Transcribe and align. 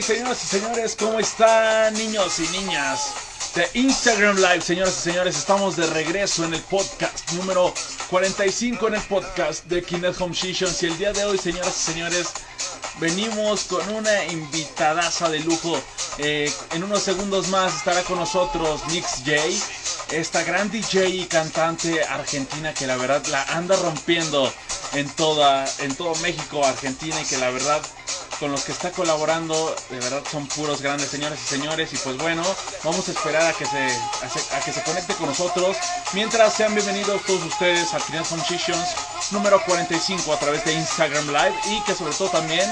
señoras 0.00 0.42
y 0.42 0.46
señores, 0.46 0.96
¿cómo 0.98 1.18
están 1.20 1.92
niños 1.94 2.38
y 2.38 2.48
niñas? 2.56 3.12
De 3.54 3.68
Instagram 3.74 4.36
Live, 4.36 4.62
señoras 4.62 4.96
y 4.98 5.02
señores, 5.02 5.36
estamos 5.36 5.76
de 5.76 5.86
regreso 5.88 6.44
en 6.46 6.54
el 6.54 6.60
podcast 6.62 7.30
número 7.32 7.74
45 8.08 8.88
en 8.88 8.94
el 8.94 9.02
podcast 9.02 9.66
de 9.66 9.82
Kinect 9.82 10.18
Home 10.20 10.34
Sessions 10.34 10.82
y 10.82 10.86
el 10.86 10.96
día 10.96 11.12
de 11.12 11.24
hoy, 11.26 11.36
señoras 11.36 11.76
y 11.76 11.92
señores, 11.92 12.28
venimos 13.00 13.64
con 13.64 13.86
una 13.90 14.24
invitadaza 14.26 15.28
de 15.28 15.40
lujo. 15.40 15.78
Eh, 16.16 16.50
en 16.72 16.84
unos 16.84 17.02
segundos 17.02 17.48
más 17.48 17.76
estará 17.76 18.02
con 18.02 18.18
nosotros 18.18 18.80
Nix 18.88 19.22
J, 19.26 20.16
esta 20.16 20.42
gran 20.44 20.70
DJ 20.70 21.08
y 21.08 21.26
cantante 21.26 22.02
argentina 22.04 22.72
que 22.72 22.86
la 22.86 22.96
verdad 22.96 23.24
la 23.26 23.42
anda 23.44 23.76
rompiendo 23.76 24.50
en 24.94 25.08
toda 25.10 25.66
en 25.80 25.94
todo 25.94 26.14
México, 26.16 26.64
Argentina 26.64 27.20
y 27.20 27.24
que 27.24 27.36
la 27.36 27.50
verdad 27.50 27.82
con 28.42 28.50
los 28.50 28.64
que 28.64 28.72
está 28.72 28.90
colaborando 28.90 29.72
de 29.88 30.00
verdad 30.00 30.20
son 30.28 30.48
puros 30.48 30.82
grandes 30.82 31.08
señores 31.08 31.38
y 31.44 31.46
señores 31.46 31.92
y 31.92 31.96
pues 31.98 32.18
bueno, 32.18 32.42
vamos 32.82 33.08
a 33.08 33.12
esperar 33.12 33.46
a 33.46 33.52
que 33.52 33.64
se 33.64 33.78
a, 33.78 34.60
que 34.64 34.72
se 34.72 34.82
conecte 34.82 35.14
con 35.14 35.26
nosotros. 35.26 35.76
Mientras 36.12 36.52
sean 36.52 36.74
bienvenidos 36.74 37.22
todos 37.22 37.40
ustedes 37.44 37.94
a 37.94 38.00
Final 38.00 38.24
Sessions 38.24 38.96
número 39.30 39.62
45 39.64 40.32
a 40.32 40.38
través 40.40 40.64
de 40.64 40.72
Instagram 40.72 41.28
Live 41.28 41.54
y 41.66 41.80
que 41.82 41.94
sobre 41.94 42.12
todo 42.14 42.30
también 42.30 42.68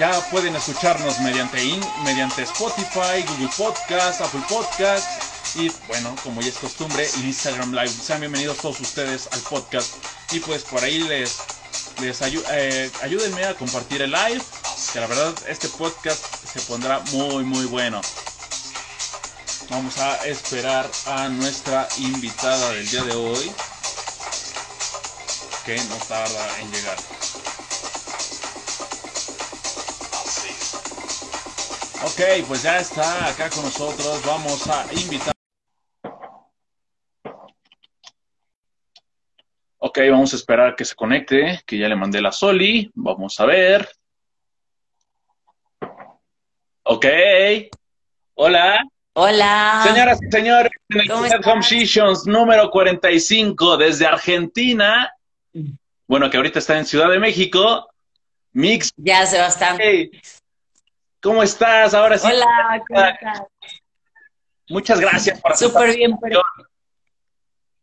ya 0.00 0.10
pueden 0.32 0.56
escucharnos 0.56 1.20
mediante 1.20 1.64
in, 1.64 1.80
mediante 2.02 2.42
Spotify, 2.42 3.22
Google 3.28 3.50
Podcast, 3.56 4.20
Apple 4.20 4.42
Podcast 4.48 5.06
y 5.54 5.70
bueno, 5.86 6.14
como 6.24 6.40
ya 6.40 6.48
es 6.48 6.58
costumbre, 6.58 7.08
Instagram 7.22 7.72
Live. 7.72 7.88
Sean 7.88 8.18
bienvenidos 8.18 8.58
todos 8.58 8.80
ustedes 8.80 9.28
al 9.32 9.40
podcast. 9.40 9.94
Y 10.32 10.40
pues 10.40 10.62
por 10.64 10.82
ahí 10.82 10.98
les, 11.00 11.38
eh, 12.00 12.90
ayúdenme 13.02 13.44
a 13.44 13.54
compartir 13.54 14.02
el 14.02 14.10
live. 14.10 14.42
Que 14.92 15.00
la 15.00 15.06
verdad 15.06 15.34
este 15.48 15.68
podcast 15.68 16.24
se 16.52 16.60
pondrá 16.62 17.00
muy 17.12 17.44
muy 17.44 17.66
bueno. 17.66 18.00
Vamos 19.70 19.98
a 19.98 20.26
esperar 20.26 20.90
a 21.06 21.28
nuestra 21.28 21.88
invitada 21.98 22.70
del 22.72 22.88
día 22.88 23.02
de 23.02 23.14
hoy. 23.14 23.52
Que 25.64 25.76
no 25.76 25.96
tarda 26.08 26.60
en 26.60 26.72
llegar. 26.72 26.96
Ok, 32.04 32.46
pues 32.46 32.62
ya 32.62 32.78
está 32.78 33.26
acá 33.26 33.50
con 33.50 33.64
nosotros. 33.64 34.24
Vamos 34.24 34.66
a 34.68 34.86
invitar. 34.92 35.37
Ok, 39.80 39.98
vamos 40.10 40.32
a 40.32 40.36
esperar 40.36 40.74
que 40.74 40.84
se 40.84 40.96
conecte, 40.96 41.60
que 41.64 41.78
ya 41.78 41.88
le 41.88 41.94
mandé 41.94 42.20
la 42.20 42.32
Soli. 42.32 42.90
Vamos 42.94 43.38
a 43.38 43.46
ver. 43.46 43.88
Ok. 46.82 47.06
Hola. 48.34 48.84
Hola. 49.12 49.82
Señoras 49.84 50.18
y 50.20 50.30
señores, 50.30 50.72
en 50.88 51.00
el 51.00 51.10
Home 51.44 51.62
Sessions 51.62 52.26
número 52.26 52.70
45 52.70 53.76
desde 53.76 54.06
Argentina. 54.06 55.12
Bueno, 56.06 56.28
que 56.30 56.36
ahorita 56.36 56.58
está 56.58 56.76
en 56.78 56.84
Ciudad 56.84 57.10
de 57.10 57.18
México. 57.20 57.88
Mix. 58.52 58.92
Ya, 58.96 59.26
Sebastián. 59.26 59.76
Hey. 59.80 60.10
¿Cómo 61.20 61.42
estás? 61.42 61.94
Ahora 61.94 62.18
sí. 62.18 62.26
Hola, 62.26 62.82
¿cómo 62.88 63.00
estás? 63.00 63.42
Muchas 64.68 65.00
gracias 65.00 65.40
por 65.40 65.56
Súper 65.56 65.94
bien. 65.94 66.18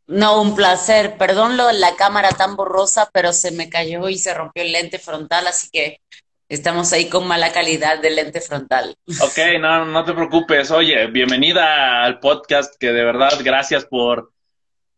No, 0.08 0.42
un 0.42 0.56
placer. 0.56 1.18
Perdón 1.18 1.58
lo, 1.58 1.72
la 1.72 1.96
cámara 1.96 2.30
tan 2.30 2.56
borrosa, 2.56 3.10
pero 3.12 3.34
se 3.34 3.52
me 3.52 3.70
cayó 3.70 4.08
y 4.10 4.18
se 4.18 4.34
rompió 4.34 4.64
el 4.64 4.72
lente 4.72 5.00
frontal, 5.00 5.48
así 5.48 5.70
que 5.72 6.00
estamos 6.48 6.94
ahí 6.94 7.10
con 7.10 7.28
mala 7.28 7.52
calidad 7.52 8.00
del 8.00 8.16
lente 8.16 8.40
frontal. 8.42 8.96
Ok, 9.22 9.38
no, 9.60 9.86
no 9.86 10.06
te 10.06 10.14
preocupes. 10.14 10.70
Oye, 10.72 11.08
bienvenida 11.08 12.04
al 12.04 12.20
podcast, 12.20 12.76
que 12.80 12.92
de 12.92 13.04
verdad 13.04 13.34
gracias 13.44 13.86
por, 13.86 14.32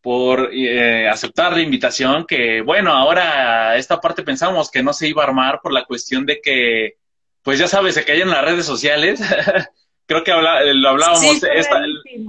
por 0.02 0.50
eh, 0.52 1.08
aceptar 1.08 1.52
la 1.54 1.62
invitación, 1.62 2.26
que 2.26 2.60
bueno, 2.60 2.92
ahora 2.92 3.76
esta 3.76 4.00
parte 4.00 4.22
pensamos 4.22 4.70
que 4.70 4.82
no 4.82 4.92
se 4.92 5.08
iba 5.08 5.22
a 5.22 5.26
armar 5.26 5.60
por 5.62 5.72
la 5.72 5.84
cuestión 5.84 6.26
de 6.26 6.40
que, 6.42 6.96
pues 7.42 7.58
ya 7.58 7.66
sabes, 7.66 7.94
se 7.94 8.04
caen 8.04 8.22
en 8.22 8.30
las 8.30 8.44
redes 8.44 8.66
sociales. 8.66 9.20
creo 10.06 10.24
que 10.24 10.32
lo 10.32 10.88
hablábamos, 10.88 11.42
esta, 11.42 11.80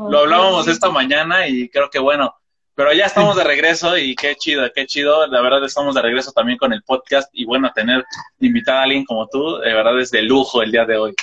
lo 0.10 0.20
hablábamos 0.20 0.68
esta 0.68 0.90
mañana 0.90 1.48
y 1.48 1.70
creo 1.70 1.90
que 1.90 2.00
bueno, 2.00 2.36
pero 2.80 2.94
ya 2.94 3.08
estamos 3.08 3.36
de 3.36 3.44
regreso 3.44 3.98
y 3.98 4.16
qué 4.16 4.38
chido, 4.38 4.64
qué 4.74 4.86
chido. 4.86 5.28
La 5.28 5.42
verdad 5.42 5.62
estamos 5.66 5.94
de 5.94 6.02
regreso 6.02 6.32
también 6.32 6.58
con 6.58 6.72
el 6.72 6.82
podcast 6.82 7.30
y 7.34 7.44
bueno, 7.44 7.70
tener 7.76 8.06
invitada 8.40 8.80
a 8.80 8.84
alguien 8.84 9.04
como 9.04 9.28
tú, 9.28 9.58
de 9.58 9.74
verdad 9.74 10.00
es 10.00 10.12
de 10.12 10.22
lujo 10.22 10.64
el 10.64 10.72
día 10.72 10.86
de 10.86 10.98
hoy. 10.98 11.14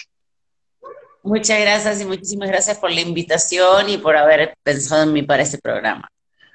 Muchas 1.22 1.59
gracias 1.59 2.03
y 2.03 2.05
muchísimas 2.05 2.50
gracias 2.50 2.77
por 2.77 2.93
la 2.93 3.00
invitación 3.00 3.89
y 3.89 3.97
por 3.97 4.19
haber 4.19 4.53
pensado 4.62 5.05
en 5.05 5.15
mí 5.15 5.22
para 5.22 5.44
este 5.44 5.56
programa. 5.56 6.06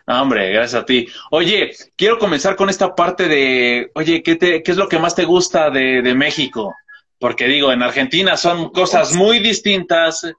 hombre, 0.05 0.51
gracias 0.51 0.83
a 0.83 0.85
ti. 0.85 1.07
Oye, 1.31 1.71
quiero 1.95 2.19
comenzar 2.19 2.55
con 2.55 2.69
esta 2.69 2.93
parte 2.93 3.27
de, 3.27 3.89
oye, 3.95 4.21
¿qué, 4.21 4.35
te, 4.35 4.61
qué 4.61 4.71
es 4.71 4.77
lo 4.77 4.87
que 4.87 4.99
más 4.99 5.15
te 5.15 5.25
gusta 5.25 5.71
de, 5.71 6.03
de 6.03 6.13
México? 6.13 6.75
Porque 7.17 7.47
digo, 7.47 7.71
en 7.71 7.81
Argentina 7.81 8.37
son 8.37 8.69
cosas 8.69 9.15
muy 9.15 9.39
distintas, 9.39 10.31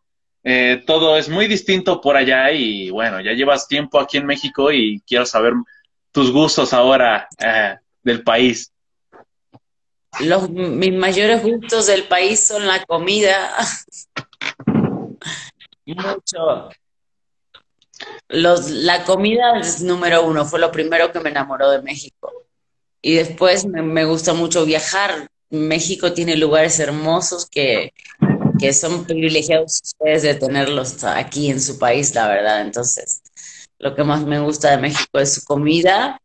eh, 0.45 0.83
todo 0.87 1.17
es 1.17 1.29
muy 1.29 1.47
distinto 1.47 2.01
por 2.01 2.17
allá 2.17 2.51
y 2.51 2.91
bueno, 2.91 3.21
ya 3.21 3.33
llevas 3.33 3.69
tiempo 3.69 4.01
aquí 4.01 4.19
en 4.19 4.27
México 4.27 4.73
y 4.73 5.01
quiero 5.07 5.25
saber 5.25 5.53
tus 6.11 6.33
gustos 6.33 6.73
ahora 6.73 7.29
eh, 7.39 7.77
del 8.03 8.23
país. 8.23 8.73
Los, 10.21 10.51
mis 10.51 10.93
mayores 10.93 11.43
gustos 11.43 11.87
del 11.87 12.05
país 12.05 12.45
son 12.45 12.67
la 12.67 12.85
comida. 12.85 13.51
Mucho. 15.87 16.71
Los, 18.29 18.71
la 18.71 19.05
comida 19.05 19.59
es 19.61 19.81
número 19.81 20.25
uno, 20.27 20.45
fue 20.45 20.59
lo 20.59 20.73
primero 20.73 21.13
que 21.13 21.21
me 21.21 21.31
enamoró 21.31 21.71
de 21.71 21.83
México. 21.83 22.33
Y 23.01 23.15
después 23.15 23.65
me, 23.65 23.83
me 23.83 24.05
gusta 24.05 24.35
mucho 24.35 24.65
viajar. 24.65 25.29
México 25.51 26.13
tiene 26.13 26.37
lugares 26.37 26.79
hermosos 26.81 27.47
que 27.47 27.93
que 28.63 28.73
son 28.73 29.05
privilegiados 29.05 29.81
ustedes 29.83 30.23
de 30.23 30.37
tenerlos 30.37 31.03
aquí 31.03 31.51
en 31.51 31.61
su 31.61 31.81
país, 31.81 32.15
la 32.15 32.29
verdad. 32.29 32.61
Entonces, 32.61 33.21
lo 33.81 33.93
que 33.97 34.05
más 34.05 34.25
me 34.25 34.39
gusta 34.39 34.71
de 34.71 34.77
México 34.77 35.19
es 35.19 35.35
su 35.35 35.45
comida 35.45 36.21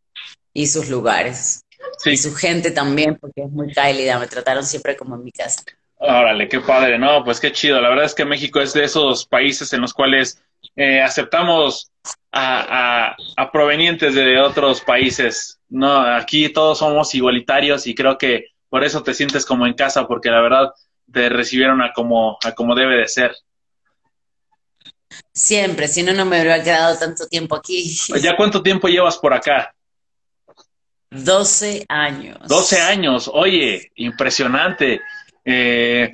y 0.54 0.68
sus 0.68 0.88
lugares. 0.88 1.66
Y 2.06 2.16
su 2.16 2.36
gente 2.36 2.70
también, 2.70 3.18
porque 3.20 3.42
es 3.42 3.50
muy 3.50 3.74
cálida, 3.74 4.20
me 4.20 4.28
trataron 4.28 4.64
siempre 4.64 4.96
como 4.96 5.16
en 5.16 5.24
mi 5.24 5.32
casa. 5.32 5.64
Órale, 5.96 6.48
qué 6.48 6.60
padre, 6.60 7.00
no, 7.00 7.24
pues 7.24 7.40
qué 7.40 7.52
chido. 7.52 7.82
La 7.82 7.90
verdad 7.90 8.06
es 8.06 8.14
que 8.14 8.24
México 8.24 8.60
es 8.60 8.72
de 8.72 8.84
esos 8.84 9.26
países 9.26 9.74
en 9.74 9.82
los 9.82 9.96
cuales 9.96 10.40
eh, 10.76 11.02
aceptamos 11.02 11.90
a, 12.32 13.16
a, 13.36 13.52
provenientes 13.52 14.14
de 14.14 14.40
otros 14.40 14.82
países. 14.82 15.60
No, 15.70 16.02
aquí 16.02 16.50
todos 16.50 16.78
somos 16.78 17.16
igualitarios 17.16 17.88
y 17.88 17.96
creo 17.96 18.20
que 18.20 18.52
por 18.70 18.84
eso 18.84 19.02
te 19.02 19.16
sientes 19.16 19.44
como 19.44 19.66
en 19.66 19.74
casa, 19.74 20.08
porque 20.08 20.30
la 20.30 20.42
verdad 20.42 20.72
te 21.12 21.30
recibieron 21.30 21.82
a 21.82 21.94
como, 21.94 22.38
a 22.44 22.52
como 22.54 22.76
debe 22.76 22.98
de 22.98 23.08
ser. 23.08 23.36
Siempre, 25.34 25.88
si 25.88 26.04
no, 26.04 26.14
no 26.14 26.26
me 26.26 26.42
hubiera 26.42 26.64
quedado 26.64 26.98
tanto 26.98 27.28
tiempo 27.28 27.56
aquí. 27.56 27.96
¿Ya 28.22 28.36
cuánto 28.36 28.62
tiempo 28.62 28.88
llevas 28.88 29.18
por 29.18 29.34
acá? 29.34 29.74
12 31.10 31.86
años. 31.88 32.38
12 32.48 32.82
años, 32.82 33.30
oye, 33.34 33.92
impresionante. 33.96 35.02
Eh, 35.46 36.12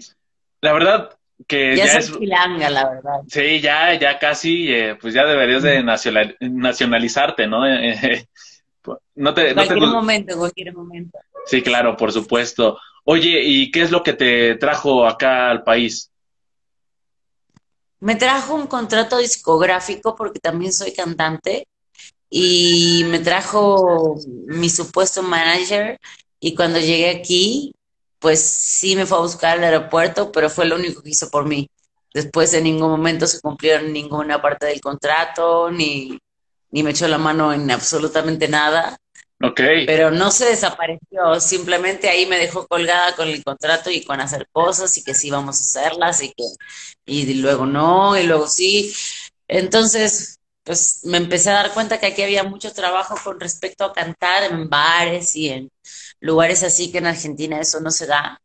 la 0.61 0.73
verdad 0.73 1.17
que 1.47 1.75
ya, 1.75 1.85
es 1.85 2.11
filanga, 2.11 2.69
la 2.69 2.89
verdad. 2.89 3.21
Sí, 3.27 3.59
ya, 3.59 3.93
ya 3.95 4.19
casi, 4.19 4.71
eh, 4.71 4.95
pues 4.99 5.13
ya 5.13 5.25
deberías 5.25 5.63
de 5.63 5.83
nacionalizarte, 5.83 7.47
¿no? 7.47 7.61
no 9.15 9.33
te, 9.33 9.53
cualquier 9.53 9.79
momento, 9.79 10.37
cualquier 10.37 10.73
momento. 10.73 11.17
Sí, 11.45 11.61
claro, 11.61 11.97
por 11.97 12.11
supuesto. 12.11 12.79
Oye, 13.05 13.41
¿y 13.43 13.71
qué 13.71 13.81
es 13.81 13.91
lo 13.91 14.01
que 14.01 14.13
te 14.13 14.55
trajo 14.55 15.05
acá 15.05 15.49
al 15.49 15.63
país? 15.63 16.09
Me 17.99 18.15
trajo 18.15 18.55
un 18.55 18.67
contrato 18.67 19.17
discográfico 19.17 20.15
porque 20.15 20.39
también 20.39 20.73
soy 20.73 20.93
cantante 20.93 21.67
y 22.29 23.03
me 23.07 23.19
trajo 23.19 24.15
mi 24.47 24.69
supuesto 24.69 25.21
manager 25.21 25.99
y 26.39 26.55
cuando 26.55 26.79
llegué 26.79 27.09
aquí, 27.09 27.73
pues 28.19 28.41
sí 28.41 28.95
me 28.95 29.05
fue 29.05 29.17
a 29.17 29.21
buscar 29.21 29.57
al 29.57 29.63
aeropuerto, 29.63 30.31
pero 30.31 30.49
fue 30.49 30.65
lo 30.65 30.75
único 30.75 31.01
que 31.01 31.11
hizo 31.11 31.29
por 31.29 31.45
mí. 31.45 31.69
Después 32.13 32.53
en 32.53 32.65
ningún 32.65 32.89
momento 32.89 33.27
se 33.27 33.39
cumplió 33.39 33.81
ninguna 33.81 34.41
parte 34.41 34.65
del 34.65 34.81
contrato, 34.81 35.71
ni, 35.71 36.19
ni 36.71 36.83
me 36.83 36.91
echó 36.91 37.07
la 37.07 37.17
mano 37.17 37.53
en 37.53 37.69
absolutamente 37.71 38.47
nada. 38.47 38.97
Pero 39.85 40.11
no 40.11 40.31
se 40.31 40.45
desapareció, 40.45 41.39
simplemente 41.41 42.09
ahí 42.09 42.25
me 42.25 42.37
dejó 42.37 42.67
colgada 42.67 43.15
con 43.15 43.27
el 43.27 43.43
contrato 43.43 43.89
y 43.91 44.03
con 44.03 44.21
hacer 44.21 44.47
cosas 44.51 44.95
y 44.97 45.03
que 45.03 45.13
sí 45.13 45.29
vamos 45.29 45.57
a 45.59 45.81
hacerlas 45.81 46.21
y 46.23 46.29
que 46.33 46.43
y 47.05 47.33
luego 47.35 47.65
no 47.65 48.17
y 48.17 48.23
luego 48.25 48.47
sí. 48.47 48.93
Entonces, 49.47 50.39
pues 50.63 51.01
me 51.05 51.17
empecé 51.17 51.49
a 51.49 51.53
dar 51.53 51.73
cuenta 51.73 51.99
que 51.99 52.07
aquí 52.07 52.21
había 52.23 52.43
mucho 52.43 52.71
trabajo 52.73 53.15
con 53.23 53.39
respecto 53.39 53.83
a 53.85 53.93
cantar 53.93 54.43
en 54.43 54.69
bares 54.69 55.35
y 55.35 55.49
en 55.49 55.69
lugares 56.21 56.63
así 56.63 56.91
que 56.91 56.99
en 56.99 57.07
Argentina 57.07 57.59
eso 57.59 57.79
no 57.81 57.91
se 57.91 58.07
da. 58.07 58.41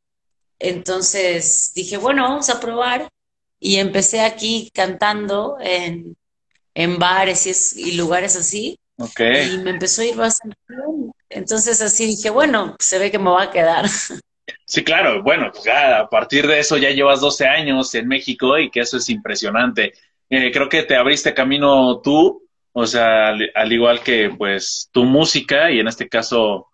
Entonces 0.58 1.72
dije, 1.74 1.96
bueno, 1.98 2.24
vamos 2.24 2.50
a 2.50 2.60
probar. 2.60 3.08
Y 3.60 3.76
empecé 3.76 4.20
aquí 4.22 4.70
cantando 4.74 5.58
en, 5.60 6.16
en 6.74 6.98
bares 6.98 7.46
y, 7.76 7.80
y 7.90 7.92
lugares 7.96 8.36
así. 8.36 8.78
Okay. 8.98 9.54
Y 9.54 9.58
me 9.58 9.70
empezó 9.70 10.02
a 10.02 10.06
ir 10.06 10.16
bastante 10.16 10.56
bien. 10.68 11.12
Entonces 11.30 11.80
así 11.80 12.06
dije, 12.06 12.30
bueno, 12.30 12.74
se 12.80 12.98
ve 12.98 13.10
que 13.10 13.18
me 13.18 13.30
va 13.30 13.44
a 13.44 13.50
quedar. 13.50 13.86
Sí, 14.64 14.84
claro, 14.84 15.22
bueno, 15.22 15.50
pues 15.50 15.64
ya 15.64 16.00
a 16.00 16.08
partir 16.08 16.46
de 16.46 16.58
eso 16.58 16.76
ya 16.76 16.90
llevas 16.90 17.20
12 17.20 17.46
años 17.46 17.94
en 17.94 18.06
México 18.06 18.58
y 18.58 18.70
que 18.70 18.80
eso 18.80 18.98
es 18.98 19.08
impresionante. 19.08 19.92
Eh, 20.28 20.50
creo 20.50 20.68
que 20.68 20.82
te 20.82 20.96
abriste 20.96 21.34
camino 21.34 22.00
tú, 22.02 22.46
o 22.72 22.86
sea, 22.86 23.28
al, 23.28 23.50
al, 23.54 23.72
igual 23.72 24.02
que 24.02 24.30
pues 24.36 24.88
tu 24.92 25.04
música 25.04 25.70
y 25.70 25.80
en 25.80 25.88
este 25.88 26.08
caso 26.08 26.68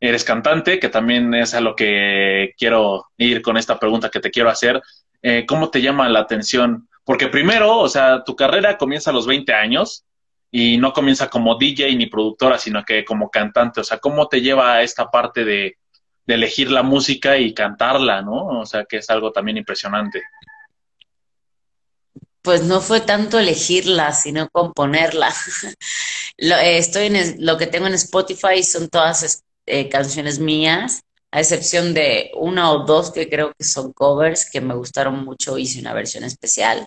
eres 0.00 0.24
cantante, 0.24 0.78
que 0.78 0.88
también 0.88 1.34
es 1.34 1.54
a 1.54 1.60
lo 1.60 1.74
que 1.74 2.54
quiero 2.58 3.06
ir 3.16 3.42
con 3.42 3.56
esta 3.56 3.78
pregunta 3.78 4.10
que 4.10 4.20
te 4.20 4.30
quiero 4.30 4.50
hacer. 4.50 4.80
Eh, 5.22 5.44
¿Cómo 5.46 5.70
te 5.70 5.80
llama 5.80 6.08
la 6.08 6.20
atención? 6.20 6.88
Porque 7.04 7.28
primero, 7.28 7.78
o 7.78 7.88
sea, 7.88 8.22
tu 8.24 8.36
carrera 8.36 8.76
comienza 8.78 9.10
a 9.10 9.14
los 9.14 9.26
20 9.26 9.52
años 9.52 10.04
y 10.50 10.78
no 10.78 10.92
comienza 10.92 11.28
como 11.28 11.56
DJ 11.56 11.94
ni 11.96 12.06
productora, 12.06 12.58
sino 12.58 12.84
que 12.84 13.04
como 13.04 13.30
cantante. 13.30 13.80
O 13.80 13.84
sea, 13.84 13.98
¿cómo 13.98 14.28
te 14.28 14.40
lleva 14.40 14.74
a 14.74 14.82
esta 14.82 15.10
parte 15.10 15.44
de, 15.44 15.78
elegir 16.26 16.72
la 16.72 16.82
música 16.82 17.38
y 17.38 17.54
cantarla, 17.54 18.20
¿no? 18.20 18.60
O 18.60 18.66
sea, 18.66 18.84
que 18.84 18.96
es 18.96 19.08
algo 19.10 19.30
también 19.30 19.58
impresionante. 19.58 20.24
Pues 22.42 22.64
no 22.64 22.80
fue 22.80 23.00
tanto 23.00 23.38
elegirla, 23.38 24.12
sino 24.12 24.48
componerla. 24.50 25.32
lo, 26.38 26.56
eh, 26.56 26.78
estoy 26.78 27.06
en 27.06 27.46
lo 27.46 27.56
que 27.56 27.68
tengo 27.68 27.86
en 27.86 27.94
Spotify 27.94 28.64
son 28.64 28.88
todas 28.88 29.44
eh, 29.66 29.88
canciones 29.88 30.40
mías, 30.40 31.02
a 31.30 31.40
excepción 31.40 31.94
de 31.94 32.32
una 32.34 32.72
o 32.72 32.84
dos 32.84 33.12
que 33.12 33.28
creo 33.28 33.52
que 33.56 33.64
son 33.64 33.92
covers 33.92 34.50
que 34.50 34.60
me 34.60 34.74
gustaron 34.74 35.24
mucho. 35.24 35.58
Hice 35.58 35.80
una 35.80 35.94
versión 35.94 36.24
especial 36.24 36.86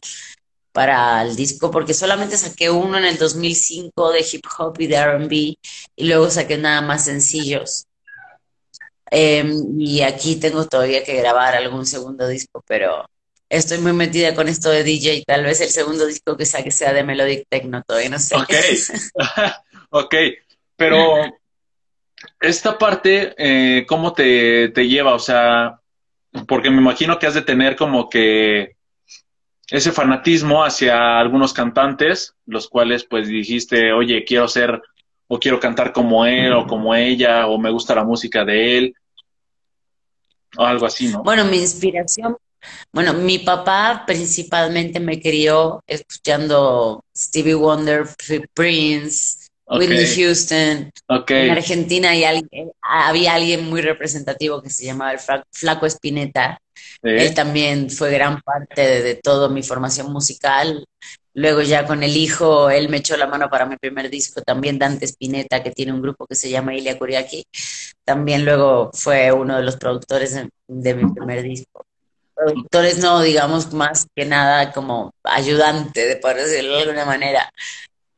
para 0.72 1.22
el 1.24 1.36
disco 1.36 1.72
porque 1.72 1.94
solamente 1.94 2.38
saqué 2.38 2.70
uno 2.70 2.98
en 2.98 3.06
el 3.06 3.18
2005 3.18 4.12
de 4.12 4.26
hip 4.32 4.46
hop 4.58 4.76
y 4.80 4.88
de 4.88 5.04
RB 5.04 5.32
y 5.32 6.08
luego 6.08 6.30
saqué 6.30 6.58
nada 6.58 6.82
más 6.82 7.06
sencillos. 7.06 7.86
Eh, 9.12 9.44
y 9.78 10.02
aquí 10.02 10.36
tengo 10.36 10.68
todavía 10.68 11.04
que 11.04 11.16
grabar 11.16 11.56
algún 11.56 11.86
segundo 11.86 12.28
disco, 12.28 12.64
pero 12.68 13.10
estoy 13.50 13.80
muy 13.80 13.94
metida 13.94 14.36
con 14.36 14.48
esto 14.48 14.70
de 14.70 14.84
DJ. 14.84 15.24
Tal 15.26 15.44
vez 15.44 15.62
el 15.62 15.70
segundo 15.70 16.06
disco 16.06 16.38
que 16.38 16.46
saque 16.46 16.72
sea 16.72 16.94
de 16.94 17.04
Melodic 17.04 17.46
Techno, 17.50 17.82
todavía 17.86 18.10
no 18.10 18.20
sé. 18.20 18.36
Ok, 18.36 18.54
ok, 19.90 20.16
pero 20.76 21.16
esta 22.40 22.78
parte, 22.78 23.34
eh, 23.38 23.86
¿cómo 23.88 24.14
te, 24.14 24.70
te 24.70 24.88
lleva? 24.88 25.14
O 25.16 25.20
sea, 25.20 25.80
porque 26.48 26.70
me 26.70 26.78
imagino 26.78 27.18
que 27.18 27.28
has 27.28 27.34
de 27.34 27.42
tener 27.42 27.76
como 27.76 28.10
que 28.10 28.76
ese 29.72 29.92
fanatismo 29.92 30.64
hacia 30.64 31.20
algunos 31.20 31.54
cantantes, 31.54 32.34
los 32.46 32.68
cuales 32.68 33.04
pues 33.04 33.28
dijiste, 33.28 33.92
oye, 33.94 34.24
quiero 34.26 34.48
ser 34.48 34.82
o 35.28 35.40
quiero 35.40 35.60
cantar 35.60 35.94
como 35.94 36.26
él 36.26 36.52
o 36.54 36.66
como 36.66 36.96
ella 36.96 37.48
o 37.48 37.58
me 37.58 37.70
gusta 37.70 37.96
la 37.96 38.04
música 38.04 38.44
de 38.44 38.78
él 38.78 38.96
o 40.58 40.64
algo 40.64 40.86
así, 40.86 41.08
¿no? 41.08 41.24
Bueno, 41.24 41.46
mi 41.46 41.58
inspiración, 41.58 42.36
bueno, 42.92 43.14
mi 43.14 43.40
papá 43.40 44.04
principalmente 44.06 45.00
me 45.00 45.22
crió 45.22 45.84
escuchando 45.86 47.04
Stevie 47.16 47.54
Wonder, 47.54 48.08
Prince, 48.54 49.48
okay. 49.66 49.88
Whitney 49.88 50.16
Houston. 50.16 50.92
Okay. 51.08 51.50
En 51.50 51.52
Argentina 51.52 52.10
hay 52.10 52.24
alguien, 52.24 52.72
había 52.82 53.36
alguien 53.36 53.70
muy 53.70 53.82
representativo 53.82 54.62
que 54.62 54.70
se 54.72 54.86
llamaba 54.86 55.14
el 55.14 55.20
Flaco 55.52 55.86
Espineta. 55.86 56.60
Él 57.02 57.34
también 57.34 57.90
fue 57.90 58.12
gran 58.12 58.42
parte 58.42 58.82
de, 58.82 59.02
de 59.02 59.16
toda 59.16 59.50
mi 59.50 59.64
formación 59.64 60.12
musical. 60.12 60.86
Luego 61.34 61.62
ya 61.62 61.86
con 61.86 62.04
el 62.04 62.18
hijo, 62.18 62.70
él 62.70 62.90
me 62.90 62.98
echó 62.98 63.16
la 63.16 63.28
mano 63.28 63.50
para 63.50 63.66
mi 63.66 63.78
primer 63.78 64.10
disco, 64.10 64.42
también 64.42 64.80
Dante 64.80 65.06
Spinetta, 65.06 65.64
que 65.64 65.72
tiene 65.72 65.94
un 65.94 66.02
grupo 66.02 66.26
que 66.26 66.36
se 66.36 66.50
llama 66.50 66.74
Ilia 66.74 66.98
Kuriaki, 66.98 67.46
también 68.04 68.44
luego 68.44 68.90
fue 68.94 69.32
uno 69.32 69.56
de 69.56 69.64
los 69.64 69.78
productores 69.78 70.34
de, 70.34 70.50
de, 70.68 70.96
mi 70.96 71.10
primer 71.14 71.44
disco. 71.44 71.86
Productores 72.36 72.98
no, 72.98 73.22
digamos, 73.22 73.72
más 73.74 74.08
que 74.16 74.26
nada 74.26 74.72
como 74.72 75.14
ayudante, 75.24 76.08
de 76.08 76.16
por 76.16 76.36
decirlo 76.36 76.76
de 76.76 76.82
alguna 76.82 77.06
manera. 77.06 77.50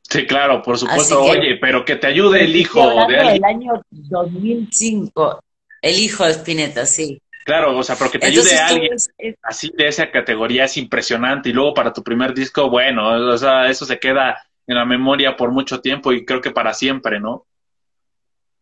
Sí, 0.10 0.26
claro, 0.26 0.62
por 0.64 0.78
supuesto. 0.78 1.24
Que, 1.24 1.32
Oye, 1.32 1.58
pero 1.60 1.84
que 1.84 1.98
te 1.98 2.08
ayude 2.08 2.44
el 2.44 2.56
hijo 2.56 2.80
de 2.90 3.00
alguien. 3.00 3.36
El 3.36 3.44
año 3.44 3.82
2005, 3.92 5.44
el 5.82 6.00
hijo 6.00 6.26
de 6.26 6.32
Spinetta, 6.32 6.86
sí. 6.86 7.22
Claro, 7.46 7.78
o 7.78 7.84
sea, 7.84 7.96
pero 7.96 8.12
que 8.12 8.20
te 8.20 8.28
Entonces, 8.28 8.54
ayude 8.54 8.62
a 8.62 8.68
alguien 8.68 8.94
es, 8.94 9.10
es... 9.18 9.36
así 9.42 9.72
de 9.76 9.88
esa 9.88 10.12
categoría 10.12 10.66
es 10.66 10.78
impresionante. 10.78 11.50
Y 11.50 11.54
luego 11.54 11.74
para 11.74 11.94
tu 11.94 12.04
primer 12.04 12.34
disco, 12.34 12.70
bueno, 12.70 13.10
o 13.10 13.38
sea, 13.38 13.70
eso 13.70 13.86
se 13.86 14.00
queda 14.00 14.38
en 14.68 14.76
la 14.76 14.86
memoria 14.86 15.36
por 15.36 15.52
mucho 15.52 15.82
tiempo 15.82 16.12
y 16.14 16.26
creo 16.26 16.42
que 16.42 16.52
para 16.52 16.74
siempre, 16.74 17.20
¿no? 17.20 17.46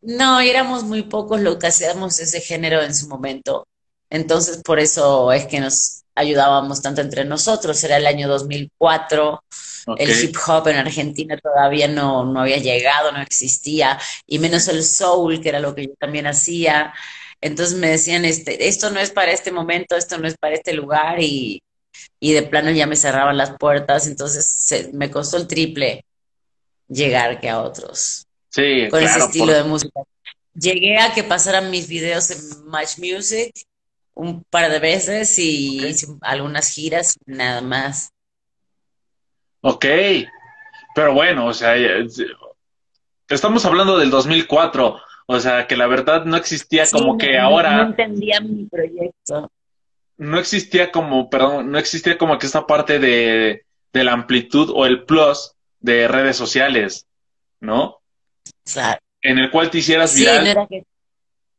No, 0.01 0.39
éramos 0.39 0.83
muy 0.83 1.03
pocos 1.03 1.41
los 1.41 1.57
que 1.57 1.67
hacíamos 1.67 2.19
ese 2.19 2.39
género 2.39 2.81
en 2.81 2.95
su 2.95 3.07
momento. 3.09 3.67
Entonces, 4.09 4.61
por 4.63 4.79
eso 4.79 5.31
es 5.31 5.45
que 5.45 5.59
nos 5.59 6.03
ayudábamos 6.15 6.81
tanto 6.81 7.01
entre 7.01 7.25
nosotros. 7.25 7.83
Era 7.83 7.97
el 7.97 8.07
año 8.07 8.27
2004. 8.27 9.43
Okay. 9.87 10.05
El 10.05 10.23
hip 10.23 10.35
hop 10.47 10.67
en 10.67 10.77
Argentina 10.77 11.37
todavía 11.37 11.87
no, 11.87 12.25
no 12.25 12.41
había 12.41 12.57
llegado, 12.57 13.11
no 13.11 13.21
existía. 13.21 13.99
Y 14.25 14.39
menos 14.39 14.67
el 14.67 14.83
soul, 14.83 15.41
que 15.41 15.49
era 15.49 15.59
lo 15.59 15.75
que 15.75 15.87
yo 15.87 15.93
también 15.99 16.27
hacía. 16.27 16.93
Entonces 17.41 17.77
me 17.77 17.89
decían, 17.89 18.25
este, 18.25 18.67
esto 18.67 18.89
no 18.89 18.99
es 18.99 19.11
para 19.11 19.31
este 19.31 19.51
momento, 19.51 19.95
esto 19.95 20.17
no 20.17 20.27
es 20.27 20.35
para 20.37 20.55
este 20.55 20.73
lugar 20.73 21.21
y, 21.21 21.63
y 22.19 22.33
de 22.33 22.43
plano 22.43 22.71
ya 22.71 22.85
me 22.85 22.95
cerraban 22.95 23.37
las 23.37 23.57
puertas, 23.57 24.07
entonces 24.07 24.45
se, 24.45 24.91
me 24.93 25.09
costó 25.09 25.37
el 25.37 25.47
triple 25.47 26.05
llegar 26.87 27.39
que 27.39 27.49
a 27.49 27.61
otros. 27.61 28.25
Sí, 28.49 28.87
con 28.89 28.99
claro, 28.99 29.17
ese 29.17 29.25
estilo 29.25 29.45
por... 29.45 29.55
de 29.55 29.63
música. 29.63 30.01
Llegué 30.53 30.97
a 30.97 31.13
que 31.13 31.23
pasaran 31.23 31.71
mis 31.71 31.87
videos 31.87 32.29
en 32.31 32.65
Match 32.65 32.97
Music 32.97 33.53
un 34.13 34.43
par 34.43 34.69
de 34.69 34.79
veces 34.79 35.39
y 35.39 35.79
okay. 35.79 35.91
hice 35.91 36.07
algunas 36.21 36.69
giras, 36.73 37.17
nada 37.25 37.61
más. 37.61 38.11
Ok, 39.61 39.85
pero 40.93 41.13
bueno, 41.13 41.47
o 41.47 41.53
sea, 41.53 41.75
estamos 43.29 43.63
hablando 43.65 43.97
del 43.97 44.09
2004. 44.09 44.99
O 45.31 45.39
sea, 45.39 45.67
que 45.67 45.75
la 45.77 45.85
verdad 45.85 46.25
no 46.25 46.37
existía 46.37 46.87
Sí, 46.87 46.97
como 46.97 47.15
que 47.17 47.33
no- 47.37 47.43
ahora. 47.43 47.77
No 47.77 47.89
entendía 47.89 48.41
mi 48.41 48.65
proyecto. 48.65 49.51
no 50.17 50.39
existía 50.39 50.91
como, 50.91 51.29
perdón, 51.29 51.71
no 51.71 51.77
existía 51.77 52.17
como 52.17 52.37
que 52.39 52.47
esta 52.47 52.65
parte 52.65 52.97
de, 52.97 53.63
de 53.93 54.03
la 54.03 54.13
amplitud 54.13 54.71
o 54.73 54.85
el 54.87 55.03
plus 55.03 55.53
de 55.79 56.07
redes 56.07 56.35
sociales, 56.35 57.05
¿no? 57.59 57.99
En 59.21 59.37
el 59.37 59.51
cual 59.51 59.69
te 59.69 59.77
hicieras 59.77 60.11
sí, 60.11 60.21
viral 60.21 60.43
no 60.43 60.49
era 60.49 60.67
que 60.67 60.83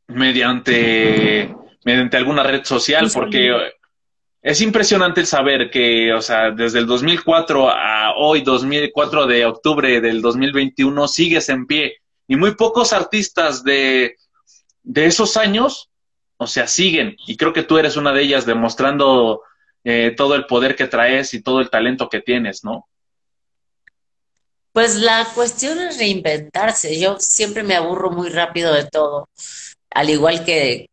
mediante, 0.07 1.55
mediante 1.85 2.17
alguna 2.17 2.43
red 2.43 2.63
social, 2.63 3.09
Sí, 3.09 3.17
porque 3.17 3.51
es 4.41 4.61
impresionante 4.61 5.21
el 5.21 5.27
saber 5.27 5.69
que, 5.69 6.13
o 6.13 6.21
sea, 6.21 6.51
desde 6.51 6.79
el 6.79 6.87
2004 6.87 7.69
a 7.69 8.13
hoy, 8.17 8.41
2004 8.41 9.27
de 9.27 9.45
octubre 9.45 10.01
del 10.01 10.21
2021, 10.21 11.07
sigues 11.07 11.49
en 11.49 11.65
pie. 11.67 11.95
Y 12.31 12.37
muy 12.37 12.55
pocos 12.55 12.93
artistas 12.93 13.61
de, 13.61 14.15
de 14.83 15.05
esos 15.05 15.35
años, 15.35 15.89
o 16.37 16.47
sea, 16.47 16.65
siguen. 16.65 17.17
Y 17.27 17.35
creo 17.35 17.51
que 17.51 17.63
tú 17.63 17.77
eres 17.77 17.97
una 17.97 18.13
de 18.13 18.21
ellas 18.21 18.45
demostrando 18.45 19.41
eh, 19.83 20.13
todo 20.15 20.35
el 20.35 20.45
poder 20.45 20.77
que 20.77 20.87
traes 20.87 21.33
y 21.33 21.41
todo 21.41 21.59
el 21.59 21.69
talento 21.69 22.07
que 22.07 22.21
tienes, 22.21 22.63
¿no? 22.63 22.87
Pues 24.71 24.95
la 24.95 25.27
cuestión 25.35 25.77
es 25.81 25.97
reinventarse. 25.97 26.97
Yo 26.97 27.17
siempre 27.19 27.63
me 27.63 27.75
aburro 27.75 28.11
muy 28.11 28.29
rápido 28.29 28.73
de 28.73 28.85
todo. 28.85 29.27
Al 29.89 30.09
igual 30.09 30.45
que 30.45 30.87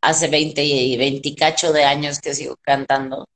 hace 0.00 0.28
20 0.28 0.62
y 0.62 0.96
20 0.96 1.28
y 1.28 1.34
cacho 1.34 1.72
de 1.72 1.82
años 1.82 2.20
que 2.20 2.36
sigo 2.36 2.54
cantando. 2.62 3.26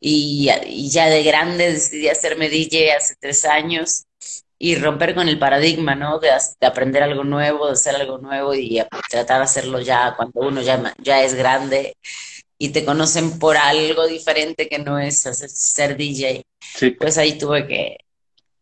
Y, 0.00 0.50
y 0.66 0.90
ya 0.90 1.06
de 1.06 1.22
grande 1.22 1.74
decidí 1.74 2.08
hacerme 2.08 2.48
DJ 2.48 2.96
hace 2.96 3.14
tres 3.20 3.44
años 3.44 4.02
y 4.64 4.76
romper 4.76 5.14
con 5.14 5.28
el 5.28 5.38
paradigma, 5.38 5.94
¿no? 5.94 6.18
De, 6.18 6.30
aprender 6.66 7.02
algo 7.02 7.22
nuevo, 7.22 7.66
de 7.66 7.72
hacer 7.74 7.96
algo 7.96 8.16
nuevo 8.16 8.54
y 8.54 8.80
tratar 9.10 9.36
de 9.40 9.44
hacerlo 9.44 9.78
ya 9.78 10.14
cuando 10.16 10.40
uno 10.40 10.62
ya, 10.62 10.94
ya 11.02 11.22
es 11.22 11.34
grande 11.34 11.98
y 12.56 12.70
te 12.70 12.82
conocen 12.82 13.38
por 13.38 13.58
algo 13.58 14.06
diferente 14.06 14.66
que 14.66 14.78
no 14.78 14.98
es 14.98 15.26
hacer- 15.26 15.50
ser 15.50 15.98
DJ. 15.98 16.44
Sí. 16.60 16.92
Pues 16.92 17.18
ahí 17.18 17.36
tuve 17.36 17.66
que 17.66 17.98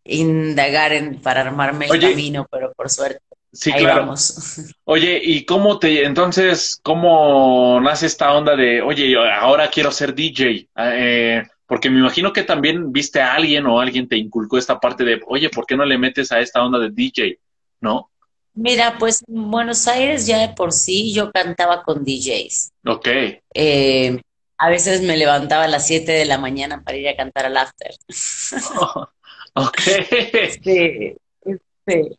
indagar 0.03 0.93
en, 0.93 1.23
para 1.23 1.43
armarme 1.43 1.85
el 1.85 1.93
Oye. 1.93 2.11
camino, 2.11 2.49
pero 2.51 2.73
por 2.73 2.91
suerte, 2.91 3.21
Sí, 3.53 3.71
ahí 3.71 3.83
claro. 3.85 4.01
vamos. 4.01 4.75
Oye, 4.85 5.21
¿y 5.23 5.45
cómo 5.45 5.79
te, 5.79 6.05
entonces, 6.05 6.81
cómo 6.83 7.81
nace 7.81 8.07
esta 8.07 8.33
onda 8.33 8.57
de, 8.57 8.83
oye, 8.83 9.09
yo 9.09 9.23
ahora 9.23 9.71
quiero 9.71 9.93
ser 9.93 10.17
DJ? 10.17 10.67
Eh, 10.77 11.43
porque 11.67 11.91
me 11.91 12.01
imagino 12.01 12.33
que 12.33 12.43
también 12.43 12.93
viste 12.93 13.21
a 13.21 13.35
alguien 13.35 13.67
o 13.67 13.81
alguien 13.81 14.09
te 14.09 14.17
inculcó 14.17 14.59
esta 14.59 14.79
parte 14.79 15.05
de, 15.05 15.21
oye, 15.27 15.49
¿por 15.51 15.67
qué 15.67 15.77
no 15.77 15.85
le 15.85 15.99
metes 15.99 16.33
a 16.33 16.41
esta 16.41 16.63
onda 16.65 16.79
de 16.79 16.91
DJ? 16.91 17.39
¿No? 17.81 18.11
Mira, 18.55 18.97
pues 18.99 19.23
en 19.27 19.51
Buenos 19.51 19.89
Aires 19.89 20.27
ya 20.27 20.39
de 20.39 20.55
por 20.55 20.73
sí 20.73 21.15
yo 21.15 21.33
cantaba 21.33 21.83
con 21.83 22.05
DJs. 22.05 22.73
Ok. 22.87 23.09
Eh, 23.55 24.21
a 24.59 24.69
veces 24.69 25.03
me 25.03 25.17
levantaba 25.17 25.65
a 25.65 25.69
las 25.69 25.87
7 25.87 26.13
de 26.13 26.25
la 26.27 26.39
mañana 26.39 26.83
para 26.85 26.99
ir 26.99 27.09
a 27.09 27.17
cantar 27.17 27.47
al 27.47 27.57
after. 27.57 27.93
ok. 29.55 29.79
Sí, 30.63 31.17
sí. 31.87 32.17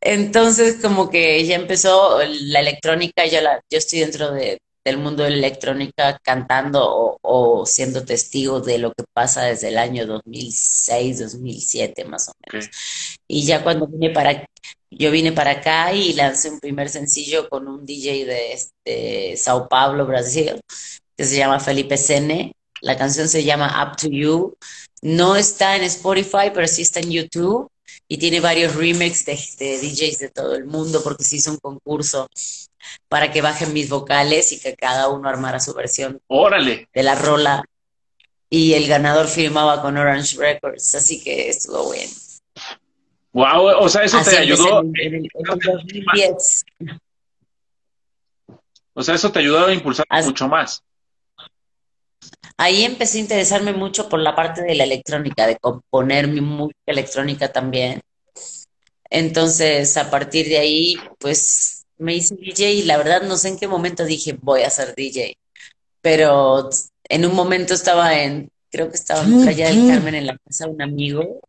Entonces, 0.00 0.78
como 0.82 1.10
que 1.10 1.44
ya 1.44 1.56
empezó 1.56 2.20
la 2.24 2.60
electrónica, 2.60 3.26
yo, 3.26 3.40
la, 3.40 3.60
yo 3.70 3.78
estoy 3.78 4.00
dentro 4.00 4.32
de, 4.32 4.58
del 4.84 4.98
mundo 4.98 5.22
de 5.22 5.30
la 5.30 5.36
electrónica 5.36 6.18
cantando 6.22 6.80
o, 6.84 7.18
o 7.22 7.66
siendo 7.66 8.04
testigo 8.04 8.60
de 8.60 8.78
lo 8.78 8.92
que 8.92 9.04
pasa 9.12 9.44
desde 9.44 9.68
el 9.68 9.78
año 9.78 10.06
2006, 10.06 11.20
2007 11.20 12.04
más 12.04 12.28
o 12.28 12.32
menos. 12.50 12.68
Y 13.28 13.44
ya 13.44 13.62
cuando 13.62 13.86
vine 13.86 14.10
para, 14.10 14.46
yo 14.90 15.10
vine 15.10 15.32
para 15.32 15.52
acá 15.52 15.92
y 15.92 16.12
lancé 16.14 16.50
un 16.50 16.60
primer 16.60 16.88
sencillo 16.88 17.48
con 17.48 17.68
un 17.68 17.86
DJ 17.86 18.24
de 18.24 18.52
este, 18.52 19.36
Sao 19.36 19.68
Paulo, 19.68 20.06
Brasil, 20.06 20.60
que 21.16 21.24
se 21.24 21.36
llama 21.36 21.60
Felipe 21.60 21.96
Sene. 21.96 22.52
La 22.80 22.96
canción 22.96 23.28
se 23.28 23.44
llama 23.44 23.84
Up 23.84 23.96
to 23.96 24.08
You. 24.08 24.56
No 25.02 25.36
está 25.36 25.76
en 25.76 25.84
Spotify, 25.84 26.50
pero 26.52 26.66
sí 26.66 26.82
está 26.82 27.00
en 27.00 27.10
YouTube 27.10 27.68
y 28.08 28.18
tiene 28.18 28.40
varios 28.40 28.74
remixes 28.74 29.24
de, 29.56 29.66
de 29.66 29.78
DJs 29.78 30.18
de 30.18 30.28
todo 30.28 30.54
el 30.54 30.64
mundo 30.66 31.02
porque 31.02 31.24
se 31.24 31.36
hizo 31.36 31.50
un 31.52 31.58
concurso 31.58 32.28
para 33.08 33.30
que 33.32 33.42
bajen 33.42 33.72
mis 33.72 33.88
vocales 33.88 34.52
y 34.52 34.60
que 34.60 34.74
cada 34.74 35.08
uno 35.08 35.28
armara 35.28 35.60
su 35.60 35.72
versión 35.74 36.20
Órale. 36.28 36.88
de 36.92 37.02
la 37.02 37.14
rola 37.14 37.64
y 38.50 38.74
el 38.74 38.86
ganador 38.86 39.28
firmaba 39.28 39.80
con 39.80 39.96
Orange 39.96 40.36
Records, 40.36 40.94
así 40.94 41.22
que 41.22 41.48
estuvo 41.48 41.84
bueno. 41.84 42.10
Wow, 43.32 43.66
o 43.80 43.88
sea, 43.88 44.02
eso 44.04 44.18
Así 44.18 44.30
te 44.30 44.38
ayudó, 44.38 44.80
en, 44.82 44.92
en 45.00 45.14
el, 45.14 45.28
en 45.32 45.50
el 45.52 45.58
2010. 45.58 46.64
o 48.94 49.02
sea, 49.02 49.14
eso 49.14 49.32
te 49.32 49.38
ayudó 49.38 49.66
a 49.66 49.72
impulsar 49.72 50.04
Así- 50.08 50.28
mucho 50.28 50.48
más. 50.48 50.82
Ahí 52.58 52.84
empecé 52.84 53.18
a 53.18 53.22
interesarme 53.22 53.72
mucho 53.72 54.08
por 54.08 54.20
la 54.20 54.36
parte 54.36 54.62
de 54.62 54.74
la 54.74 54.84
electrónica, 54.84 55.46
de 55.46 55.56
componer 55.56 56.28
mi 56.28 56.40
música 56.40 56.78
electrónica 56.86 57.50
también. 57.50 58.00
Entonces, 59.08 59.96
a 59.96 60.10
partir 60.10 60.46
de 60.48 60.58
ahí, 60.58 60.96
pues 61.18 61.71
me 61.98 62.14
hice 62.14 62.34
DJ 62.36 62.72
y 62.72 62.82
la 62.82 62.96
verdad 62.96 63.22
no 63.22 63.36
sé 63.36 63.48
en 63.48 63.58
qué 63.58 63.68
momento 63.68 64.04
dije 64.04 64.36
voy 64.40 64.62
a 64.62 64.70
ser 64.70 64.94
DJ. 64.94 65.36
Pero 66.00 66.68
en 67.08 67.26
un 67.26 67.34
momento 67.34 67.74
estaba 67.74 68.18
en, 68.20 68.50
creo 68.70 68.90
que 68.90 68.96
estaba 68.96 69.22
en 69.22 69.42
Playa 69.42 69.68
del 69.68 69.88
Carmen 69.88 70.14
en 70.14 70.26
la 70.26 70.38
casa 70.38 70.66
de 70.66 70.72
un 70.72 70.82
amigo 70.82 71.40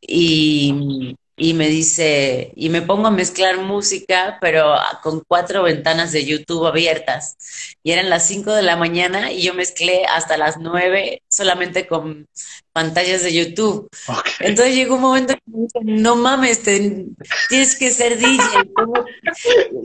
y, 0.00 1.14
y 1.36 1.54
me 1.54 1.68
dice, 1.68 2.52
y 2.54 2.68
me 2.68 2.82
pongo 2.82 3.06
a 3.06 3.10
mezclar 3.10 3.58
música, 3.58 4.36
pero 4.40 4.74
con 5.02 5.22
cuatro 5.26 5.62
ventanas 5.62 6.12
de 6.12 6.26
YouTube 6.26 6.66
abiertas. 6.66 7.36
Y 7.82 7.92
eran 7.92 8.10
las 8.10 8.26
5 8.26 8.52
de 8.52 8.62
la 8.62 8.76
mañana 8.76 9.32
y 9.32 9.42
yo 9.42 9.54
mezclé 9.54 10.04
hasta 10.04 10.36
las 10.36 10.58
9 10.58 11.22
solamente 11.30 11.86
con 11.86 12.26
pantallas 12.80 13.22
de 13.22 13.32
YouTube. 13.34 13.88
Entonces 14.40 14.74
llegó 14.74 14.94
un 14.94 15.02
momento 15.02 15.34
que 15.34 15.40
me 15.46 15.60
dijo, 15.62 15.80
no 15.84 16.16
mames, 16.16 16.62
te- 16.62 17.04
tienes 17.50 17.76
que 17.76 17.90
ser 17.90 18.16
DJ. 18.18 18.38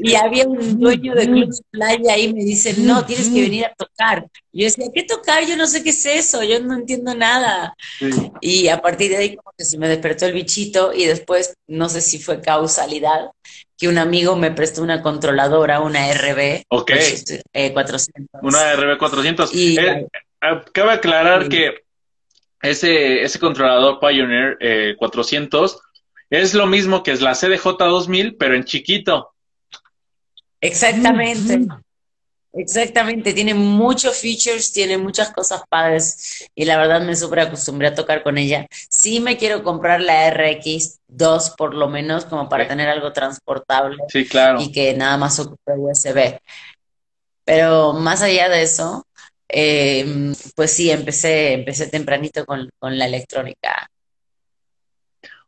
Y 0.02 0.16
había 0.16 0.48
un 0.48 0.80
dueño 0.80 1.14
de 1.14 1.26
Club 1.26 1.54
Playa 1.72 2.14
ahí 2.14 2.26
y 2.26 2.34
me 2.34 2.44
dice, 2.44 2.76
no, 2.78 3.06
tienes 3.06 3.28
que 3.30 3.42
venir 3.42 3.66
a 3.66 3.74
tocar. 3.76 4.28
Y 4.54 4.62
yo 4.62 4.66
decía, 4.66 4.86
¿qué 4.94 5.04
tocar? 5.04 5.46
Yo 5.46 5.58
no 5.58 5.68
sé 5.68 5.84
qué 5.84 5.90
es 5.90 6.06
eso, 6.06 6.42
yo 6.44 6.60
no 6.62 6.76
entiendo 6.76 7.14
nada. 7.16 7.76
Sí. 8.00 8.10
Y 8.42 8.68
a 8.70 8.82
partir 8.82 9.10
de 9.12 9.18
ahí 9.18 9.36
como 9.36 9.52
que 9.58 9.66
se 9.66 9.78
me 9.78 9.90
despertó 9.90 10.26
el 10.26 10.34
bichito 10.34 10.94
y 10.94 11.06
después, 11.06 11.56
no 11.68 11.90
sé 11.90 12.00
si 12.02 12.20
fue 12.20 12.42
causalidad, 12.42 13.32
que 13.78 13.90
un 13.90 13.98
amigo 13.98 14.38
me 14.38 14.52
prestó 14.52 14.82
una 14.82 15.02
controladora, 15.02 15.82
una 15.82 16.10
RB 16.14 16.64
Ok. 16.70 16.92
eh, 17.54 17.74
400. 17.74 18.42
Una 18.42 18.74
RB400. 18.74 19.50
Y 19.54 19.78
Eh, 19.78 20.08
eh, 20.42 20.62
cabe 20.72 20.92
aclarar 20.94 21.44
Sí. 21.44 21.50
que 21.50 21.85
ese, 22.62 23.22
ese 23.22 23.40
controlador 23.40 24.00
Pioneer 24.00 24.58
eh, 24.60 24.96
400 24.98 25.80
es 26.30 26.54
lo 26.54 26.66
mismo 26.66 27.04
que 27.04 27.12
es 27.12 27.22
la 27.22 27.34
CDJ 27.36 27.78
2000, 27.78 28.36
pero 28.38 28.56
en 28.56 28.64
chiquito. 28.64 29.32
Exactamente, 30.60 31.68
exactamente. 32.54 33.34
Tiene 33.34 33.54
muchos 33.54 34.18
features, 34.18 34.74
tiene 34.74 34.98
muchas 34.98 35.32
cosas 35.32 35.62
padres 35.70 36.48
y 36.56 36.66
la 36.66 36.78
verdad 36.78 37.02
me 37.02 37.16
súper 37.16 37.42
acostumbré 37.42 37.90
a 37.90 37.96
tocar 37.96 38.24
con 38.24 38.38
ella. 38.38 38.66
Sí 38.90 39.20
me 39.20 39.38
quiero 39.38 39.64
comprar 39.64 40.02
la 40.02 40.28
RX2 40.34 41.56
por 41.56 41.76
lo 41.76 41.88
menos 41.90 42.26
como 42.26 42.50
para 42.50 42.68
tener 42.68 42.90
algo 42.90 43.14
transportable 43.14 43.98
Sí, 44.08 44.26
claro. 44.28 44.60
y 44.60 44.72
que 44.72 44.94
nada 44.96 45.18
más 45.18 45.40
ocupe 45.40 45.74
USB. 45.78 46.40
Pero 47.44 47.94
más 47.94 48.24
allá 48.24 48.50
de 48.50 48.64
eso, 48.64 49.05
eh, 49.50 50.34
pues 50.56 50.72
sí, 50.72 50.90
empecé, 50.92 51.54
empecé 51.54 51.88
tempranito 51.88 52.46
con, 52.46 52.70
con 52.80 52.98
la 52.98 53.06
electrónica. 53.06 53.90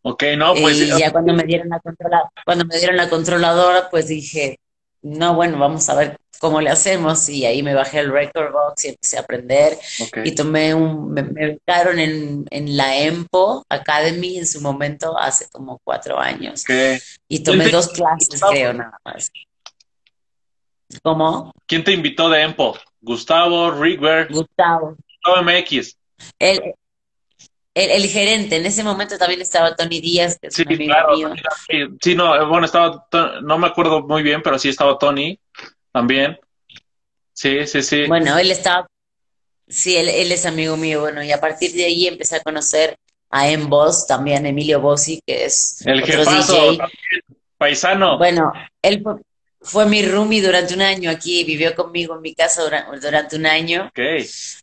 Ok, 0.04 0.24
no, 0.38 0.54
pues 0.56 0.78
Y 0.78 0.88
ya 0.98 1.12
cuando 1.12 1.34
me 1.34 1.44
dieron 1.44 1.70
la 1.70 1.80
controla, 1.80 2.30
cuando 2.46 2.66
me 2.66 2.78
dieron 2.78 2.96
la 2.96 3.10
controladora, 3.10 3.90
pues 3.90 4.08
dije, 4.08 4.60
no, 5.02 5.36
bueno, 5.36 5.60
vamos 5.60 5.90
a 5.90 5.96
ver 5.96 6.18
cómo 6.40 6.62
le 6.62 6.70
hacemos. 6.70 7.28
Y 7.28 7.46
ahí 7.46 7.62
me 7.62 7.74
bajé 7.74 8.00
el 8.00 8.12
Record 8.12 8.54
Box 8.54 8.86
y 8.86 8.88
empecé 8.90 9.18
a 9.18 9.22
aprender. 9.22 9.78
ok. 10.02 10.20
Y 10.24 10.32
tomé 10.34 10.74
un, 10.74 11.12
me, 11.12 11.24
me 11.24 11.48
becaron 11.48 12.00
en, 12.00 12.46
en 12.52 12.78
la 12.78 12.98
EMPO 13.00 13.66
Academy 13.68 14.38
en 14.38 14.48
su 14.48 14.62
momento, 14.62 15.18
hace 15.18 15.50
como 15.50 15.80
cuatro 15.84 16.18
años. 16.20 16.64
Ok. 16.64 17.02
Y 17.28 17.40
tomé 17.44 17.66
¿Quién 17.66 17.72
te- 17.72 17.76
dos 17.76 17.88
clases, 17.90 18.42
creo, 18.50 18.74
nada 18.74 18.98
más. 19.04 19.30
¿Cómo? 21.04 21.52
¿Quién 21.66 21.84
te 21.84 21.92
invitó 21.92 22.30
de 22.30 22.44
Empo? 22.44 22.78
Gustavo, 23.08 23.72
Rickberg, 23.72 24.28
Gustavo. 24.32 24.96
Gustavo 25.24 25.44
MX. 25.44 25.98
El, 26.40 26.74
el, 27.74 27.92
el 27.92 28.08
gerente, 28.08 28.58
en 28.58 28.66
ese 28.66 28.84
momento 28.84 29.18
también 29.18 29.42
estaba 29.42 29.76
Tony 29.76 30.02
Díaz, 30.02 30.38
que 30.40 30.48
es 30.48 30.54
Sí, 30.56 30.66
claro. 30.66 31.16
mío. 31.16 31.32
Sí, 32.02 32.16
no, 32.16 32.36
eh, 32.36 32.46
bueno, 32.46 32.66
estaba, 32.66 33.08
no 33.44 33.58
me 33.58 33.68
acuerdo 33.68 34.02
muy 34.02 34.24
bien, 34.24 34.42
pero 34.44 34.60
sí 34.60 34.70
estaba 34.70 34.98
Tony 34.98 35.40
también. 35.92 36.38
Sí, 37.34 37.66
sí, 37.66 37.82
sí. 37.82 38.06
Bueno, 38.08 38.38
él 38.38 38.52
estaba, 38.52 38.88
sí, 39.68 39.96
él, 39.96 40.10
él 40.10 40.32
es 40.32 40.46
amigo 40.46 40.76
mío, 40.76 41.02
bueno, 41.02 41.24
y 41.24 41.32
a 41.32 41.40
partir 41.40 41.72
de 41.74 41.86
ahí 41.86 42.08
empecé 42.08 42.36
a 42.38 42.42
conocer 42.42 42.98
a 43.30 43.50
M. 43.50 43.66
Boss, 43.66 44.08
también 44.08 44.46
Emilio 44.46 44.82
Bossi, 44.82 45.22
que 45.26 45.46
es 45.46 45.86
El 45.86 46.02
otro 46.02 46.18
jefazo, 46.18 46.54
DJ. 46.54 46.78
también, 46.78 47.22
paisano. 47.58 48.18
Bueno, 48.18 48.52
él 48.82 49.04
fue, 49.62 49.86
mi 49.88 50.04
roomie 50.04 50.42
durante 50.42 50.74
un 50.74 50.82
año 50.82 51.10
aquí, 51.10 51.44
vivió 51.44 51.76
conmigo 51.76 52.16
en 52.16 52.22
mi 52.22 52.34
casa 52.36 52.64
dura- 52.64 52.88
durante 53.02 53.36
un 53.36 53.46
año, 53.46 53.92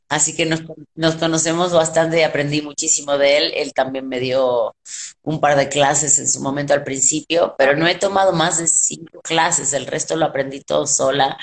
así 0.08 0.36
que 0.36 0.46
nos, 0.46 0.62
nos 0.94 1.16
conocemos 1.16 1.72
bastante 1.72 2.20
y 2.20 2.22
aprendí 2.22 2.62
muchísimo 2.62 3.18
de 3.18 3.38
él. 3.38 3.52
Él 3.56 3.72
también 3.74 4.08
me 4.08 4.20
dio 4.20 4.74
un 5.22 5.40
par 5.40 5.56
de 5.56 5.68
clases 5.68 6.18
en 6.18 6.28
su 6.28 6.40
momento 6.40 6.74
al 6.74 6.84
principio, 6.84 7.54
pero 7.58 7.76
no 7.76 7.86
he 7.88 7.96
tomado 7.96 8.32
más 8.32 8.58
de 8.58 8.66
cinco 8.68 9.20
clases, 9.22 9.72
el 9.72 9.86
resto 9.86 10.16
lo 10.16 10.26
aprendí 10.26 10.60
todo 10.62 10.86
sola. 10.86 11.38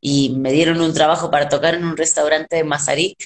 Y 0.00 0.30
me 0.38 0.52
dieron 0.52 0.80
un 0.80 0.94
trabajo 0.94 1.30
para 1.30 1.48
tocar 1.48 1.74
en 1.74 1.84
un 1.84 1.96
restaurante 1.96 2.56
de 2.56 2.64
Mazarik 2.64 3.16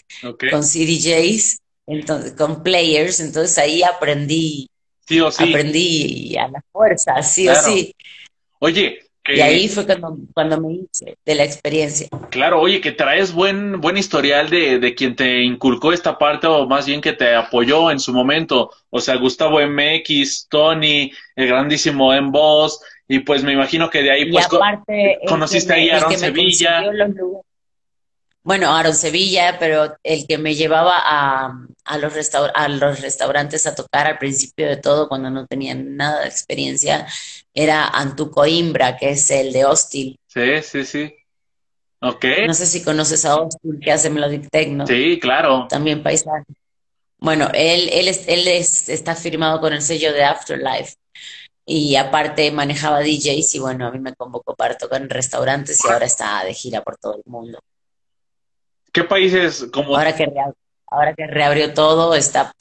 con 0.48 0.62
CDJs, 0.64 1.58
entonces, 1.86 2.32
con 2.34 2.62
players, 2.62 3.20
entonces 3.20 3.58
ahí 3.58 3.82
aprendí, 3.82 4.68
Sí 5.08 5.20
o 5.20 5.30
sí. 5.30 5.52
aprendí 5.52 6.36
a 6.38 6.48
la 6.48 6.62
fuerza, 6.72 7.22
sí 7.22 7.48
o 7.48 7.54
sí. 7.54 7.94
Oye, 8.60 9.00
Y 9.24 9.40
ahí 9.40 9.68
fue 9.68 9.86
cuando, 9.86 10.16
cuando 10.34 10.60
me 10.60 10.72
hice 10.72 11.16
de 11.24 11.34
la 11.36 11.44
experiencia. 11.44 12.08
claro, 12.30 12.60
oye, 12.60 12.80
que 12.80 12.90
traes 12.90 13.32
buen, 13.32 13.80
buen 13.80 13.96
historial 13.96 14.50
de, 14.50 14.80
de 14.80 14.94
quien 14.96 15.14
te 15.14 15.42
inculcó 15.42 15.92
esta 15.92 16.18
parte, 16.18 16.48
o 16.48 16.66
más 16.66 16.86
bien 16.86 17.00
que 17.00 17.12
te 17.12 17.32
apoyó 17.34 17.90
en 17.92 18.00
su 18.00 18.12
momento. 18.12 18.72
O 18.90 19.00
sea, 19.00 19.14
Gustavo 19.16 19.60
MX, 19.60 20.48
Tony, 20.48 21.12
el 21.36 21.46
grandísimo 21.46 22.12
M. 22.12 22.30
Boss, 22.32 22.80
y 23.06 23.20
pues 23.20 23.44
me 23.44 23.52
imagino 23.52 23.88
que 23.90 24.02
de 24.02 24.10
ahí, 24.10 24.30
pues, 24.32 24.46
aparte, 24.46 25.18
el 25.22 25.28
conociste 25.28 25.72
ahí 25.72 25.90
a 25.90 25.98
Aaron 25.98 26.18
Sevilla. 26.18 26.82
Bueno, 28.44 28.74
Aaron 28.74 28.94
Sevilla, 28.94 29.56
pero 29.60 29.94
el 30.02 30.26
que 30.26 30.36
me 30.36 30.56
llevaba 30.56 30.98
a, 31.00 31.52
a 31.84 31.98
los 31.98 32.12
restaur- 32.12 32.50
a 32.52 32.66
los 32.66 33.00
restaurantes 33.00 33.68
a 33.68 33.74
tocar 33.76 34.08
al 34.08 34.18
principio 34.18 34.66
de 34.66 34.78
todo, 34.78 35.08
cuando 35.08 35.30
no 35.30 35.46
tenía 35.46 35.76
nada 35.76 36.22
de 36.22 36.28
experiencia, 36.28 37.06
era 37.54 37.86
Antuco 37.88 38.46
Imbra, 38.46 38.96
que 38.96 39.10
es 39.10 39.30
el 39.30 39.52
de 39.52 39.64
Hostil. 39.64 40.16
Sí, 40.26 40.62
sí, 40.62 40.84
sí. 40.84 41.14
Ok, 42.00 42.24
No 42.46 42.54
sé 42.54 42.66
si 42.66 42.82
conoces 42.82 43.24
a 43.24 43.36
Hostil, 43.40 43.78
que 43.80 43.92
hace 43.92 44.10
Melodic 44.10 44.48
Techno. 44.50 44.86
sí, 44.86 45.18
claro. 45.20 45.66
también 45.68 46.02
paisano. 46.02 46.44
Bueno, 47.18 47.48
él, 47.54 47.88
él, 47.92 48.08
es- 48.08 48.26
él 48.26 48.48
es- 48.48 48.88
está 48.88 49.14
firmado 49.14 49.60
con 49.60 49.72
el 49.72 49.82
sello 49.82 50.12
de 50.12 50.24
Afterlife 50.24 50.94
y 51.64 51.94
aparte 51.94 52.50
manejaba 52.50 52.98
DJs 53.00 53.54
y 53.54 53.58
bueno, 53.60 53.86
a 53.86 53.92
mí 53.92 54.00
me 54.00 54.14
convocó 54.14 54.56
para 54.56 54.76
tocar 54.76 55.00
en 55.00 55.08
restaurantes 55.08 55.84
y 55.84 55.88
ahora 55.88 56.06
está 56.06 56.42
de 56.44 56.52
gira 56.54 56.82
por 56.82 56.96
todo 56.96 57.14
el 57.16 57.22
mundo. 57.26 57.60
¿Qué 58.92 59.04
países 59.04 59.66
como 59.72 59.96
Ahora 59.96 60.14
que, 60.16 60.26
ahora 60.90 61.14
que 61.14 61.26
reabrió 61.26 61.72
todo, 61.72 62.14
está 62.14 62.52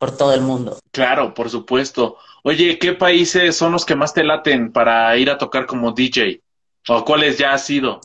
por 0.00 0.16
todo 0.16 0.32
el 0.32 0.40
mundo. 0.40 0.80
Claro, 0.92 1.34
por 1.34 1.50
supuesto. 1.50 2.16
Oye, 2.42 2.78
¿qué 2.78 2.94
países 2.94 3.54
son 3.54 3.72
los 3.72 3.84
que 3.84 3.94
más 3.94 4.14
te 4.14 4.24
laten 4.24 4.72
para 4.72 5.14
ir 5.18 5.28
a 5.28 5.36
tocar 5.36 5.66
como 5.66 5.92
DJ? 5.92 6.40
¿O 6.88 7.04
cuáles 7.04 7.36
ya 7.36 7.52
has 7.52 7.66
sido? 7.66 8.00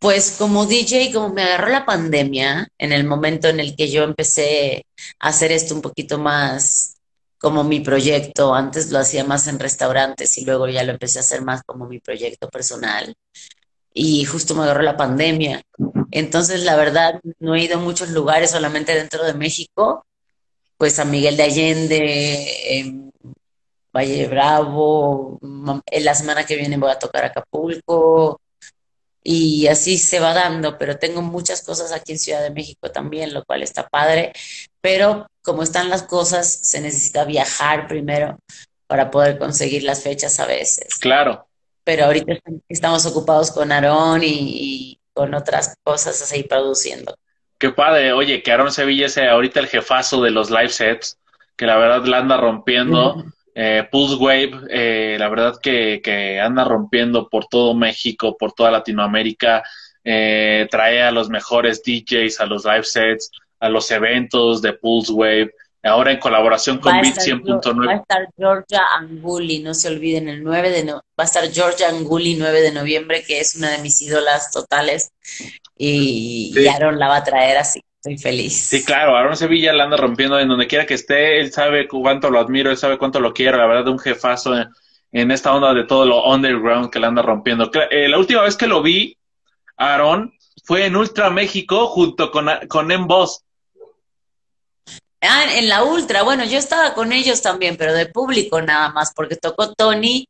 Pues 0.00 0.34
como 0.36 0.66
DJ, 0.66 1.12
como 1.12 1.32
me 1.32 1.44
agarró 1.44 1.68
la 1.68 1.86
pandemia, 1.86 2.66
en 2.76 2.92
el 2.92 3.04
momento 3.04 3.46
en 3.46 3.60
el 3.60 3.76
que 3.76 3.88
yo 3.88 4.02
empecé 4.02 4.84
a 5.20 5.28
hacer 5.28 5.52
esto 5.52 5.76
un 5.76 5.80
poquito 5.80 6.18
más 6.18 6.96
como 7.38 7.62
mi 7.62 7.78
proyecto, 7.78 8.52
antes 8.52 8.90
lo 8.90 8.98
hacía 8.98 9.22
más 9.22 9.46
en 9.46 9.60
restaurantes 9.60 10.36
y 10.38 10.44
luego 10.44 10.66
ya 10.66 10.82
lo 10.82 10.90
empecé 10.90 11.18
a 11.18 11.20
hacer 11.20 11.42
más 11.42 11.62
como 11.62 11.86
mi 11.86 12.00
proyecto 12.00 12.48
personal. 12.48 13.14
Y 13.92 14.24
justo 14.24 14.56
me 14.56 14.64
agarró 14.64 14.82
la 14.82 14.96
pandemia. 14.96 15.62
Entonces, 16.14 16.62
la 16.62 16.76
verdad, 16.76 17.20
no 17.40 17.56
he 17.56 17.62
ido 17.64 17.76
a 17.76 17.80
muchos 17.80 18.10
lugares, 18.10 18.52
solamente 18.52 18.94
dentro 18.94 19.24
de 19.24 19.34
México, 19.34 20.06
pues 20.76 21.00
a 21.00 21.04
Miguel 21.04 21.36
de 21.36 21.42
Allende, 21.42 22.78
en 22.78 23.12
Valle 23.92 24.28
Bravo, 24.28 25.40
en 25.42 26.04
la 26.04 26.14
semana 26.14 26.46
que 26.46 26.54
viene 26.54 26.76
voy 26.76 26.92
a 26.92 27.00
tocar 27.00 27.24
Acapulco, 27.24 28.40
y 29.24 29.66
así 29.66 29.98
se 29.98 30.20
va 30.20 30.32
dando, 30.34 30.78
pero 30.78 30.98
tengo 30.98 31.20
muchas 31.20 31.62
cosas 31.62 31.90
aquí 31.90 32.12
en 32.12 32.20
Ciudad 32.20 32.42
de 32.42 32.50
México 32.50 32.92
también, 32.92 33.34
lo 33.34 33.44
cual 33.44 33.64
está 33.64 33.88
padre, 33.88 34.32
pero 34.80 35.26
como 35.42 35.64
están 35.64 35.90
las 35.90 36.04
cosas, 36.04 36.48
se 36.48 36.80
necesita 36.80 37.24
viajar 37.24 37.88
primero 37.88 38.38
para 38.86 39.10
poder 39.10 39.36
conseguir 39.36 39.82
las 39.82 40.04
fechas 40.04 40.38
a 40.38 40.46
veces. 40.46 40.94
Claro. 41.00 41.48
Pero 41.82 42.04
ahorita 42.04 42.34
estamos 42.68 43.04
ocupados 43.04 43.50
con 43.50 43.72
Aarón 43.72 44.22
y, 44.22 45.00
con 45.14 45.34
otras 45.34 45.76
cosas 45.82 46.20
así 46.20 46.42
produciendo. 46.42 47.16
Qué 47.58 47.70
padre, 47.70 48.12
oye, 48.12 48.42
que 48.42 48.50
Aarón 48.50 48.72
Sevilla 48.72 49.06
es 49.06 49.16
ahorita 49.16 49.60
el 49.60 49.68
jefazo 49.68 50.20
de 50.20 50.30
los 50.30 50.50
live 50.50 50.68
sets, 50.68 51.18
que 51.56 51.66
la 51.66 51.76
verdad 51.76 52.04
la 52.04 52.18
anda 52.18 52.36
rompiendo. 52.36 53.24
Eh, 53.54 53.86
Pulse 53.90 54.16
Wave, 54.16 54.52
eh, 54.68 55.16
la 55.18 55.28
verdad 55.28 55.54
que, 55.62 56.00
que, 56.02 56.40
anda 56.40 56.64
rompiendo 56.64 57.28
por 57.28 57.46
todo 57.46 57.72
México, 57.72 58.36
por 58.36 58.52
toda 58.52 58.72
Latinoamérica, 58.72 59.62
eh, 60.02 60.66
trae 60.70 61.02
a 61.02 61.12
los 61.12 61.30
mejores 61.30 61.82
DJs, 61.84 62.40
a 62.40 62.46
los 62.46 62.64
live 62.64 62.82
sets, 62.82 63.30
a 63.60 63.68
los 63.68 63.90
eventos 63.92 64.60
de 64.60 64.72
Pulse 64.72 65.12
Wave, 65.12 65.54
ahora 65.84 66.12
en 66.12 66.18
colaboración 66.18 66.78
con 66.78 67.00
Beat 67.00 67.16
100.9. 67.16 67.86
Va 67.86 67.92
a 67.92 67.96
estar 67.96 68.28
Georgia 68.36 68.82
Anguli, 68.98 69.60
no 69.60 69.74
se 69.74 69.88
olviden, 69.88 70.28
el 70.28 70.42
9 70.42 70.70
de 70.70 70.84
no, 70.84 70.94
va 71.18 71.24
a 71.24 71.24
estar 71.24 71.50
Georgia 71.52 71.88
Anguli 71.88 72.34
9 72.36 72.60
de 72.60 72.72
noviembre, 72.72 73.22
que 73.22 73.40
es 73.40 73.54
una 73.54 73.70
de 73.70 73.78
mis 73.78 74.00
ídolas 74.02 74.50
totales, 74.50 75.10
y, 75.76 76.52
y 76.56 76.66
Aaron 76.68 76.98
la 76.98 77.08
va 77.08 77.16
a 77.16 77.24
traer 77.24 77.58
así 77.58 77.80
Estoy 78.04 78.18
feliz. 78.18 78.54
Sí, 78.54 78.84
claro, 78.84 79.16
Aaron 79.16 79.34
Sevilla 79.34 79.72
la 79.72 79.84
anda 79.84 79.96
rompiendo 79.96 80.38
en 80.38 80.46
donde 80.46 80.66
quiera 80.66 80.84
que 80.84 80.92
esté. 80.92 81.40
Él 81.40 81.50
sabe 81.52 81.88
cuánto 81.88 82.28
lo 82.28 82.38
admiro, 82.38 82.70
él 82.70 82.76
sabe 82.76 82.98
cuánto 82.98 83.18
lo 83.18 83.32
quiero. 83.32 83.56
La 83.56 83.66
verdad, 83.66 83.88
un 83.88 83.98
jefazo 83.98 84.54
en, 85.10 85.30
esta 85.30 85.54
onda 85.54 85.72
de 85.72 85.84
todo 85.84 86.04
lo 86.04 86.22
underground 86.30 86.90
que 86.90 86.98
la 86.98 87.06
anda 87.06 87.22
rompiendo. 87.22 87.70
Eh, 87.90 88.08
la 88.10 88.18
última 88.18 88.42
vez 88.42 88.58
que 88.58 88.66
lo 88.66 88.82
vi, 88.82 89.16
Aaron, 89.78 90.34
fue 90.64 90.84
en 90.84 90.96
Ultra 90.96 91.30
México 91.30 91.86
junto 91.86 92.30
con, 92.30 92.46
con 92.68 92.92
M-Boss. 92.92 93.42
Ah, 95.26 95.44
en 95.56 95.68
la 95.68 95.84
Ultra. 95.84 96.22
Bueno, 96.22 96.44
yo 96.44 96.58
estaba 96.58 96.94
con 96.94 97.12
ellos 97.12 97.42
también, 97.42 97.76
pero 97.76 97.94
de 97.94 98.06
público 98.06 98.60
nada 98.60 98.90
más, 98.90 99.12
porque 99.14 99.36
tocó 99.36 99.72
Tony 99.72 100.28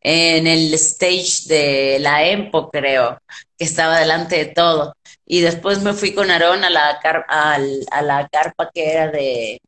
en 0.00 0.46
el 0.46 0.72
stage 0.74 1.48
de 1.48 1.98
la 2.00 2.24
EMPO, 2.24 2.70
creo, 2.70 3.18
que 3.58 3.64
estaba 3.64 3.98
delante 3.98 4.36
de 4.36 4.46
todo 4.46 4.94
y 5.26 5.40
después 5.40 5.82
me 5.82 5.92
fui 5.92 6.14
con 6.14 6.30
Aarón 6.30 6.64
a 6.64 6.70
la, 6.70 7.00
a 7.28 8.02
la 8.02 8.28
carpa 8.28 8.70
que 8.72 8.92
era 8.92 9.08
de, 9.08 9.60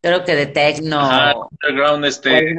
creo 0.00 0.24
que 0.24 0.34
de 0.34 0.46
Tecno. 0.46 1.48
underground, 1.62 2.04
este. 2.04 2.56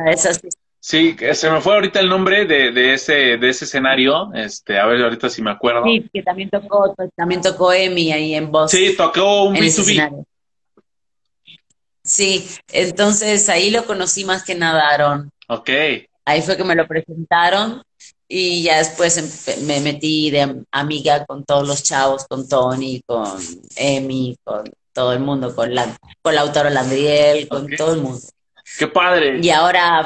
Sí, 0.81 1.17
se 1.33 1.51
me 1.51 1.59
fue 1.59 1.73
ahorita 1.73 1.99
el 1.99 2.07
nombre 2.07 2.45
de, 2.45 2.71
de, 2.71 2.93
ese, 2.93 3.37
de 3.37 3.49
ese 3.49 3.65
escenario, 3.65 4.33
este, 4.33 4.79
a 4.79 4.85
ver 4.85 5.03
ahorita 5.03 5.29
si 5.29 5.41
me 5.41 5.51
acuerdo. 5.51 5.83
Sí, 5.83 6.09
que 6.11 6.23
también 6.23 6.49
tocó, 6.49 6.95
también 7.17 7.41
tocó 7.41 7.73
Emi 7.73 8.13
ahí 8.13 8.33
en 8.33 8.49
Boston. 8.49 8.79
Sí, 8.79 8.95
tocó 8.95 9.43
un 9.43 9.55
B2B. 9.55 10.25
Sí, 12.09 12.49
entonces 12.71 13.47
ahí 13.49 13.69
lo 13.69 13.85
conocí 13.85 14.25
más 14.25 14.43
que 14.43 14.55
nada 14.55 14.89
Aarón. 14.89 15.29
Ok. 15.47 15.69
Ahí 16.25 16.41
fue 16.41 16.57
que 16.57 16.63
me 16.63 16.73
lo 16.73 16.87
presentaron 16.87 17.83
y 18.27 18.63
ya 18.63 18.79
después 18.79 19.61
me 19.61 19.79
metí 19.79 20.31
de 20.31 20.63
amiga 20.71 21.23
con 21.27 21.45
todos 21.45 21.67
los 21.67 21.83
chavos, 21.83 22.25
con 22.27 22.49
Tony, 22.49 23.03
con 23.05 23.39
Emi, 23.75 24.35
con 24.43 24.63
todo 24.91 25.13
el 25.13 25.19
mundo, 25.19 25.55
con 25.55 25.73
la, 25.73 25.95
con 26.23 26.33
la 26.33 26.41
autora 26.41 26.71
Landriel, 26.71 27.47
con 27.47 27.67
todo 27.77 27.93
el 27.93 28.01
mundo. 28.01 28.21
¡Qué 28.79 28.87
padre! 28.87 29.39
Y 29.39 29.51
ahora 29.51 30.03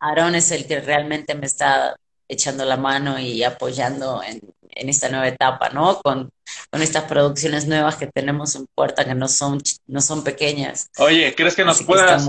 Aaron 0.00 0.34
es 0.34 0.50
el 0.50 0.66
que 0.66 0.80
realmente 0.80 1.34
me 1.34 1.46
está 1.46 1.96
echando 2.28 2.66
la 2.66 2.76
mano 2.76 3.18
y 3.18 3.42
apoyando 3.42 4.22
en, 4.22 4.40
esta 4.70 5.08
nueva 5.08 5.28
etapa, 5.28 5.70
¿no? 5.70 5.98
Con, 6.02 6.30
con, 6.70 6.82
estas 6.82 7.04
producciones 7.04 7.66
nuevas 7.66 7.96
que 7.96 8.06
tenemos 8.06 8.54
en 8.56 8.66
puerta 8.74 9.04
que 9.04 9.14
no 9.14 9.28
son, 9.28 9.60
no 9.86 10.00
son 10.00 10.24
pequeñas. 10.24 10.90
Oye, 10.98 11.34
¿crees 11.34 11.54
que 11.54 11.64
nos 11.64 11.82
puedas 11.82 12.28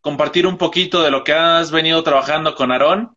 compartir 0.00 0.46
un 0.46 0.58
poquito 0.58 1.02
de 1.02 1.10
lo 1.10 1.24
que 1.24 1.32
has 1.32 1.70
venido 1.70 2.02
trabajando 2.02 2.54
con 2.54 2.72
Aarón? 2.72 3.16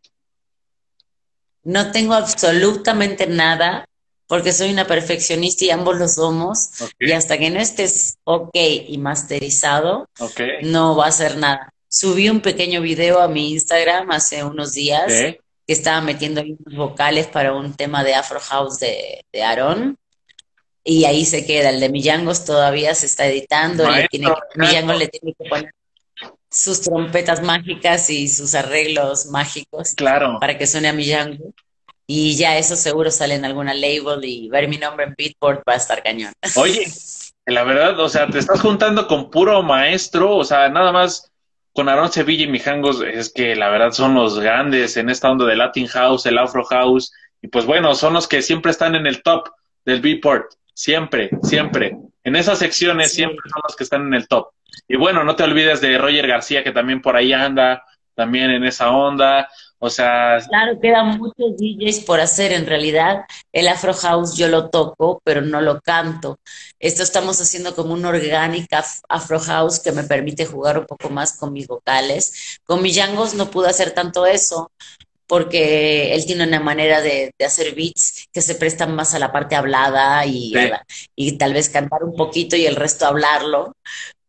No 1.63 1.91
tengo 1.91 2.13
absolutamente 2.13 3.27
nada 3.27 3.87
porque 4.27 4.53
soy 4.53 4.71
una 4.71 4.85
perfeccionista 4.85 5.65
y 5.65 5.69
ambos 5.69 5.97
lo 5.97 6.07
somos. 6.07 6.69
Y 6.99 7.11
hasta 7.11 7.37
que 7.37 7.49
no 7.49 7.59
estés 7.59 8.17
ok 8.23 8.55
y 8.87 8.97
masterizado, 8.97 10.09
no 10.61 10.95
va 10.95 11.05
a 11.05 11.09
hacer 11.09 11.37
nada. 11.37 11.73
Subí 11.87 12.29
un 12.29 12.41
pequeño 12.41 12.81
video 12.81 13.19
a 13.19 13.27
mi 13.27 13.51
Instagram 13.51 14.11
hace 14.11 14.43
unos 14.43 14.73
días 14.73 15.07
que 15.07 15.73
estaba 15.73 16.01
metiendo 16.01 16.41
unos 16.41 16.75
vocales 16.75 17.27
para 17.27 17.53
un 17.53 17.73
tema 17.73 18.03
de 18.03 18.15
Afro 18.15 18.39
House 18.39 18.79
de, 18.79 19.25
de 19.31 19.43
Aaron. 19.43 19.97
Y 20.85 21.05
ahí 21.05 21.25
se 21.25 21.45
queda. 21.45 21.71
El 21.71 21.79
de 21.81 21.89
Millangos 21.89 22.45
todavía 22.45 22.95
se 22.95 23.07
está 23.07 23.25
editando. 23.25 23.89
le 23.89 24.07
tiene, 24.07 24.31
Millangos 24.55 24.97
le 24.97 25.07
tiene 25.07 25.35
que 25.37 25.49
poner 25.49 25.73
sus 26.49 26.79
trompetas 26.81 27.41
mágicas 27.41 28.09
y 28.09 28.29
sus 28.29 28.55
arreglos 28.55 29.25
mágicos 29.25 29.93
claro. 29.95 30.37
para 30.39 30.57
que 30.57 30.67
suene 30.67 30.87
a 30.87 30.93
mi 30.93 31.05
Django. 31.05 31.53
Y 32.07 32.37
ya 32.37 32.57
eso 32.57 32.75
seguro 32.75 33.11
sale 33.11 33.35
en 33.35 33.45
alguna 33.45 33.73
label 33.73 34.23
y 34.23 34.47
ver 34.47 34.67
mi 34.67 34.77
nombre 34.77 35.05
en 35.05 35.15
Beatport 35.17 35.67
va 35.67 35.73
a 35.73 35.77
estar 35.77 36.01
cañón. 36.03 36.31
Oye, 36.55 36.87
la 37.45 37.63
verdad, 37.63 37.99
o 37.99 38.07
sea, 38.07 38.27
te 38.27 38.39
estás 38.39 38.61
juntando 38.61 39.07
con 39.07 39.29
puro 39.29 39.61
maestro, 39.63 40.35
o 40.37 40.43
sea, 40.43 40.69
nada 40.69 40.91
más 40.91 41.31
con 41.73 41.89
Aaron 41.89 42.11
Sevilla 42.11 42.45
y 42.45 42.47
Mijangos, 42.47 43.01
es 43.01 43.33
que 43.33 43.55
la 43.55 43.69
verdad 43.69 43.91
son 43.91 44.13
los 44.13 44.39
grandes 44.39 44.95
en 44.95 45.09
esta 45.09 45.29
onda 45.29 45.45
de 45.45 45.57
Latin 45.57 45.87
House, 45.87 46.25
el 46.25 46.37
Afro 46.37 46.63
House, 46.63 47.11
y 47.41 47.47
pues 47.47 47.65
bueno, 47.65 47.95
son 47.95 48.13
los 48.13 48.27
que 48.27 48.41
siempre 48.41 48.71
están 48.71 48.95
en 48.95 49.05
el 49.05 49.21
top 49.23 49.49
del 49.83 49.99
Beatport, 49.99 50.53
siempre, 50.75 51.31
siempre. 51.41 51.97
En 52.23 52.35
esas 52.35 52.59
secciones 52.59 53.13
siempre 53.13 53.49
son 53.49 53.61
los 53.67 53.75
que 53.75 53.83
están 53.83 54.05
en 54.07 54.13
el 54.13 54.27
top. 54.27 54.49
Y 54.87 54.97
bueno, 54.97 55.23
no 55.23 55.35
te 55.35 55.43
olvides 55.43 55.81
de 55.81 55.97
Roger 55.97 56.27
García, 56.27 56.63
que 56.63 56.71
también 56.71 57.01
por 57.01 57.15
ahí 57.15 57.33
anda, 57.33 57.83
también 58.13 58.51
en 58.51 58.63
esa 58.63 58.91
onda. 58.91 59.47
O 59.79 59.89
sea. 59.89 60.37
Claro, 60.47 60.79
quedan 60.81 61.17
muchos 61.17 61.57
DJs 61.57 61.99
por 62.05 62.19
hacer 62.19 62.51
en 62.51 62.65
realidad. 62.65 63.25
El 63.51 63.67
Afro 63.67 63.93
House 63.93 64.35
yo 64.37 64.47
lo 64.47 64.69
toco, 64.69 65.21
pero 65.23 65.41
no 65.41 65.61
lo 65.61 65.79
canto. 65.81 66.39
Esto 66.79 67.03
estamos 67.03 67.39
haciendo 67.39 67.75
como 67.75 67.93
una 67.93 68.09
orgánica 68.09 68.83
Afro 69.07 69.39
House 69.39 69.79
que 69.79 69.91
me 69.91 70.03
permite 70.03 70.45
jugar 70.45 70.79
un 70.79 70.85
poco 70.85 71.09
más 71.09 71.37
con 71.37 71.53
mis 71.53 71.67
vocales. 71.67 72.59
Con 72.65 72.81
mis 72.81 72.95
Yangos 72.95 73.35
no 73.35 73.49
pude 73.49 73.69
hacer 73.69 73.91
tanto 73.91 74.25
eso 74.25 74.71
porque 75.27 76.13
él 76.13 76.25
tiene 76.25 76.47
una 76.47 76.59
manera 76.59 77.01
de, 77.01 77.33
hacer 77.45 77.75
beats 77.75 78.27
que 78.31 78.41
se 78.41 78.55
prestan 78.55 78.95
más 78.95 79.13
a 79.13 79.19
la 79.19 79.31
parte 79.31 79.55
hablada 79.55 80.25
y, 80.25 80.53
y 81.15 81.37
tal 81.37 81.53
vez 81.53 81.69
cantar 81.69 82.03
un 82.03 82.15
poquito 82.15 82.55
y 82.55 82.65
el 82.65 82.75
resto 82.75 83.05
hablarlo. 83.05 83.75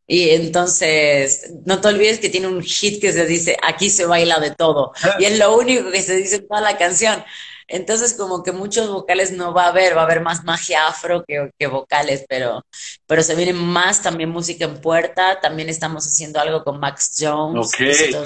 Y 0.09 0.31
entonces, 0.31 1.53
no 1.65 1.81
te 1.81 1.89
olvides 1.89 2.21
que 2.21 2.29
tiene 2.29 2.47
un 2.47 2.63
hit 2.63 3.01
que 3.01 3.13
se 3.13 3.27
dice, 3.27 3.57
aquí 3.63 3.91
se 3.91 4.07
baila 4.07 4.39
de 4.39 4.53
todo. 4.53 4.93
Y 5.19 5.25
es 5.25 5.39
lo 5.39 5.57
único 5.57 5.91
que 5.91 6.03
se 6.03 6.17
dice 6.17 6.37
en 6.37 6.49
toda 6.49 6.61
la 6.61 6.79
canción. 6.79 7.25
Entonces, 7.69 8.13
como 8.15 8.45
que 8.45 8.53
muchos 8.53 8.89
vocales 8.89 9.33
no 9.33 9.53
va 9.53 9.65
a 9.65 9.69
haber, 9.69 9.97
va 9.97 10.03
a 10.03 10.05
haber 10.05 10.21
más 10.21 10.45
magia 10.45 10.87
afro 10.87 11.25
que, 11.27 11.51
que 11.59 11.67
vocales, 11.67 12.25
pero, 12.29 12.65
pero 13.07 13.23
se 13.25 13.35
viene 13.35 13.53
más 13.53 14.03
también 14.03 14.31
música 14.31 14.67
en 14.67 14.81
puerta. 14.81 15.41
También 15.41 15.69
estamos 15.69 16.07
haciendo 16.07 16.39
algo 16.39 16.63
con 16.63 16.79
Max 16.79 17.17
Jones, 17.19 17.73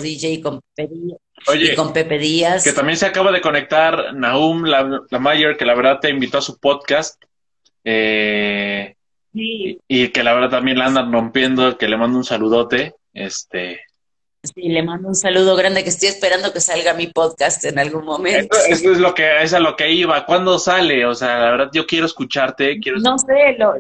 DJ, 0.03 0.33
y 0.33 0.41
con 0.43 0.61
Díaz, 1.53 1.77
con 1.77 1.93
Pepe 1.93 2.19
Díaz. 2.19 2.65
Que 2.65 2.73
también 2.73 2.97
se 2.97 3.07
acaba 3.07 3.33
de 3.33 3.41
conectar 3.41 4.15
Naum 4.15 4.65
la, 4.65 5.03
la 5.09 5.19
Mayer, 5.19 5.57
que 5.57 5.65
la 5.65 5.75
verdad 5.75 6.01
te 6.01 6.11
invitó 6.11 6.39
a 6.39 6.43
su 6.43 6.59
podcast. 6.59 7.23
Eh, 7.85 8.95
y, 9.33 10.09
que 10.09 10.23
la 10.23 10.35
verdad 10.35 10.51
también 10.51 10.79
la 10.79 10.87
andan 10.87 11.13
rompiendo, 11.13 11.79
que 11.79 11.89
le 11.89 11.97
mando 11.97 12.19
un 12.19 12.25
saludote. 12.25 12.95
Este, 13.13 13.81
Sí, 14.43 14.69
le 14.71 14.83
mando 14.83 15.09
un 15.09 15.15
saludo 15.15 15.55
grande 15.55 15.83
que 15.83 15.91
estoy 15.91 16.09
esperando 16.09 16.51
que 16.51 16.61
salga 16.61 16.95
mi 16.95 17.09
podcast 17.09 17.63
en 17.67 17.79
algún 17.79 18.07
momento. 18.07 18.57
Eso, 18.69 18.93
es 18.93 18.99
lo 18.99 19.15
que 19.15 19.43
es 19.43 19.53
a 19.53 19.61
lo 19.61 19.77
que 19.77 19.93
iba. 19.93 20.25
¿Cuándo 20.25 20.59
sale? 20.59 21.05
O 21.05 21.15
sea, 21.15 21.39
la 21.39 21.51
verdad 21.51 21.71
yo 21.75 21.87
quiero 21.87 22.07
escucharte. 22.07 22.81
Quiero... 22.81 23.01
No 23.01 23.19
sé, 23.19 23.57
lo, 23.59 23.75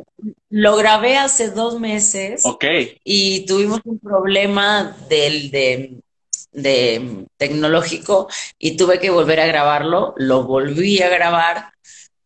lo 0.51 0.77
grabé 0.77 1.17
hace 1.17 1.51
dos 1.51 1.81
meses. 1.81 2.45
Ok. 2.45 2.67
Y 3.05 3.47
tuvimos 3.47 3.81
un 3.85 3.99
problema 4.01 4.95
del 5.09 5.51
de, 5.51 5.95
de 6.53 7.27
tecnológico 7.37 8.29
y 8.59 8.77
tuve 8.77 8.99
que 8.99 9.11
volver 9.11 9.41
a 9.41 9.47
grabarlo. 9.47 10.15
Lo 10.17 10.45
volví 10.45 11.01
a 11.03 11.09
grabar 11.09 11.73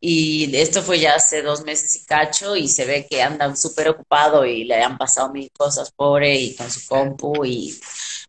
y 0.00 0.54
esto 0.56 0.82
fue 0.82 1.00
ya 1.00 1.14
hace 1.14 1.42
dos 1.42 1.64
meses 1.64 1.96
y 1.96 2.04
cacho 2.04 2.56
y 2.56 2.68
se 2.68 2.84
ve 2.84 3.06
que 3.08 3.22
anda 3.22 3.56
súper 3.56 3.88
ocupado 3.88 4.44
y 4.44 4.64
le 4.64 4.82
han 4.82 4.98
pasado 4.98 5.32
mil 5.32 5.50
cosas 5.56 5.92
pobre 5.92 6.34
y 6.36 6.54
con 6.54 6.70
su 6.70 6.86
compu 6.86 7.44
y 7.46 7.74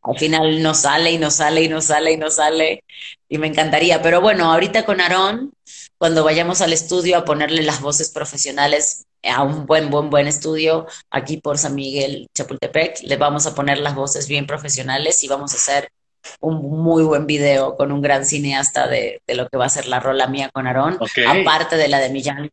al 0.03 0.17
final 0.17 0.61
no 0.63 0.73
sale 0.73 1.11
y 1.11 1.17
no 1.17 1.31
sale 1.31 1.63
y 1.63 1.67
no 1.67 1.81
sale 1.81 2.13
y 2.13 2.17
no 2.17 2.29
sale 2.29 2.83
y 3.27 3.37
me 3.37 3.47
encantaría. 3.47 4.01
Pero 4.01 4.21
bueno, 4.21 4.51
ahorita 4.51 4.85
con 4.85 5.01
Aarón, 5.01 5.51
cuando 5.97 6.23
vayamos 6.23 6.61
al 6.61 6.73
estudio 6.73 7.17
a 7.17 7.25
ponerle 7.25 7.63
las 7.63 7.81
voces 7.81 8.09
profesionales 8.11 9.05
a 9.27 9.43
un 9.43 9.65
buen, 9.65 9.89
buen, 9.89 10.09
buen 10.09 10.27
estudio 10.27 10.87
aquí 11.09 11.37
por 11.37 11.57
San 11.57 11.75
Miguel, 11.75 12.27
Chapultepec, 12.35 13.01
le 13.03 13.17
vamos 13.17 13.45
a 13.45 13.55
poner 13.55 13.79
las 13.79 13.95
voces 13.95 14.27
bien 14.27 14.45
profesionales 14.45 15.23
y 15.23 15.27
vamos 15.27 15.53
a 15.53 15.55
hacer 15.55 15.89
un 16.39 16.61
muy 16.83 17.03
buen 17.03 17.27
video 17.27 17.75
con 17.75 17.91
un 17.91 18.01
gran 18.01 18.25
cineasta 18.25 18.87
de, 18.87 19.21
lo 19.27 19.47
que 19.47 19.57
va 19.57 19.65
a 19.65 19.69
ser 19.69 19.87
la 19.87 19.99
rola 19.99 20.27
mía 20.27 20.49
con 20.51 20.67
Aarón, 20.67 20.97
aparte 21.27 21.77
de 21.77 21.87
la 21.87 21.99
de 21.99 22.09
Millán, 22.09 22.49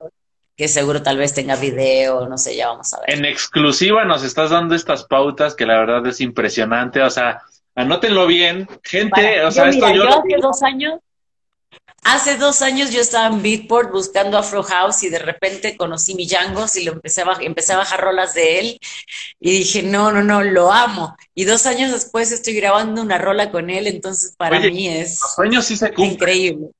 que 0.57 0.69
seguro 0.69 1.03
tal 1.03 1.17
vez 1.17 1.35
tenga 1.35 1.57
video, 1.57 2.29
no 2.29 2.37
sé, 2.37 2.55
ya 2.57 2.69
vamos 2.69 2.93
a 2.95 3.01
ver. 3.01 3.19
En 3.19 3.25
exclusiva 3.25 4.05
nos 4.05 4.23
estás 4.23 4.51
dando 4.51 4.75
estas 4.75 5.05
pautas 5.05 5.55
que 5.55 5.67
la 5.67 5.79
verdad 5.79 6.07
es 6.07 6.21
impresionante, 6.21 7.03
o 7.03 7.11
sea, 7.11 7.43
anótenlo 7.75 8.27
bien, 8.27 8.69
gente, 8.83 9.43
o 9.45 9.51
sea, 9.51 9.69
esto 9.69 9.89
yo... 9.93 10.09
hace 10.09 10.37
dos 10.41 10.63
años 10.63 11.01
Hace 12.05 12.37
dos 12.37 12.63
años 12.63 12.91
yo 12.91 13.01
estaba 13.01 13.29
en 13.29 13.43
Beatport 13.43 13.93
buscando 13.93 14.37
Afro 14.37 14.65
House 14.65 15.05
y 15.05 15.09
de 15.09 15.21
repente 15.21 15.77
conocí 15.77 16.15
mi 16.17 16.29
Jangos 16.29 16.77
y 16.77 16.85
lo 16.85 16.93
empecé 16.93 17.23
a, 17.23 17.39
empecé 17.41 17.75
a 17.75 17.77
bajar 17.77 18.01
rolas 18.01 18.35
de 18.35 18.59
él 18.59 18.79
y 19.39 19.53
dije, 19.59 19.85
no, 19.85 20.11
no, 20.11 20.25
no, 20.25 20.43
lo 20.43 20.73
amo. 20.73 21.17
Y 21.35 21.45
dos 21.45 21.65
años 21.67 21.93
después 21.93 22.33
estoy 22.33 22.55
grabando 22.55 23.03
una 23.03 23.19
rola 23.19 23.53
con 23.53 23.71
él, 23.71 23.87
entonces 23.87 24.35
para 24.37 24.59
mí 24.59 24.89
es 24.89 25.21
increíble. 25.97 26.71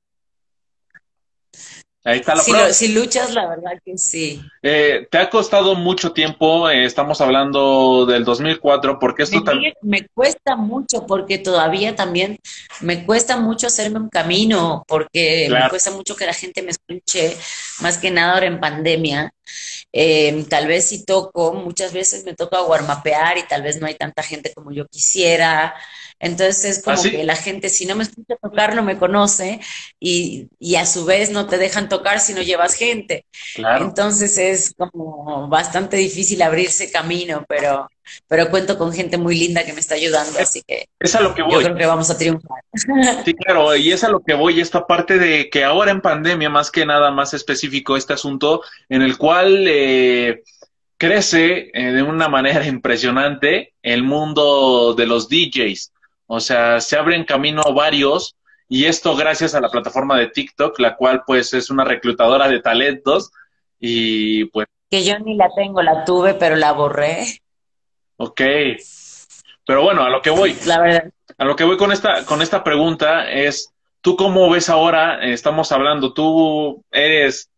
Ahí 2.05 2.19
está 2.19 2.35
la 2.35 2.43
si, 2.43 2.53
si, 2.73 2.93
luchas, 2.93 3.33
la 3.33 3.47
verdad 3.47 3.71
que 3.83 3.97
sí. 3.97 4.41
Eh, 4.61 5.07
¿Te 5.09 5.17
ha 5.19 5.29
costado 5.29 5.73
mucho 5.75 6.11
tiempo? 6.11 6.69
Eh, 6.69 6.83
estamos 6.83 7.21
hablando 7.21 8.05
del 8.05 8.25
2004, 8.25 8.99
porque 8.99 9.23
esto 9.23 9.41
también... 9.41 9.73
Me 9.81 10.05
cuesta 10.09 10.57
mucho, 10.57 11.05
porque 11.07 11.37
todavía 11.37 11.95
también 11.95 12.37
me 12.81 13.05
cuesta 13.05 13.37
mucho 13.37 13.67
hacerme 13.67 13.99
un 13.99 14.09
camino, 14.09 14.83
porque 14.85 15.47
me 15.49 15.69
cuesta 15.69 15.91
mucho 15.91 16.17
que 16.17 16.25
la 16.25 16.33
gente 16.33 16.61
me 16.61 16.71
escuche, 16.71 17.37
más 17.79 17.97
que 17.97 18.11
nada 18.11 18.33
ahora 18.33 18.47
en 18.47 18.59
pandemia. 18.59 19.33
Eh, 19.93 20.45
tal 20.49 20.67
vez 20.67 20.89
si 20.89 21.05
toco, 21.05 21.53
muchas 21.53 21.93
veces 21.93 22.25
me 22.25 22.33
toca 22.33 22.59
guarmapear 22.59 23.37
y 23.37 23.47
tal 23.47 23.61
vez 23.61 23.79
no 23.79 23.87
hay 23.87 23.95
tanta 23.95 24.23
gente 24.23 24.51
como 24.53 24.73
yo 24.73 24.85
quisiera. 24.87 25.73
Entonces 26.23 26.63
es 26.63 26.83
como 26.83 26.97
¿Ah, 26.97 27.03
que 27.03 27.23
la 27.25 27.35
gente, 27.35 27.67
si 27.67 27.85
no 27.85 27.97
me 27.97 28.03
escucha 28.03 28.35
tocar, 28.41 28.75
no 28.75 28.81
me 28.81 28.97
conoce 28.97 29.59
y, 29.99 30.47
y, 30.57 30.75
a 30.75 30.85
su 30.85 31.03
vez 31.03 31.31
no 31.31 31.47
te 31.47 31.57
dejan 31.57 31.89
tocar 31.89 32.21
si 32.21 32.33
no 32.33 32.41
llevas 32.41 32.75
gente. 32.75 33.25
Entonces 33.57 34.37
es 34.37 34.73
como 34.77 35.49
bastante 35.49 35.97
difícil 35.97 36.41
abrirse 36.41 36.89
camino, 36.93 37.43
pero, 37.49 37.89
pero 38.29 38.49
cuento 38.49 38.77
con 38.77 38.93
gente 38.93 39.17
muy 39.17 39.37
linda 39.37 39.65
que 39.65 39.73
me 39.73 39.81
está 39.81 39.95
ayudando, 39.95 40.39
así 40.39 40.63
que 40.65 40.87
es 40.97 41.13
a 41.13 41.19
lo 41.19 41.35
que 41.35 41.43
voy. 41.43 41.55
yo 41.55 41.63
creo 41.63 41.75
que 41.77 41.85
vamos 41.87 42.09
a 42.09 42.17
triunfar. 42.17 42.63
Sí, 43.25 43.33
claro, 43.33 43.75
y 43.75 43.91
es 43.91 44.05
a 44.05 44.09
lo 44.09 44.21
que 44.21 44.33
voy, 44.33 44.61
esta 44.61 44.87
parte 44.87 45.19
de 45.19 45.49
que 45.49 45.65
ahora 45.65 45.91
en 45.91 45.99
pandemia, 45.99 46.49
más 46.49 46.71
que 46.71 46.85
nada 46.85 47.11
más 47.11 47.33
específico, 47.33 47.97
este 47.97 48.13
asunto 48.13 48.61
en 48.87 49.01
el 49.01 49.17
cual... 49.17 49.65
Eh, 49.67 50.41
crece 50.95 51.69
eh, 51.73 51.91
de 51.91 52.01
una 52.01 52.29
manera 52.29 52.65
impresionante 52.65 53.73
el 53.81 54.03
mundo 54.03 54.93
de 54.93 55.05
los 55.05 55.27
DJs. 55.27 55.92
O 56.35 56.39
sea, 56.39 56.81
se 56.81 56.97
abren 56.97 57.25
camino 57.25 57.61
varios 57.75 58.35
y 58.67 58.85
esto 58.85 59.15
gracias 59.15 59.53
a 59.53 59.61
la 59.61 59.69
plataforma 59.69 60.17
de 60.17 60.29
TikTok, 60.29 60.79
la 60.79 60.95
cual 60.95 61.21
pues 61.27 61.53
es 61.53 61.69
una 61.69 61.83
reclutadora 61.83 62.47
de 62.47 62.59
talentos 62.59 63.31
y 63.79 64.45
pues... 64.45 64.65
Que 64.89 65.03
yo 65.03 65.19
ni 65.19 65.35
la 65.35 65.47
tengo, 65.55 65.83
la 65.83 66.03
tuve, 66.05 66.33
pero 66.33 66.55
la 66.55 66.71
borré. 66.71 67.39
Ok. 68.17 68.41
Pero 69.63 69.83
bueno, 69.83 70.01
a 70.01 70.09
lo 70.09 70.23
que 70.23 70.31
voy. 70.31 70.57
La 70.65 70.81
verdad. 70.81 71.11
A 71.37 71.45
lo 71.45 71.55
que 71.55 71.65
voy 71.65 71.77
con 71.77 71.91
esta, 71.91 72.25
con 72.25 72.41
esta 72.41 72.63
pregunta 72.63 73.29
es, 73.29 73.71
¿tú 74.01 74.15
cómo 74.15 74.49
ves 74.49 74.69
ahora? 74.69 75.23
Estamos 75.23 75.71
hablando, 75.71 76.15
tú 76.15 76.83
eres 76.89 77.51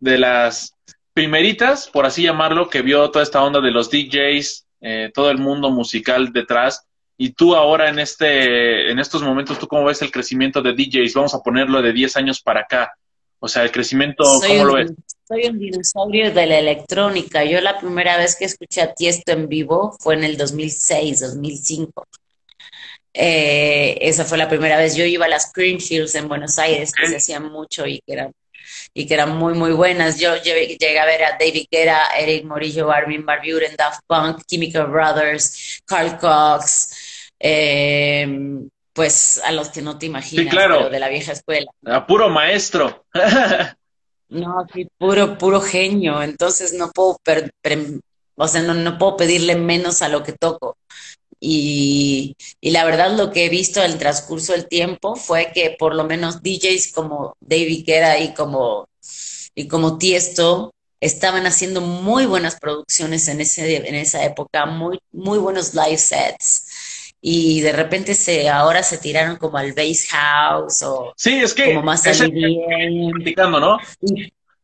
de 0.00 0.16
las 0.16 0.74
primeritas, 1.12 1.86
por 1.86 2.06
así 2.06 2.22
llamarlo, 2.22 2.70
que 2.70 2.80
vio 2.80 3.10
toda 3.10 3.24
esta 3.24 3.42
onda 3.42 3.60
de 3.60 3.72
los 3.72 3.90
DJs, 3.90 4.66
eh, 4.80 5.10
todo 5.12 5.30
el 5.30 5.36
mundo 5.36 5.70
musical 5.70 6.32
detrás. 6.32 6.86
Y 7.22 7.34
tú 7.34 7.54
ahora 7.54 7.88
en 7.88 8.00
este, 8.00 8.90
en 8.90 8.98
estos 8.98 9.22
momentos, 9.22 9.56
¿tú 9.56 9.68
cómo 9.68 9.84
ves 9.84 10.02
el 10.02 10.10
crecimiento 10.10 10.60
de 10.60 10.72
DJs? 10.72 11.14
Vamos 11.14 11.32
a 11.32 11.38
ponerlo 11.38 11.80
de 11.80 11.92
10 11.92 12.16
años 12.16 12.42
para 12.42 12.62
acá. 12.62 12.96
O 13.38 13.46
sea, 13.46 13.62
el 13.62 13.70
crecimiento, 13.70 14.24
¿cómo 14.44 14.64
lo 14.64 14.74
ves? 14.74 14.90
Soy 15.28 15.46
un 15.46 15.56
dinosaurio 15.56 16.32
de 16.32 16.46
la 16.46 16.58
electrónica. 16.58 17.44
Yo 17.44 17.60
la 17.60 17.78
primera 17.78 18.16
vez 18.16 18.34
que 18.34 18.44
escuché 18.44 18.80
a 18.80 18.92
Tiesto 18.92 19.30
en 19.30 19.48
vivo 19.48 19.96
fue 20.00 20.14
en 20.14 20.24
el 20.24 20.36
2006, 20.36 21.20
2005. 21.20 22.08
Eh, 23.14 23.98
esa 24.00 24.24
fue 24.24 24.36
la 24.36 24.48
primera 24.48 24.76
vez. 24.76 24.96
Yo 24.96 25.04
iba 25.04 25.26
a 25.26 25.28
las 25.28 25.52
Greenfields 25.52 26.16
en 26.16 26.26
Buenos 26.26 26.58
Aires, 26.58 26.90
que 26.90 27.06
se 27.06 27.18
hacían 27.18 27.52
mucho 27.52 27.86
y 27.86 28.00
que 28.04 28.14
eran 28.14 28.32
y 28.94 29.06
que 29.06 29.14
eran 29.14 29.36
muy, 29.36 29.54
muy 29.54 29.72
buenas. 29.72 30.18
Yo 30.18 30.36
llegué, 30.36 30.98
a 30.98 31.04
ver 31.04 31.24
a 31.24 31.38
David 31.38 31.66
Guetta, 31.70 32.08
Eric 32.18 32.44
Morillo, 32.44 32.90
Armin 32.90 33.24
Barburen, 33.24 33.74
Daft 33.76 34.00
Punk, 34.06 34.42
Chemical 34.46 34.86
Brothers, 34.86 35.80
Carl 35.84 36.18
Cox, 36.18 37.01
eh, 37.44 38.26
pues 38.92 39.40
a 39.44 39.52
los 39.52 39.70
que 39.70 39.82
no 39.82 39.98
te 39.98 40.06
imaginas, 40.06 40.54
pero 40.54 40.88
de 40.88 41.00
la 41.00 41.08
vieja 41.08 41.32
escuela. 41.32 41.70
A 41.84 42.06
puro 42.06 42.28
maestro. 42.28 43.04
no, 44.28 44.66
sí, 44.72 44.88
puro, 44.96 45.36
puro 45.38 45.60
genio. 45.60 46.22
Entonces 46.22 46.72
no 46.72 46.90
puedo, 46.92 47.18
o 48.36 48.48
sea, 48.48 48.62
no, 48.62 48.74
no 48.74 48.98
puedo 48.98 49.16
pedirle 49.16 49.56
menos 49.56 50.02
a 50.02 50.08
lo 50.08 50.22
que 50.22 50.32
toco. 50.32 50.76
Y, 51.40 52.36
y, 52.60 52.70
la 52.70 52.84
verdad 52.84 53.16
lo 53.16 53.32
que 53.32 53.46
he 53.46 53.48
visto 53.48 53.80
al 53.80 53.98
transcurso 53.98 54.52
del 54.52 54.68
tiempo 54.68 55.16
fue 55.16 55.50
que 55.52 55.74
por 55.76 55.92
lo 55.96 56.04
menos 56.04 56.40
DJs 56.40 56.92
como 56.92 57.36
David 57.40 57.84
Guetta 57.84 58.18
y 58.20 58.32
como, 58.32 58.86
y 59.56 59.66
como 59.66 59.98
Tiesto 59.98 60.72
estaban 61.00 61.46
haciendo 61.46 61.80
muy 61.80 62.26
buenas 62.26 62.60
producciones 62.60 63.26
en, 63.26 63.40
ese, 63.40 63.88
en 63.88 63.96
esa 63.96 64.24
época, 64.24 64.66
muy, 64.66 65.00
muy 65.10 65.38
buenos 65.38 65.74
live 65.74 65.98
sets 65.98 66.71
y 67.24 67.60
de 67.60 67.72
repente 67.72 68.14
se 68.14 68.48
ahora 68.48 68.82
se 68.82 68.98
tiraron 68.98 69.36
como 69.36 69.56
al 69.56 69.72
bass 69.72 70.08
house 70.10 70.82
o 70.82 71.14
sí 71.16 71.34
es 71.34 71.54
que 71.54 71.66
como 71.66 71.84
más 71.84 72.02
platicando 72.02 73.60
no 73.60 73.78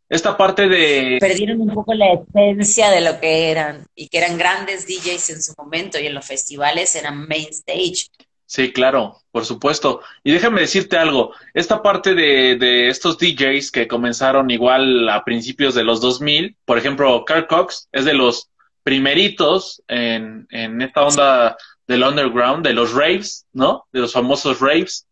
esta 0.08 0.36
parte 0.36 0.68
de 0.68 1.18
perdieron 1.20 1.60
un 1.60 1.72
poco 1.72 1.94
la 1.94 2.06
esencia 2.14 2.90
de 2.90 3.00
lo 3.00 3.20
que 3.20 3.50
eran 3.52 3.86
y 3.94 4.08
que 4.08 4.18
eran 4.18 4.36
grandes 4.36 4.88
DJs 4.88 5.30
en 5.30 5.42
su 5.42 5.54
momento 5.56 6.00
y 6.00 6.06
en 6.06 6.14
los 6.14 6.26
festivales 6.26 6.96
eran 6.96 7.28
main 7.28 7.46
stage. 7.50 8.08
Sí 8.46 8.72
claro 8.72 9.20
por 9.30 9.44
supuesto. 9.44 10.00
Y 10.24 10.32
déjame 10.32 10.62
decirte 10.62 10.96
algo 10.96 11.32
esta 11.54 11.80
parte 11.80 12.14
de, 12.14 12.56
de 12.56 12.88
estos 12.88 13.18
DJs 13.18 13.70
que 13.70 13.86
comenzaron 13.86 14.50
igual 14.50 15.08
a 15.10 15.22
principios 15.24 15.76
de 15.76 15.84
los 15.84 16.00
2000 16.00 16.56
por 16.64 16.76
ejemplo 16.76 17.24
Carl 17.24 17.46
Cox 17.46 17.88
es 17.92 18.04
de 18.04 18.14
los 18.14 18.48
primeritos 18.82 19.82
en, 19.86 20.48
en 20.50 20.82
esta 20.82 21.04
onda 21.04 21.56
del 21.88 22.02
underground, 22.02 22.64
de 22.64 22.74
los 22.74 22.92
raves, 22.92 23.46
¿no? 23.52 23.86
De 23.90 24.00
los 24.00 24.12
famosos 24.12 24.60
raves, 24.60 25.08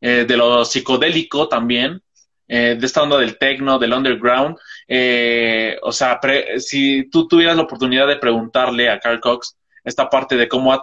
eh, 0.00 0.24
de 0.26 0.36
lo 0.36 0.64
psicodélico 0.64 1.48
también, 1.48 2.00
eh, 2.46 2.76
de 2.78 2.86
esta 2.86 3.02
onda 3.02 3.18
del 3.18 3.38
techno, 3.38 3.78
del 3.78 3.92
underground. 3.92 4.56
Eh, 4.86 5.76
o 5.82 5.90
sea, 5.90 6.20
si 6.58 7.10
tú 7.10 7.26
tuvieras 7.26 7.56
la 7.56 7.62
oportunidad 7.62 8.06
de 8.06 8.16
preguntarle 8.16 8.88
a 8.88 9.00
Carl 9.00 9.20
Cox 9.20 9.56
esta 9.84 10.08
parte 10.08 10.36
de 10.36 10.48
cómo 10.48 10.72
ha, 10.72 10.80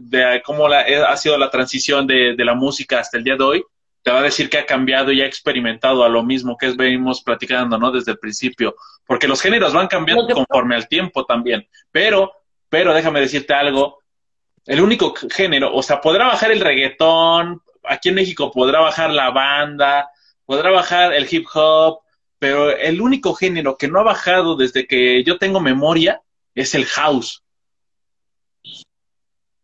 de 0.00 0.42
cómo 0.44 0.66
ha 0.66 1.16
sido 1.16 1.38
la 1.38 1.48
transición 1.48 2.08
de, 2.08 2.34
de, 2.36 2.44
la 2.44 2.54
música 2.54 2.98
hasta 2.98 3.16
el 3.16 3.22
día 3.22 3.36
de 3.36 3.44
hoy, 3.44 3.64
te 4.02 4.10
va 4.10 4.18
a 4.18 4.22
decir 4.22 4.50
que 4.50 4.58
ha 4.58 4.66
cambiado 4.66 5.12
y 5.12 5.20
ha 5.20 5.26
experimentado 5.26 6.02
a 6.02 6.08
lo 6.08 6.24
mismo 6.24 6.56
que 6.56 6.72
venimos 6.72 7.22
platicando, 7.22 7.78
¿no? 7.78 7.92
Desde 7.92 8.12
el 8.12 8.18
principio. 8.18 8.74
Porque 9.06 9.28
los 9.28 9.40
géneros 9.40 9.72
van 9.72 9.86
cambiando 9.86 10.26
conforme 10.34 10.74
al 10.74 10.88
tiempo 10.88 11.24
también. 11.24 11.68
Pero, 11.92 12.32
pero 12.68 12.92
déjame 12.94 13.20
decirte 13.20 13.54
algo, 13.54 14.01
el 14.66 14.80
único 14.80 15.14
género, 15.30 15.74
o 15.74 15.82
sea, 15.82 16.00
podrá 16.00 16.26
bajar 16.26 16.52
el 16.52 16.60
reggaetón, 16.60 17.60
aquí 17.84 18.10
en 18.10 18.16
México 18.16 18.50
podrá 18.50 18.80
bajar 18.80 19.10
la 19.10 19.30
banda, 19.30 20.10
podrá 20.44 20.70
bajar 20.70 21.12
el 21.12 21.26
hip 21.30 21.46
hop, 21.52 22.00
pero 22.38 22.70
el 22.70 23.00
único 23.00 23.34
género 23.34 23.76
que 23.76 23.88
no 23.88 24.00
ha 24.00 24.04
bajado 24.04 24.56
desde 24.56 24.86
que 24.86 25.22
yo 25.24 25.38
tengo 25.38 25.60
memoria 25.60 26.22
es 26.54 26.74
el 26.74 26.86
house. 26.86 27.42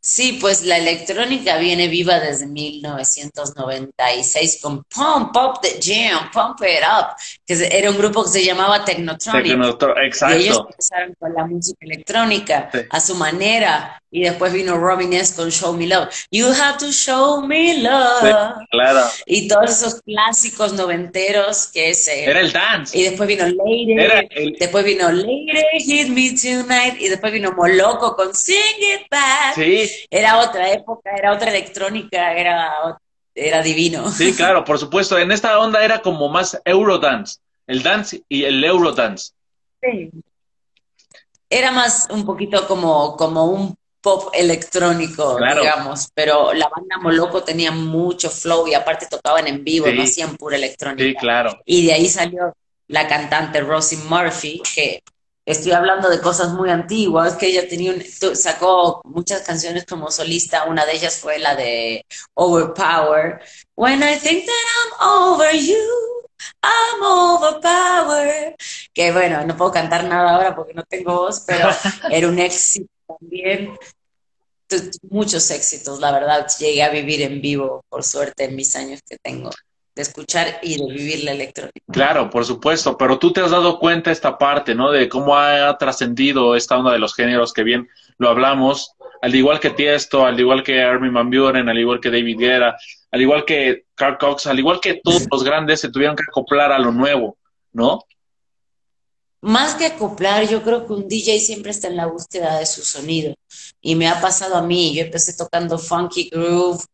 Sí, 0.00 0.38
pues 0.40 0.64
la 0.64 0.78
electrónica 0.78 1.58
viene 1.58 1.88
viva 1.88 2.18
desde 2.18 2.46
1996 2.46 4.58
con 4.62 4.82
Pump 4.84 5.36
Up 5.36 5.60
the 5.60 5.78
Jam, 5.82 6.30
Pump 6.30 6.62
It 6.62 6.82
Up, 6.82 7.08
que 7.44 7.68
era 7.70 7.90
un 7.90 7.98
grupo 7.98 8.22
que 8.22 8.30
se 8.30 8.42
llamaba 8.42 8.86
Technotronic. 8.86 9.58
exacto. 10.04 10.38
Y 10.38 10.44
ellos 10.44 10.62
empezaron 10.66 11.14
con 11.18 11.34
la 11.34 11.44
música 11.44 11.76
electrónica 11.80 12.70
a 12.88 13.00
su 13.00 13.16
manera. 13.16 14.00
Y 14.10 14.22
después 14.22 14.52
vino 14.52 14.76
Robin 14.78 15.12
S. 15.12 15.36
con 15.36 15.50
Show 15.50 15.74
Me 15.74 15.86
Love. 15.86 16.08
You 16.30 16.46
have 16.46 16.78
to 16.78 16.90
show 16.90 17.42
me 17.46 17.82
love. 17.82 18.56
claro. 18.70 19.00
Y 19.26 19.48
todos 19.48 19.70
esos 19.70 20.00
clásicos 20.02 20.72
noventeros 20.72 21.66
que 21.66 21.94
se... 21.94 22.24
Era 22.24 22.40
el 22.40 22.52
dance. 22.52 22.96
Y 22.96 23.02
después 23.02 23.28
vino 23.28 23.44
Lady. 23.44 24.56
Después 24.58 24.84
vino 24.84 25.10
Lady, 25.10 25.80
Hit 25.80 26.08
Me 26.08 26.30
Tonight. 26.30 27.00
Y 27.00 27.08
después 27.08 27.32
vino 27.32 27.52
Moloco 27.52 28.16
con 28.16 28.34
Sing 28.34 28.56
It 28.78 29.08
Back. 29.10 29.54
Sí 29.54 29.88
era 30.10 30.38
otra 30.38 30.72
época, 30.72 31.10
era 31.16 31.32
otra 31.32 31.50
electrónica, 31.50 32.34
era, 32.34 32.98
era 33.34 33.62
divino. 33.62 34.10
Sí, 34.10 34.34
claro, 34.34 34.64
por 34.64 34.78
supuesto. 34.78 35.18
En 35.18 35.32
esta 35.32 35.58
onda 35.58 35.84
era 35.84 36.00
como 36.00 36.28
más 36.28 36.60
Eurodance, 36.64 37.38
el 37.66 37.82
dance 37.82 38.22
y 38.28 38.44
el 38.44 38.62
Eurodance. 38.64 39.32
Sí. 39.80 40.10
Era 41.50 41.70
más 41.70 42.08
un 42.10 42.26
poquito 42.26 42.66
como, 42.66 43.16
como 43.16 43.46
un 43.46 43.76
pop 44.08 44.30
electrónico, 44.32 45.38
digamos, 45.38 46.08
pero 46.14 46.54
la 46.54 46.68
banda 46.68 46.96
Moloco 46.98 47.42
tenía 47.42 47.70
mucho 47.70 48.30
flow 48.30 48.66
y 48.66 48.72
aparte 48.72 49.06
tocaban 49.06 49.46
en 49.46 49.62
vivo, 49.62 49.86
no 49.88 50.02
hacían 50.02 50.36
pura 50.36 50.56
electrónica. 50.56 51.04
Sí, 51.04 51.14
claro. 51.14 51.58
Y 51.66 51.86
de 51.86 51.92
ahí 51.92 52.08
salió 52.08 52.56
la 52.86 53.06
cantante 53.06 53.60
Rosie 53.60 53.98
Murphy, 54.08 54.62
que 54.74 55.02
estoy 55.44 55.72
hablando 55.72 56.08
de 56.08 56.20
cosas 56.22 56.52
muy 56.52 56.70
antiguas, 56.70 57.36
que 57.36 57.48
ella 57.48 57.68
tenía 57.68 57.94
sacó 58.32 59.02
muchas 59.04 59.42
canciones 59.42 59.84
como 59.84 60.10
solista, 60.10 60.64
una 60.64 60.86
de 60.86 60.92
ellas 60.92 61.18
fue 61.18 61.38
la 61.38 61.54
de 61.54 62.06
Overpower. 62.32 63.40
When 63.74 64.02
I 64.02 64.18
think 64.18 64.46
that 64.46 65.00
I'm 65.02 65.32
over 65.32 65.52
you, 65.52 66.22
I'm 66.62 67.02
overpowered. 67.02 68.54
Que 68.94 69.12
bueno, 69.12 69.44
no 69.44 69.54
puedo 69.54 69.70
cantar 69.70 70.04
nada 70.04 70.34
ahora 70.34 70.56
porque 70.56 70.72
no 70.72 70.82
tengo 70.84 71.12
voz, 71.12 71.44
pero 71.46 71.68
era 72.10 72.26
un 72.26 72.38
éxito 72.38 72.88
también. 73.06 73.76
Muchos 75.10 75.50
éxitos, 75.50 76.00
la 76.00 76.12
verdad. 76.12 76.46
Llegué 76.58 76.82
a 76.82 76.90
vivir 76.90 77.22
en 77.22 77.40
vivo, 77.40 77.84
por 77.88 78.04
suerte, 78.04 78.44
en 78.44 78.56
mis 78.56 78.74
años 78.76 79.00
que 79.08 79.16
tengo 79.22 79.50
de 79.98 80.02
escuchar 80.02 80.60
y 80.62 80.78
de 80.78 80.92
vivir 80.92 81.24
la 81.24 81.32
electrónica. 81.32 81.80
Claro, 81.90 82.30
por 82.30 82.44
supuesto, 82.44 82.96
pero 82.96 83.18
tú 83.18 83.32
te 83.32 83.40
has 83.40 83.50
dado 83.50 83.80
cuenta 83.80 84.12
esta 84.12 84.38
parte, 84.38 84.74
¿no? 84.74 84.92
De 84.92 85.08
cómo 85.08 85.36
ha 85.36 85.76
trascendido 85.76 86.54
esta 86.54 86.78
onda 86.78 86.92
de 86.92 87.00
los 87.00 87.16
géneros 87.16 87.52
que 87.52 87.64
bien 87.64 87.88
lo 88.16 88.28
hablamos, 88.28 88.92
al 89.20 89.34
igual 89.34 89.58
que 89.58 89.70
Tiesto, 89.70 90.24
al 90.24 90.38
igual 90.38 90.62
que 90.62 90.80
Armin 90.82 91.12
Van 91.12 91.30
Buren, 91.30 91.68
al 91.68 91.78
igual 91.78 91.98
que 91.98 92.10
David 92.10 92.38
Guerra, 92.38 92.76
al 93.10 93.20
igual 93.20 93.44
que 93.44 93.86
Carl 93.96 94.18
Cox, 94.18 94.46
al 94.46 94.58
igual 94.60 94.78
que 94.80 95.00
todos 95.02 95.26
los 95.30 95.42
grandes 95.42 95.80
se 95.80 95.90
tuvieron 95.90 96.14
que 96.14 96.24
acoplar 96.28 96.70
a 96.70 96.78
lo 96.78 96.92
nuevo, 96.92 97.36
¿no? 97.72 98.04
Más 99.40 99.74
que 99.74 99.86
acoplar, 99.86 100.48
yo 100.48 100.62
creo 100.62 100.86
que 100.86 100.92
un 100.92 101.08
DJ 101.08 101.40
siempre 101.40 101.70
está 101.70 101.88
en 101.88 101.96
la 101.96 102.06
búsqueda 102.06 102.58
de 102.58 102.66
su 102.66 102.84
sonido. 102.84 103.34
Y 103.80 103.94
me 103.94 104.08
ha 104.08 104.20
pasado 104.20 104.56
a 104.56 104.62
mí, 104.62 104.94
yo 104.94 105.02
empecé 105.02 105.34
tocando 105.34 105.78
funky 105.78 106.28
groove, 106.30 106.84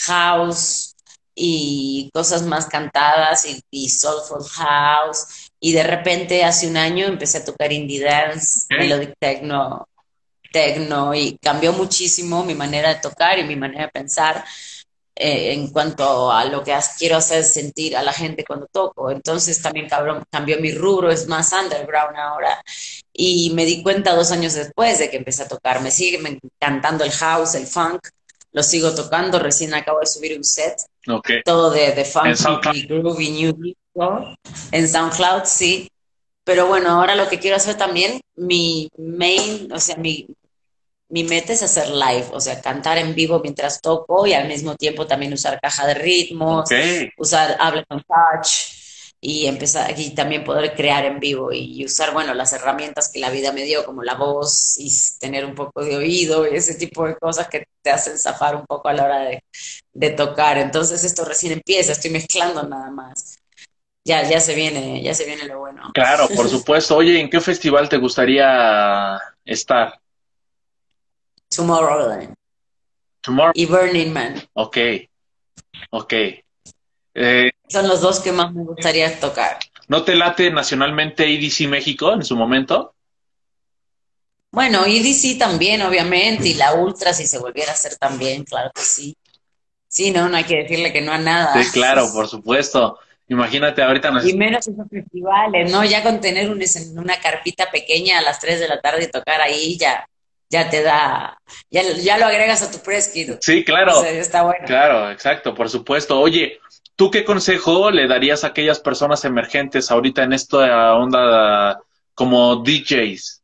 house, 0.00 0.94
y 1.34 2.10
cosas 2.12 2.42
más 2.42 2.66
cantadas 2.66 3.46
y, 3.70 3.88
soulful 3.88 4.44
house. 4.44 5.50
Y 5.60 5.72
de 5.72 5.82
repente 5.82 6.44
hace 6.44 6.68
un 6.68 6.76
año 6.76 7.06
empecé 7.06 7.38
a 7.38 7.44
tocar 7.44 7.72
indie 7.72 8.02
dance, 8.02 8.66
melodic 8.70 9.14
techno, 9.18 9.88
techno 10.52 11.14
y 11.14 11.36
cambió 11.38 11.72
muchísimo 11.72 12.44
mi 12.44 12.54
manera 12.54 12.90
de 12.90 13.00
tocar 13.00 13.38
y 13.38 13.44
mi 13.44 13.56
manera 13.56 13.86
de 13.86 13.90
pensar 13.90 14.44
eh, 15.16 15.52
en 15.52 15.70
cuanto 15.70 16.32
a 16.32 16.44
lo 16.46 16.64
que 16.64 16.76
quiero 16.98 17.16
hacer 17.16 17.44
sentir 17.44 17.96
a 17.96 18.02
la 18.02 18.12
gente 18.12 18.44
cuando 18.44 18.66
toco. 18.66 19.10
Entonces 19.10 19.62
también 19.62 19.88
cambió 20.30 20.58
mi 20.60 20.72
rubro, 20.72 21.10
es 21.10 21.28
más 21.28 21.52
underground 21.52 22.16
ahora. 22.16 22.62
Y 23.12 23.50
me 23.54 23.64
di 23.64 23.82
cuenta 23.82 24.16
dos 24.16 24.32
años 24.32 24.54
después 24.54 24.98
de 24.98 25.10
que 25.10 25.16
empecé 25.18 25.44
a 25.44 25.48
tocar. 25.48 25.80
Me 25.82 25.90
sigue 25.90 26.20
encantando 26.60 27.04
el 27.04 27.12
house, 27.12 27.54
el 27.54 27.66
funk, 27.66 28.08
lo 28.52 28.62
sigo 28.62 28.94
tocando. 28.94 29.38
Recién 29.38 29.72
acabo 29.74 30.00
de 30.00 30.06
subir 30.06 30.36
un 30.36 30.44
set 30.44 30.76
todo 31.44 31.70
de, 31.70 31.92
de 31.92 32.04
funky, 32.04 32.86
groovy, 32.86 33.30
new 33.30 33.52
disco. 33.52 34.34
En 34.72 34.88
SoundCloud, 34.88 35.44
sí. 35.44 35.88
Pero 36.44 36.66
bueno, 36.66 36.90
ahora 36.90 37.14
lo 37.14 37.28
que 37.28 37.38
quiero 37.38 37.56
hacer 37.56 37.76
también, 37.76 38.20
mi 38.36 38.90
main, 38.98 39.72
o 39.72 39.78
sea, 39.78 39.96
mi, 39.96 40.26
mi 41.14 41.22
meta 41.22 41.52
es 41.52 41.62
hacer 41.62 41.90
live, 41.90 42.26
o 42.32 42.40
sea, 42.40 42.60
cantar 42.60 42.98
en 42.98 43.14
vivo 43.14 43.38
mientras 43.38 43.80
toco 43.80 44.26
y 44.26 44.32
al 44.32 44.48
mismo 44.48 44.74
tiempo 44.74 45.06
también 45.06 45.32
usar 45.32 45.60
caja 45.60 45.86
de 45.86 45.94
ritmos, 45.94 46.68
usar 47.16 47.56
habla 47.60 47.84
con 47.84 48.02
touch 48.02 48.48
y 49.20 49.46
empezar 49.46 49.88
aquí 49.88 50.10
también 50.10 50.42
poder 50.42 50.74
crear 50.74 51.04
en 51.04 51.20
vivo 51.20 51.52
y, 51.52 51.84
usar, 51.84 52.12
bueno, 52.12 52.34
las 52.34 52.52
herramientas 52.52 53.10
que 53.12 53.20
la 53.20 53.30
vida 53.30 53.52
me 53.52 53.62
dio, 53.62 53.84
como 53.84 54.02
la 54.02 54.16
voz 54.16 54.74
y 54.76 54.90
tener 55.20 55.44
un 55.44 55.54
poco 55.54 55.84
de 55.84 55.94
oído 55.94 56.52
y 56.52 56.56
ese 56.56 56.74
tipo 56.74 57.06
de 57.06 57.14
cosas 57.14 57.46
que 57.46 57.68
te 57.80 57.92
hacen 57.92 58.18
zafar 58.18 58.56
un 58.56 58.66
poco 58.66 58.88
a 58.88 58.92
la 58.92 59.04
hora 59.04 59.20
de, 59.20 59.44
de 59.92 60.10
tocar. 60.10 60.58
Entonces 60.58 61.04
esto 61.04 61.24
recién 61.24 61.52
empieza, 61.52 61.92
estoy 61.92 62.10
mezclando 62.10 62.64
nada 62.64 62.90
más. 62.90 63.38
Ya, 64.04 64.28
ya 64.28 64.40
se 64.40 64.56
viene, 64.56 65.00
ya 65.00 65.14
se 65.14 65.26
viene 65.26 65.44
lo 65.44 65.60
bueno. 65.60 65.92
Claro, 65.94 66.28
por 66.34 66.48
supuesto. 66.50 66.96
Oye, 66.96 67.20
¿en 67.20 67.30
qué 67.30 67.40
festival 67.40 67.88
te 67.88 67.98
gustaría 67.98 69.16
estar? 69.44 70.00
Tomorrowland. 71.56 72.34
Tomorrow. 73.20 73.52
Y 73.54 73.66
Burning 73.66 74.12
Man. 74.12 74.42
Ok, 74.52 74.76
ok. 75.90 76.12
Eh, 77.14 77.50
Son 77.68 77.88
los 77.88 78.00
dos 78.00 78.20
que 78.20 78.32
más 78.32 78.52
me 78.52 78.64
gustaría 78.64 79.18
tocar. 79.18 79.58
¿No 79.88 80.04
te 80.04 80.14
late 80.14 80.50
nacionalmente 80.50 81.24
EDC 81.24 81.68
México 81.68 82.12
en 82.12 82.24
su 82.24 82.36
momento? 82.36 82.94
Bueno, 84.50 84.84
EDC 84.86 85.38
también, 85.38 85.82
obviamente, 85.82 86.48
y 86.48 86.54
la 86.54 86.74
Ultra 86.74 87.12
si 87.12 87.26
se 87.26 87.38
volviera 87.38 87.72
a 87.72 87.74
hacer 87.74 87.96
también, 87.96 88.44
claro 88.44 88.70
que 88.74 88.82
sí. 88.82 89.16
Sí, 89.88 90.10
no, 90.10 90.28
no 90.28 90.36
hay 90.36 90.44
que 90.44 90.56
decirle 90.56 90.92
que 90.92 91.00
no 91.00 91.12
a 91.12 91.18
nada. 91.18 91.62
Sí, 91.62 91.70
claro, 91.72 92.12
por 92.12 92.28
supuesto. 92.28 92.98
Imagínate 93.28 93.82
ahorita. 93.82 94.12
Y 94.24 94.34
menos 94.34 94.66
esos 94.66 94.88
festivales, 94.88 95.72
¿no? 95.72 95.84
Ya 95.84 96.02
con 96.02 96.20
tener 96.20 96.50
una 96.50 97.18
carpita 97.20 97.70
pequeña 97.70 98.18
a 98.18 98.22
las 98.22 98.38
3 98.38 98.60
de 98.60 98.68
la 98.68 98.80
tarde 98.80 99.04
y 99.04 99.10
tocar 99.10 99.40
ahí, 99.40 99.78
ya, 99.78 100.06
ya 100.54 100.70
te 100.70 100.82
da, 100.84 101.36
ya, 101.68 101.82
ya 101.82 102.16
lo 102.16 102.26
agregas 102.26 102.62
a 102.62 102.70
tu 102.70 102.78
press 102.78 103.12
Sí, 103.40 103.64
claro. 103.64 104.04
está 104.04 104.44
bueno. 104.44 104.64
Claro, 104.66 105.10
exacto, 105.10 105.52
por 105.52 105.68
supuesto. 105.68 106.20
Oye, 106.20 106.60
¿Tú 106.96 107.10
qué 107.10 107.24
consejo 107.24 107.90
le 107.90 108.06
darías 108.06 108.44
a 108.44 108.48
aquellas 108.48 108.78
personas 108.78 109.24
emergentes 109.24 109.90
ahorita 109.90 110.22
en 110.22 110.32
esta 110.32 110.94
onda 110.94 111.80
como 112.14 112.62
DJs? 112.62 113.42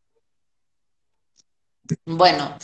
Bueno, 2.07 2.57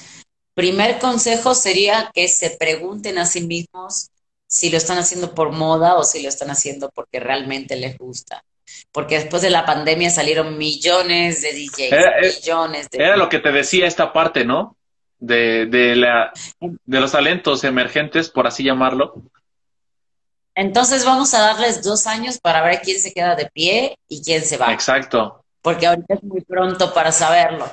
primer 0.54 1.00
consejo 1.00 1.56
sería 1.56 2.12
que 2.14 2.28
se 2.28 2.50
pregunten 2.50 3.18
a 3.18 3.26
sí 3.26 3.40
mismos 3.40 4.10
si 4.46 4.70
lo 4.70 4.76
están 4.76 4.98
haciendo 4.98 5.34
por 5.34 5.50
moda 5.50 5.96
o 5.96 6.04
si 6.04 6.22
lo 6.22 6.28
están 6.28 6.50
haciendo 6.50 6.88
porque 6.94 7.18
realmente 7.18 7.74
les 7.74 7.98
gusta. 7.98 8.44
Porque 8.92 9.16
después 9.16 9.42
de 9.42 9.50
la 9.50 9.64
pandemia 9.64 10.10
salieron 10.10 10.56
millones 10.58 11.42
de 11.42 11.52
DJs, 11.52 11.92
eh, 11.92 12.32
millones 12.40 12.88
de... 12.90 12.98
Era 12.98 13.16
lo 13.16 13.28
que 13.28 13.38
te 13.38 13.52
decía 13.52 13.86
esta 13.86 14.12
parte, 14.12 14.44
¿no? 14.44 14.76
De, 15.18 15.66
de, 15.66 15.96
la, 15.96 16.32
de 16.60 17.00
los 17.00 17.12
talentos 17.12 17.64
emergentes, 17.64 18.28
por 18.28 18.46
así 18.46 18.62
llamarlo. 18.64 19.22
Entonces 20.56 21.04
vamos 21.04 21.34
a 21.34 21.40
darles 21.40 21.82
dos 21.82 22.06
años 22.06 22.38
para 22.38 22.62
ver 22.62 22.80
quién 22.80 22.98
se 22.98 23.12
queda 23.12 23.36
de 23.36 23.46
pie 23.50 23.98
y 24.08 24.22
quién 24.22 24.42
se 24.42 24.56
va. 24.56 24.72
Exacto. 24.72 25.44
Porque 25.60 25.86
ahorita 25.86 26.14
es 26.14 26.22
muy 26.22 26.40
pronto 26.40 26.94
para 26.94 27.12
saberlo. 27.12 27.70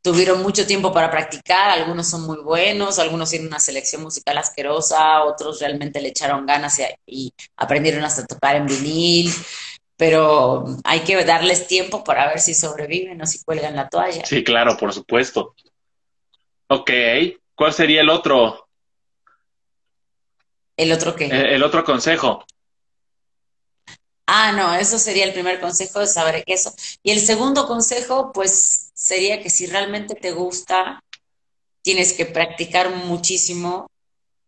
Tuvieron 0.00 0.40
mucho 0.40 0.64
tiempo 0.64 0.92
para 0.92 1.10
practicar, 1.10 1.70
algunos 1.70 2.08
son 2.08 2.22
muy 2.22 2.36
buenos, 2.36 3.00
algunos 3.00 3.30
tienen 3.30 3.48
una 3.48 3.58
selección 3.58 4.02
musical 4.02 4.38
asquerosa, 4.38 5.24
otros 5.24 5.58
realmente 5.58 6.00
le 6.00 6.10
echaron 6.10 6.46
ganas 6.46 6.80
y, 7.06 7.32
aprendieron 7.56 8.04
hasta 8.04 8.26
tocar 8.26 8.54
en 8.56 8.66
vinil, 8.66 9.32
pero 9.96 10.64
hay 10.84 11.00
que 11.00 11.22
darles 11.24 11.66
tiempo 11.66 12.02
para 12.02 12.28
ver 12.28 12.40
si 12.40 12.54
sobreviven 12.54 13.20
o 13.22 13.26
si 13.26 13.42
cuelgan 13.44 13.76
la 13.76 13.88
toalla. 13.88 14.24
Sí, 14.24 14.42
claro, 14.42 14.76
por 14.76 14.92
supuesto. 14.92 15.54
Ok, 16.68 16.90
¿cuál 17.54 17.72
sería 17.72 18.00
el 18.00 18.08
otro? 18.08 18.68
¿El 20.76 20.92
otro 20.92 21.14
qué? 21.14 21.26
El, 21.26 21.62
otro 21.62 21.84
consejo. 21.84 22.44
Ah, 24.26 24.52
no, 24.52 24.74
eso 24.74 24.98
sería 24.98 25.24
el 25.24 25.32
primer 25.32 25.60
consejo 25.60 26.00
de 26.00 26.06
saber 26.06 26.42
eso. 26.46 26.74
Y 27.02 27.12
el 27.12 27.20
segundo 27.20 27.66
consejo, 27.68 28.32
pues, 28.32 28.90
sería 28.94 29.40
que 29.40 29.50
si 29.50 29.66
realmente 29.66 30.14
te 30.14 30.32
gusta, 30.32 31.00
tienes 31.82 32.14
que 32.14 32.26
practicar 32.26 32.90
muchísimo, 32.90 33.88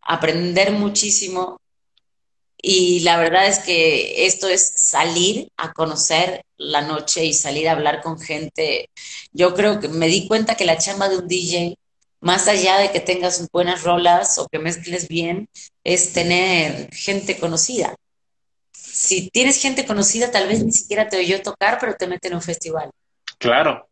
aprender 0.01 0.71
muchísimo. 0.71 1.61
Y 2.59 3.01
la 3.01 3.17
verdad 3.17 3.47
es 3.47 3.59
que 3.59 4.25
esto 4.25 4.47
es 4.47 4.73
salir 4.75 5.49
a 5.57 5.73
conocer 5.73 6.43
la 6.57 6.81
noche 6.81 7.25
y 7.25 7.33
salir 7.33 7.69
a 7.69 7.73
hablar 7.73 8.01
con 8.01 8.19
gente. 8.19 8.89
Yo 9.31 9.53
creo 9.53 9.79
que 9.79 9.89
me 9.89 10.07
di 10.07 10.27
cuenta 10.27 10.55
que 10.55 10.65
la 10.65 10.77
chamba 10.77 11.07
de 11.07 11.17
un 11.17 11.27
DJ 11.27 11.77
más 12.19 12.47
allá 12.47 12.79
de 12.79 12.91
que 12.91 12.99
tengas 12.99 13.47
buenas 13.51 13.83
rolas 13.83 14.37
o 14.37 14.47
que 14.47 14.59
mezcles 14.59 15.07
bien, 15.07 15.49
es 15.83 16.13
tener 16.13 16.93
gente 16.93 17.39
conocida. 17.39 17.95
Si 18.73 19.29
tienes 19.29 19.61
gente 19.61 19.85
conocida, 19.85 20.31
tal 20.31 20.47
vez 20.47 20.63
ni 20.63 20.71
siquiera 20.71 21.09
te 21.09 21.17
oyó 21.17 21.41
tocar, 21.41 21.77
pero 21.79 21.95
te 21.95 22.07
meten 22.07 22.31
en 22.31 22.37
un 22.37 22.41
festival. 22.41 22.89
Claro. 23.37 23.87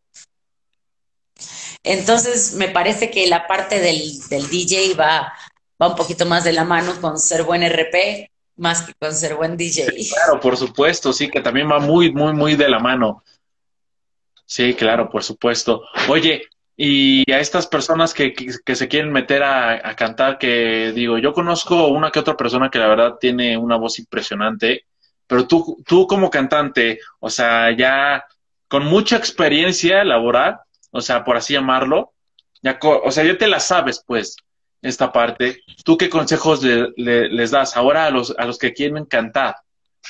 Entonces, 1.82 2.54
me 2.54 2.68
parece 2.68 3.10
que 3.10 3.28
la 3.28 3.46
parte 3.46 3.78
del, 3.78 4.18
del 4.28 4.48
DJ 4.48 4.94
va, 4.94 5.32
va 5.80 5.88
un 5.88 5.96
poquito 5.96 6.26
más 6.26 6.42
de 6.42 6.52
la 6.52 6.64
mano 6.64 7.00
con 7.00 7.18
ser 7.18 7.44
buen 7.44 7.62
RP, 7.62 8.30
más 8.56 8.82
que 8.82 8.94
con 8.94 9.14
ser 9.14 9.34
buen 9.34 9.56
DJ. 9.56 9.86
claro, 10.12 10.40
por 10.40 10.56
supuesto, 10.56 11.12
sí, 11.12 11.28
que 11.28 11.40
también 11.40 11.70
va 11.70 11.78
muy, 11.78 12.12
muy, 12.12 12.32
muy 12.32 12.56
de 12.56 12.68
la 12.68 12.78
mano. 12.78 13.22
Sí, 14.46 14.74
claro, 14.74 15.10
por 15.10 15.22
supuesto. 15.22 15.82
Oye, 16.08 16.48
y 16.76 17.30
a 17.32 17.40
estas 17.40 17.66
personas 17.66 18.12
que, 18.12 18.32
que, 18.32 18.76
se 18.76 18.88
quieren 18.88 19.10
meter 19.10 19.42
a, 19.42 19.94
cantar, 19.96 20.38
que 20.38 20.92
digo, 20.94 21.18
yo 21.18 21.32
conozco 21.32 21.88
una 21.88 22.10
que 22.10 22.20
otra 22.20 22.36
persona 22.36 22.70
que 22.70 22.78
la 22.78 22.88
verdad 22.88 23.16
tiene 23.20 23.56
una 23.56 23.76
voz 23.76 23.98
impresionante, 23.98 24.84
pero 25.26 25.46
tú, 25.46 25.82
tú 25.86 26.06
como 26.06 26.30
cantante, 26.30 27.00
o 27.18 27.30
sea, 27.30 27.74
ya 27.76 28.24
con 28.68 28.84
mucha 28.84 29.16
experiencia 29.16 30.04
laboral, 30.04 30.60
o 30.90 31.00
sea, 31.00 31.24
por 31.24 31.36
así 31.36 31.54
llamarlo, 31.54 32.12
ya, 32.62 32.78
o 32.82 33.10
sea, 33.10 33.24
ya 33.24 33.38
te 33.38 33.48
la 33.48 33.60
sabes, 33.60 34.02
pues, 34.06 34.36
esta 34.82 35.12
parte. 35.12 35.62
¿Tú 35.84 35.96
qué 35.96 36.08
consejos 36.08 36.62
le, 36.62 36.88
le, 36.96 37.28
les 37.28 37.50
das 37.50 37.76
ahora 37.76 38.06
a 38.06 38.10
los, 38.10 38.34
a 38.38 38.44
los 38.44 38.58
que 38.58 38.72
quieren 38.72 39.04
cantar? 39.04 39.56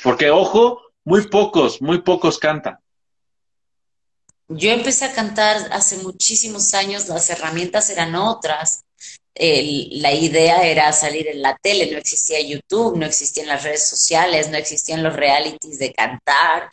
Porque, 0.03 0.29
ojo, 0.29 0.81
muy 1.03 1.27
pocos, 1.27 1.81
muy 1.81 2.01
pocos 2.01 2.37
cantan. 2.37 2.77
Yo 4.49 4.71
empecé 4.71 5.05
a 5.05 5.13
cantar 5.13 5.57
hace 5.71 5.97
muchísimos 5.97 6.73
años, 6.73 7.07
las 7.09 7.29
herramientas 7.29 7.89
eran 7.89 8.15
otras. 8.15 8.83
La 9.35 10.13
idea 10.13 10.63
era 10.63 10.91
salir 10.93 11.27
en 11.27 11.41
la 11.41 11.55
tele, 11.61 11.91
no 11.91 11.97
existía 11.97 12.41
YouTube, 12.41 12.97
no 12.97 13.05
existían 13.05 13.47
las 13.47 13.63
redes 13.63 13.87
sociales, 13.87 14.49
no 14.49 14.57
existían 14.57 15.03
los 15.03 15.15
realities 15.15 15.79
de 15.79 15.93
cantar. 15.93 16.69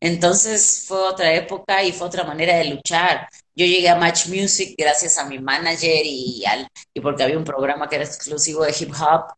Entonces 0.00 0.84
fue 0.86 0.98
otra 0.98 1.34
época 1.34 1.82
y 1.82 1.92
fue 1.92 2.06
otra 2.06 2.24
manera 2.24 2.56
de 2.56 2.66
luchar. 2.66 3.28
Yo 3.58 3.66
llegué 3.66 3.88
a 3.88 3.96
Match 3.96 4.28
Music 4.28 4.74
gracias 4.78 5.18
a 5.18 5.24
mi 5.26 5.40
manager 5.40 6.02
y, 6.04 6.44
al, 6.46 6.68
y 6.94 7.00
porque 7.00 7.24
había 7.24 7.36
un 7.36 7.44
programa 7.44 7.88
que 7.88 7.96
era 7.96 8.04
exclusivo 8.04 8.64
de 8.64 8.74
hip 8.78 8.92
hop 8.92 9.32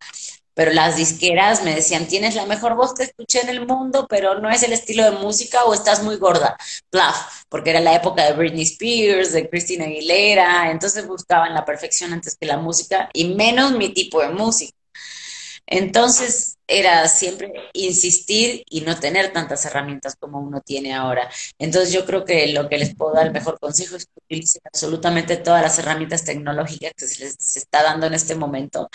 pero 0.60 0.72
las 0.72 0.96
disqueras 0.96 1.62
me 1.64 1.74
decían, 1.74 2.06
tienes 2.06 2.34
la 2.34 2.44
mejor 2.44 2.74
voz 2.74 2.92
que 2.92 3.04
escuché 3.04 3.40
en 3.40 3.48
el 3.48 3.66
mundo, 3.66 4.06
pero 4.10 4.40
no 4.40 4.50
es 4.50 4.62
el 4.62 4.74
estilo 4.74 5.04
de 5.04 5.12
música 5.12 5.64
o 5.64 5.72
estás 5.72 6.02
muy 6.02 6.16
gorda. 6.16 6.54
Plaf, 6.90 7.44
porque 7.48 7.70
era 7.70 7.80
la 7.80 7.94
época 7.94 8.24
de 8.26 8.32
Britney 8.34 8.64
Spears, 8.64 9.32
de 9.32 9.48
Christina 9.48 9.86
Aguilera, 9.86 10.70
entonces 10.70 11.06
buscaban 11.06 11.54
la 11.54 11.64
perfección 11.64 12.12
antes 12.12 12.36
que 12.38 12.46
la 12.46 12.58
música 12.58 13.08
y 13.14 13.34
menos 13.34 13.72
mi 13.72 13.94
tipo 13.94 14.20
de 14.20 14.28
música. 14.28 14.79
Entonces 15.70 16.58
era 16.66 17.06
siempre 17.06 17.52
insistir 17.74 18.64
y 18.68 18.80
no 18.80 18.98
tener 18.98 19.32
tantas 19.32 19.64
herramientas 19.64 20.16
como 20.18 20.40
uno 20.40 20.60
tiene 20.60 20.92
ahora. 20.92 21.30
Entonces 21.58 21.92
yo 21.92 22.04
creo 22.04 22.24
que 22.24 22.48
lo 22.48 22.68
que 22.68 22.76
les 22.76 22.94
puedo 22.94 23.14
dar 23.14 23.26
el 23.26 23.32
mejor 23.32 23.58
consejo 23.60 23.94
es 23.94 24.06
que 24.06 24.20
utilicen 24.24 24.62
absolutamente 24.66 25.36
todas 25.36 25.62
las 25.62 25.78
herramientas 25.78 26.24
tecnológicas 26.24 26.92
que 26.96 27.06
se 27.06 27.24
les 27.24 27.56
está 27.56 27.84
dando 27.84 28.06
en 28.06 28.14
este 28.14 28.34
momento, 28.34 28.90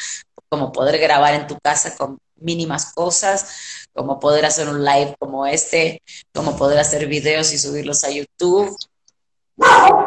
como 0.49 0.73
poder 0.73 0.99
grabar 0.99 1.33
en 1.33 1.47
tu 1.47 1.57
casa 1.59 1.95
con 1.95 2.19
mínimas 2.35 2.93
cosas, 2.93 3.87
como 3.93 4.19
poder 4.19 4.45
hacer 4.45 4.67
un 4.67 4.83
live 4.83 5.15
como 5.17 5.47
este, 5.47 6.03
como 6.33 6.57
poder 6.57 6.79
hacer 6.79 7.07
videos 7.07 7.53
y 7.53 7.57
subirlos 7.57 8.03
a 8.03 8.11
YouTube. 8.11 8.75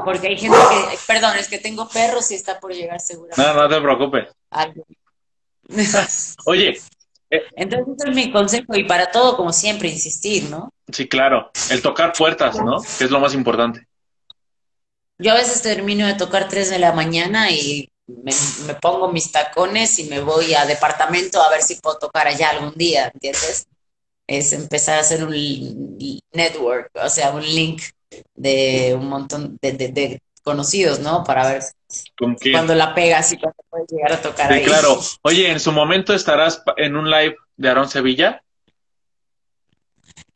Porque 0.05 0.29
hay 0.29 0.37
gente 0.37 0.59
que, 0.59 0.99
perdón, 1.07 1.39
es 1.39 1.49
que 1.49 1.59
tengo 1.59 1.89
perros 1.89 2.31
y 2.31 2.35
está 2.35 2.61
por 2.61 2.75
llegar 2.75 3.01
seguramente. 3.01 3.43
No, 3.43 3.55
no 3.55 3.69
te 3.69 3.81
preocupes. 3.81 4.29
Oye. 6.47 6.81
Eh, 7.31 7.43
Entonces 7.57 7.95
ese 7.99 8.11
es 8.11 8.17
mi 8.17 8.33
consejo 8.33 8.75
y 8.75 8.85
para 8.85 9.11
todo, 9.11 9.37
como 9.37 9.53
siempre, 9.53 9.89
insistir, 9.89 10.49
¿no? 10.49 10.71
Sí, 10.91 11.09
claro. 11.09 11.51
El 11.71 11.83
tocar 11.83 12.13
puertas, 12.13 12.57
¿no? 12.57 12.79
Que 12.99 13.05
es 13.05 13.11
lo 13.11 13.21
más 13.21 13.35
importante. 13.35 13.87
Yo 15.19 15.33
a 15.33 15.37
veces 15.37 15.61
termino 15.63 16.07
de 16.07 16.15
tocar 16.15 16.49
3 16.49 16.71
de 16.71 16.79
la 16.79 16.93
mañana 16.93 17.51
y 17.51 17.91
me, 18.07 18.33
me, 18.67 18.75
pongo 18.75 19.13
mis 19.13 19.31
tacones 19.31 19.99
y 19.99 20.05
me 20.05 20.21
voy 20.21 20.55
a 20.55 20.65
departamento 20.65 21.43
a 21.43 21.51
ver 21.51 21.61
si 21.61 21.75
puedo 21.77 21.99
tocar 21.99 22.27
allá 22.27 22.51
algún 22.51 22.73
día, 22.75 23.11
¿entiendes? 23.13 23.67
Es 24.27 24.53
empezar 24.53 24.99
a 24.99 25.01
hacer 25.01 25.25
un 25.25 25.35
network, 26.33 26.91
o 26.95 27.09
sea, 27.09 27.31
un 27.31 27.43
link 27.43 27.83
de 28.35 28.95
un 28.99 29.09
montón 29.09 29.59
de, 29.61 29.73
de, 29.73 29.89
de 29.89 30.23
conocidos, 30.43 31.01
¿no? 31.01 31.25
Para 31.25 31.53
ver 31.53 31.63
cuando 32.53 32.75
la 32.75 32.95
pegas 32.95 33.33
y 33.33 33.39
cuando 33.39 33.57
puedes 33.69 33.89
llegar 33.89 34.13
a 34.13 34.23
tocar 34.23 34.53
sí, 34.53 34.63
claro. 34.63 35.01
Oye, 35.23 35.51
¿en 35.51 35.61
su 35.61 35.73
momento 35.73 36.13
estarás 36.13 36.63
en 36.77 36.97
un 36.97 37.11
live 37.11 37.37
de 37.57 37.69
Aarón 37.69 37.89
Sevilla? 37.89 38.43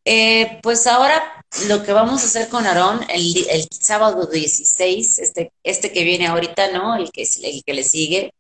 Eh, 0.05 0.59
pues 0.63 0.87
ahora 0.87 1.45
lo 1.69 1.83
que 1.85 1.93
vamos 1.93 2.23
a 2.23 2.27
hacer 2.27 2.49
con 2.49 2.67
Aarón 2.67 3.05
el, 3.09 3.47
el, 3.49 3.69
sábado 3.71 4.27
16, 4.27 5.19
este, 5.19 5.53
este 5.63 5.93
que 5.93 6.05
viene 6.05 6.27
ahorita, 6.27 6.73
¿no? 6.73 6.97
El 6.97 7.13
que, 7.13 7.23
el 7.43 7.63
que 7.65 7.75
le 7.75 7.85
sigue. 7.85 8.35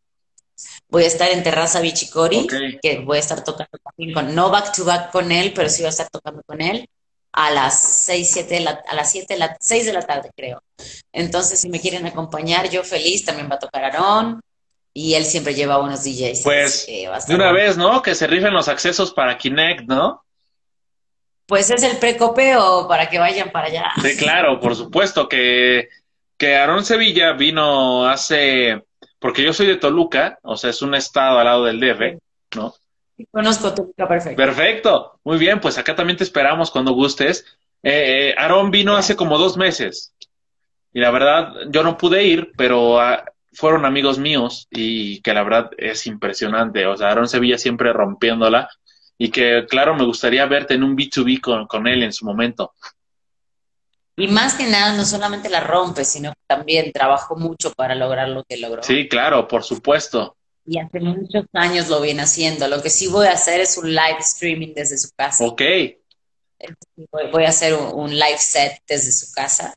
Voy 0.88 1.05
a 1.05 1.07
estar 1.07 1.31
en 1.31 1.42
Terraza 1.42 1.81
Bichicori, 1.81 2.38
okay. 2.38 2.79
que 2.81 2.98
voy 3.01 3.16
a 3.16 3.20
estar 3.20 3.42
tocando 3.42 3.79
también 3.83 4.12
con, 4.12 4.35
no 4.35 4.51
back 4.51 4.75
to 4.75 4.85
back 4.85 5.11
con 5.11 5.33
él, 5.33 5.53
pero 5.55 5.68
sí 5.68 5.83
voy 5.83 5.87
a 5.87 5.90
estar 5.90 6.09
tocando 6.11 6.42
con 6.44 6.61
él 6.61 6.88
a 7.33 7.51
las 7.51 7.81
6, 8.05 8.31
7 8.31 8.55
de 8.55 8.61
la, 8.61 8.83
a 8.87 8.95
las 8.95 9.11
7 9.11 9.35
de 9.35 9.40
la, 9.40 9.57
6 9.59 9.87
de 9.87 9.92
la 9.92 10.03
tarde, 10.03 10.31
creo. 10.37 10.62
Entonces, 11.12 11.61
si 11.61 11.68
me 11.68 11.81
quieren 11.81 12.07
acompañar, 12.07 12.68
yo 12.68 12.85
feliz, 12.85 13.25
también 13.25 13.51
va 13.51 13.57
a 13.57 13.59
tocar 13.59 13.85
Aarón. 13.85 14.40
Y 14.95 15.14
él 15.14 15.25
siempre 15.25 15.55
lleva 15.55 15.79
unos 15.79 16.05
DJs. 16.05 16.42
Pues, 16.42 16.87
de 16.87 17.35
una 17.35 17.51
vez, 17.51 17.79
¿no? 17.79 18.03
Que 18.03 18.14
se 18.14 18.27
rifen 18.27 18.53
los 18.53 18.68
accesos 18.68 19.12
para 19.12 19.38
Kinect, 19.38 19.88
¿no? 19.88 20.23
Pues 21.47 21.71
es 21.71 21.83
el 21.83 21.97
precopeo 21.97 22.87
para 22.87 23.09
que 23.09 23.18
vayan 23.18 23.51
para 23.51 23.68
allá. 23.68 23.90
Sí, 24.03 24.16
claro, 24.16 24.61
por 24.61 24.77
supuesto 24.77 25.29
que, 25.29 25.88
que 26.37 26.57
Aarón 26.57 26.85
Sevilla 26.85 27.33
vino 27.33 28.07
hace, 28.07 28.83
porque 29.18 29.42
yo 29.42 29.55
soy 29.55 29.66
de 29.66 29.77
Toluca, 29.77 30.38
o 30.42 30.57
sea, 30.57 30.71
es 30.71 30.83
un 30.83 30.95
estado 30.95 31.38
al 31.38 31.47
lado 31.47 31.64
del 31.64 31.81
DF, 31.81 32.18
¿no? 32.57 32.75
Conozco 33.31 33.75
Toluca 33.75 34.09
perfecto. 34.09 34.37
Perfecto, 34.37 35.20
muy 35.25 35.38
bien, 35.38 35.61
pues 35.61 35.79
acá 35.79 35.94
también 35.94 36.16
te 36.16 36.25
esperamos 36.25 36.70
cuando 36.70 36.92
gustes. 36.92 37.44
Eh, 37.83 38.31
eh, 38.31 38.35
Aarón 38.37 38.70
vino 38.70 38.96
hace 38.96 39.16
como 39.16 39.38
dos 39.38 39.57
meses 39.57 40.14
y 40.92 41.01
la 41.01 41.11
verdad 41.11 41.53
yo 41.70 41.83
no 41.83 41.96
pude 41.96 42.25
ir, 42.25 42.53
pero 42.57 42.96
uh, 42.96 43.16
fueron 43.53 43.85
amigos 43.85 44.18
míos 44.18 44.68
y 44.70 45.20
que 45.22 45.35
la 45.35 45.42
verdad 45.42 45.70
es 45.79 46.07
impresionante. 46.07 46.87
O 46.87 46.96
sea, 46.96 47.09
Aarón 47.09 47.29
Sevilla 47.29 47.59
siempre 47.59 47.92
rompiéndola 47.92 48.68
y 49.16 49.31
que, 49.31 49.66
claro, 49.68 49.94
me 49.94 50.05
gustaría 50.05 50.44
verte 50.46 50.75
en 50.75 50.83
un 50.83 50.96
B2B 50.96 51.40
con, 51.40 51.66
con, 51.66 51.87
él 51.87 52.03
en 52.03 52.12
su 52.12 52.25
momento. 52.25 52.75
Y 54.16 54.29
más 54.29 54.55
que 54.55 54.66
nada, 54.66 54.92
no 54.94 55.05
solamente 55.05 55.48
la 55.48 55.61
rompe, 55.61 56.05
sino 56.05 56.33
que 56.33 56.40
también 56.46 56.92
trabajó 56.92 57.37
mucho 57.37 57.72
para 57.72 57.94
lograr 57.94 58.29
lo 58.29 58.44
que 58.44 58.59
logró. 58.59 58.83
Sí, 58.83 59.09
claro, 59.09 59.48
por 59.48 59.62
supuesto. 59.62 60.37
Y 60.64 60.79
hace 60.79 61.01
muchos 61.01 61.44
años 61.53 61.88
lo 61.88 62.01
viene 62.01 62.22
haciendo. 62.22 62.68
Lo 62.68 62.83
que 62.83 62.90
sí 62.90 63.09
voy 63.09 63.27
a 63.27 63.33
hacer 63.33 63.61
es 63.61 63.77
un 63.77 63.90
live 63.90 64.18
streaming 64.20 64.75
desde 64.75 64.98
su 64.98 65.11
casa. 65.16 65.44
Ok. 65.44 65.62
Voy 67.33 67.44
a 67.44 67.48
hacer 67.48 67.75
un, 67.75 68.11
live 68.11 68.38
set 68.38 68.81
desde 68.87 69.11
su 69.11 69.33
casa. 69.33 69.75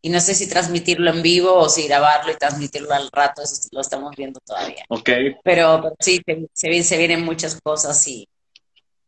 Y 0.00 0.10
no 0.10 0.20
sé 0.20 0.34
si 0.34 0.48
transmitirlo 0.48 1.10
en 1.10 1.22
vivo 1.22 1.54
o 1.54 1.68
si 1.68 1.86
grabarlo 1.86 2.32
y 2.32 2.36
transmitirlo 2.36 2.92
al 2.92 3.10
rato, 3.10 3.42
eso 3.42 3.68
lo 3.72 3.80
estamos 3.80 4.14
viendo 4.16 4.40
todavía. 4.44 4.84
Ok. 4.88 5.10
Pero, 5.42 5.80
pero 5.82 5.94
sí, 5.98 6.20
se, 6.52 6.82
se, 6.82 6.98
vienen 6.98 7.24
muchas 7.24 7.58
cosas 7.62 8.06
y, 8.06 8.28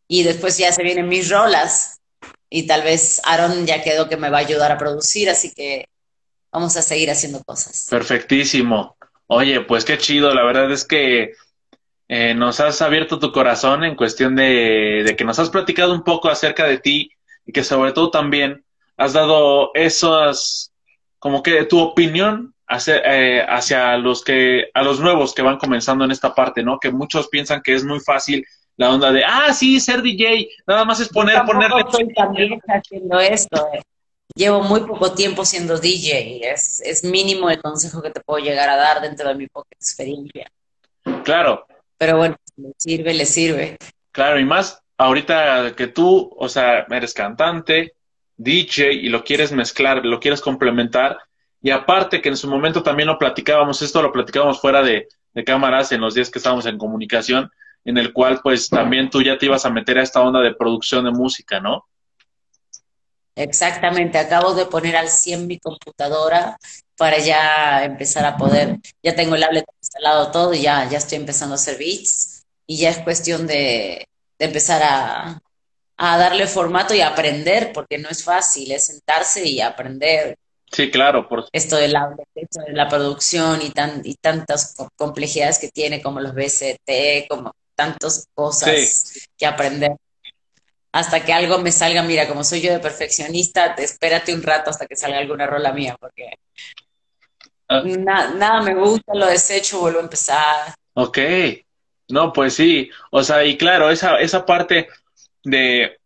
y 0.09 0.22
después 0.22 0.57
ya 0.57 0.72
se 0.72 0.83
vienen 0.83 1.09
mis 1.09 1.31
rolas 1.31 2.00
y 2.48 2.66
tal 2.66 2.83
vez 2.83 3.20
Aaron 3.24 3.66
ya 3.66 3.83
quedó 3.83 4.09
que 4.09 4.16
me 4.16 4.31
va 4.31 4.38
a 4.38 4.40
ayudar 4.40 4.72
a 4.72 4.79
producir, 4.79 5.29
así 5.29 5.52
que 5.52 5.88
vamos 6.52 6.76
a 6.76 6.83
seguir 6.83 7.11
haciendo 7.11 7.42
cosas. 7.44 7.87
Perfectísimo. 7.90 8.95
Oye, 9.29 9.61
pues 9.62 9.85
qué 9.85 9.99
chido, 9.99 10.33
la 10.35 10.45
verdad 10.45 10.71
es 10.71 10.87
que 10.87 11.33
eh, 12.09 12.35
nos 12.35 12.61
has 12.61 12.81
abierto 12.83 13.19
tu 13.19 13.33
corazón 13.33 13.83
en 13.83 13.97
cuestión 13.97 14.37
de, 14.37 15.03
de, 15.05 15.17
que 15.17 15.25
nos 15.25 15.39
has 15.39 15.51
platicado 15.51 15.93
un 15.93 16.05
poco 16.05 16.29
acerca 16.29 16.65
de 16.67 16.79
ti 16.79 17.11
y 17.45 17.53
que 17.53 17.65
sobre 17.65 17.93
todo 17.93 18.11
también 18.11 18.65
has 18.97 19.12
dado 19.12 19.73
esas, 19.75 20.73
como 21.19 21.43
que 21.43 21.65
tu 21.65 21.81
opinión 21.81 22.55
hacia, 22.69 22.99
eh, 22.99 23.45
hacia 23.49 23.97
los 23.97 24.23
que, 24.23 24.71
a 24.75 24.83
los 24.83 25.01
nuevos 25.01 25.35
que 25.35 25.43
van 25.43 25.59
comenzando 25.59 26.05
en 26.05 26.12
esta 26.12 26.35
parte, 26.35 26.62
¿no? 26.62 26.79
Que 26.79 26.91
muchos 26.91 27.29
piensan 27.29 27.62
que 27.62 27.75
es 27.75 27.85
muy 27.85 28.01
fácil 28.01 28.47
la 28.77 28.91
onda 28.91 29.11
de, 29.11 29.25
ah, 29.25 29.53
sí, 29.53 29.81
ser 29.81 30.03
DJ, 30.03 30.49
nada 30.66 30.85
más 30.85 31.01
es 31.01 31.09
poner, 31.09 31.43
ponerle. 31.45 31.85
También 32.14 32.61
haciendo 32.68 33.18
esto. 33.18 33.66
Eh. 33.72 33.81
Llevo 34.37 34.62
muy 34.62 34.80
poco 34.80 35.12
tiempo 35.12 35.47
siendo 35.47 35.78
DJ. 35.78 36.53
Es, 36.53 36.80
es 36.82 37.03
mínimo 37.03 37.49
el 37.49 37.61
consejo 37.61 38.03
que 38.03 38.11
te 38.11 38.20
puedo 38.20 38.45
llegar 38.45 38.68
a 38.68 38.76
dar 38.76 39.01
dentro 39.01 39.28
de 39.30 39.34
mi 39.34 39.47
poca 39.47 39.70
experiencia. 39.72 40.53
Claro. 41.24 41.66
Pero 41.97 42.18
bueno, 42.18 42.37
le 42.57 42.72
sirve, 42.76 43.14
le 43.14 43.24
sirve. 43.24 43.78
Claro, 44.12 44.39
y 44.39 44.45
más 44.45 44.78
ahorita 44.99 45.74
que 45.74 45.87
tú, 45.87 46.30
o 46.37 46.49
sea, 46.51 46.87
eres 46.91 47.14
cantante, 47.14 47.95
DJ 48.37 48.93
y 48.93 49.09
lo 49.09 49.24
quieres 49.24 49.53
mezclar, 49.53 50.05
lo 50.05 50.20
quieres 50.20 50.43
complementar. 50.43 51.18
Y 51.62 51.70
aparte 51.70 52.20
que 52.20 52.28
en 52.28 52.37
su 52.37 52.47
momento 52.47 52.82
también 52.82 53.09
lo 53.09 53.18
platicábamos, 53.18 53.80
esto 53.80 54.03
lo 54.03 54.12
platicábamos 54.12 54.61
fuera 54.61 54.82
de, 54.82 55.09
de 55.32 55.45
cámaras 55.45 55.93
en 55.93 56.03
los 56.03 56.14
días 56.14 56.30
que 56.30 56.39
estábamos 56.39 56.66
en 56.66 56.76
comunicación, 56.76 57.51
en 57.87 57.97
el 57.97 58.12
cual 58.12 58.41
pues 58.43 58.68
también 58.68 59.09
tú 59.09 59.22
ya 59.22 59.39
te 59.39 59.47
ibas 59.47 59.64
a 59.64 59.70
meter 59.70 59.99
a 59.99 60.03
esta 60.03 60.20
onda 60.20 60.41
de 60.41 60.55
producción 60.55 61.07
de 61.07 61.11
música, 61.11 61.59
¿no? 61.59 61.87
Exactamente, 63.37 64.16
acabo 64.16 64.55
de 64.55 64.64
poner 64.64 64.97
al 64.97 65.11
100 65.11 65.47
mi 65.47 65.59
computadora 65.59 66.57
para 66.97 67.18
ya 67.18 67.84
empezar 67.84 68.24
a 68.24 68.39
poder, 68.39 68.78
ya 69.03 69.14
tengo 69.14 69.34
el 69.34 69.45
Ableton 69.45 69.74
instalado 69.78 70.30
todo 70.30 70.55
y 70.55 70.62
ya, 70.62 70.89
ya 70.89 70.97
estoy 70.97 71.18
empezando 71.18 71.55
a 71.55 71.57
hacer 71.57 71.76
beats 71.76 72.45
y 72.66 72.78
ya 72.78 72.89
es 72.89 72.99
cuestión 72.99 73.47
de, 73.47 74.09
empezar 74.39 74.82
a, 74.82 75.43
darle 75.99 76.47
formato 76.47 76.95
y 76.95 77.03
aprender, 77.03 77.72
porque 77.74 77.99
no 77.99 78.09
es 78.09 78.24
fácil, 78.24 78.72
es 78.72 78.87
sentarse 78.87 79.47
y 79.47 79.61
aprender. 79.61 80.37
Sí, 80.72 80.91
claro. 80.91 81.28
Por... 81.28 81.47
Esto 81.53 81.76
del 81.76 81.95
esto 82.34 82.62
de 82.66 82.72
la 82.72 82.89
producción 82.89 83.61
y, 83.62 83.70
tan, 83.70 84.01
y 84.03 84.14
tantas 84.14 84.74
complejidades 84.97 85.59
que 85.59 85.68
tiene 85.68 86.03
como 86.03 86.20
los 86.20 86.34
BCT, 86.34 87.28
como 87.28 87.53
tantas 87.74 88.26
cosas 88.34 89.28
que 89.37 89.47
aprender 89.47 89.97
hasta 90.97 91.22
que 91.22 91.30
algo 91.30 91.59
me 91.59 91.70
salga, 91.70 92.03
mira, 92.03 92.26
como 92.26 92.42
soy 92.42 92.62
yo 92.62 92.72
de 92.72 92.78
perfeccionista, 92.78 93.74
espérate 93.74 94.32
un 94.32 94.42
rato 94.42 94.70
hasta 94.70 94.86
que 94.86 94.97
salga 94.97 95.18
alguna 95.18 95.47
rola 95.47 95.70
mía, 95.70 95.94
porque 96.01 96.38
ah. 97.68 97.82
nada 97.84 98.62
me 98.62 98.74
gusta, 98.74 99.12
lo 99.14 99.26
desecho, 99.26 99.80
vuelvo 99.80 99.99
a 99.99 100.05
empezar. 100.05 100.74
Ok, 100.94 101.18
no, 102.09 102.32
pues 102.32 102.55
sí, 102.55 102.88
o 103.11 103.22
sea, 103.22 103.44
y 103.44 103.59
claro, 103.59 103.90
esa, 103.90 104.16
esa 104.20 104.47
parte 104.47 104.88
de, 105.44 105.99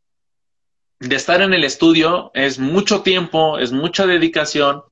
de 0.99 1.17
estar 1.17 1.41
en 1.41 1.55
el 1.55 1.63
estudio 1.63 2.33
es 2.35 2.59
mucho 2.59 3.03
tiempo, 3.03 3.59
es 3.61 3.71
mucha 3.71 4.09
dedicación 4.09 4.83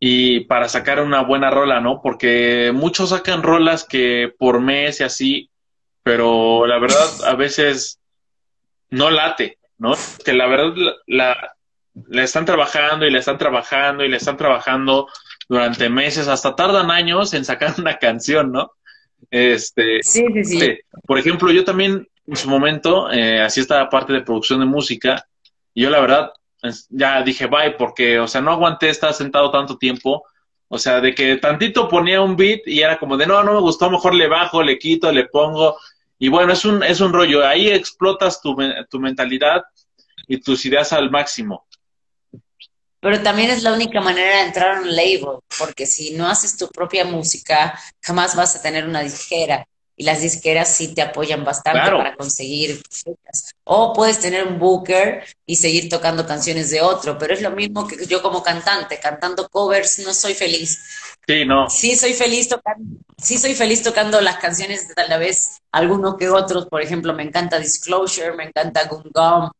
y 0.00 0.40
para 0.46 0.68
sacar 0.68 1.00
una 1.00 1.22
buena 1.22 1.48
rola, 1.48 1.80
¿no? 1.80 2.02
Porque 2.02 2.72
muchos 2.74 3.10
sacan 3.10 3.44
rolas 3.44 3.84
que 3.84 4.34
por 4.36 4.60
mes 4.60 4.98
y 4.98 5.04
así, 5.04 5.50
pero 6.02 6.66
la 6.66 6.80
verdad 6.80 7.08
a 7.24 7.36
veces 7.36 8.00
no 8.90 9.10
late, 9.10 9.58
¿no? 9.78 9.94
Que 10.24 10.32
la 10.32 10.46
verdad 10.46 10.74
la, 11.06 11.54
la, 12.08 12.22
están 12.22 12.44
trabajando 12.44 13.06
y 13.06 13.10
la 13.10 13.18
están 13.18 13.38
trabajando 13.38 14.04
y 14.04 14.08
la 14.08 14.16
están 14.16 14.36
trabajando 14.36 15.08
durante 15.48 15.88
meses, 15.88 16.28
hasta 16.28 16.54
tardan 16.54 16.90
años 16.90 17.32
en 17.34 17.44
sacar 17.44 17.74
una 17.78 17.98
canción, 17.98 18.52
¿no? 18.52 18.72
Este, 19.30 20.02
sí, 20.02 20.24
sí, 20.32 20.44
sí. 20.44 20.78
Por 21.06 21.18
ejemplo, 21.18 21.50
yo 21.50 21.64
también 21.64 22.06
en 22.26 22.36
su 22.36 22.48
momento, 22.48 23.10
eh, 23.10 23.40
así 23.40 23.60
estaba 23.60 23.88
parte 23.88 24.12
de 24.12 24.20
producción 24.20 24.60
de 24.60 24.66
música, 24.66 25.26
y 25.72 25.82
yo 25.82 25.90
la 25.90 26.00
verdad 26.00 26.32
ya 26.90 27.22
dije 27.22 27.46
bye, 27.46 27.72
porque, 27.72 28.18
o 28.18 28.26
sea, 28.26 28.40
no 28.40 28.50
aguanté 28.50 28.90
estar 28.90 29.14
sentado 29.14 29.50
tanto 29.50 29.78
tiempo, 29.78 30.24
o 30.68 30.78
sea, 30.78 31.00
de 31.00 31.14
que 31.14 31.36
tantito 31.36 31.88
ponía 31.88 32.20
un 32.20 32.36
beat 32.36 32.60
y 32.66 32.80
era 32.80 32.98
como 32.98 33.16
de 33.16 33.26
no, 33.26 33.42
no 33.42 33.54
me 33.54 33.60
gustó, 33.60 33.90
mejor 33.90 34.14
le 34.14 34.28
bajo, 34.28 34.62
le 34.62 34.78
quito, 34.78 35.10
le 35.10 35.26
pongo, 35.26 35.78
y 36.18 36.28
bueno, 36.28 36.52
es 36.52 36.64
un, 36.64 36.82
es 36.82 37.00
un 37.00 37.12
rollo. 37.12 37.46
Ahí 37.46 37.68
explotas 37.68 38.40
tu, 38.40 38.56
tu 38.90 38.98
mentalidad 38.98 39.62
y 40.26 40.40
tus 40.40 40.64
ideas 40.64 40.92
al 40.92 41.10
máximo. 41.10 41.66
Pero 43.00 43.22
también 43.22 43.50
es 43.50 43.62
la 43.62 43.72
única 43.72 44.00
manera 44.00 44.38
de 44.38 44.42
entrar 44.42 44.76
a 44.76 44.80
un 44.80 44.94
label, 44.94 45.38
porque 45.56 45.86
si 45.86 46.12
no 46.12 46.28
haces 46.28 46.56
tu 46.56 46.68
propia 46.68 47.04
música, 47.04 47.78
jamás 48.02 48.34
vas 48.34 48.56
a 48.56 48.62
tener 48.62 48.86
una 48.86 49.02
disquera. 49.02 49.66
Y 49.94 50.04
las 50.04 50.20
disqueras 50.20 50.72
sí 50.76 50.94
te 50.94 51.02
apoyan 51.02 51.44
bastante 51.44 51.90
para 51.90 52.14
conseguir 52.14 52.80
O 53.64 53.92
puedes 53.92 54.20
tener 54.20 54.46
un 54.46 54.58
booker 54.58 55.24
y 55.44 55.56
seguir 55.56 55.88
tocando 55.88 56.24
canciones 56.24 56.70
de 56.70 56.80
otro, 56.80 57.18
pero 57.18 57.34
es 57.34 57.42
lo 57.42 57.50
mismo 57.50 57.86
que 57.86 58.06
yo 58.06 58.22
como 58.22 58.42
cantante, 58.42 59.00
cantando 59.00 59.48
covers 59.48 59.98
no 60.00 60.14
soy 60.14 60.34
feliz. 60.34 60.80
Sí, 61.28 61.44
no. 61.44 61.68
Sí 61.68 61.94
soy 61.94 62.14
feliz 62.14 62.48
tocando, 62.48 63.00
sí 63.18 63.36
soy 63.36 63.54
feliz 63.54 63.82
tocando 63.82 64.18
las 64.22 64.38
canciones 64.38 64.88
de 64.88 64.94
tal 64.94 65.20
vez 65.20 65.58
algunos 65.70 66.16
que 66.16 66.30
otros, 66.30 66.66
por 66.68 66.80
ejemplo, 66.80 67.12
me 67.12 67.22
encanta 67.22 67.58
Disclosure, 67.58 68.32
me 68.34 68.44
encanta 68.44 68.88
Gum 68.88 69.02
Gum, 69.12 69.50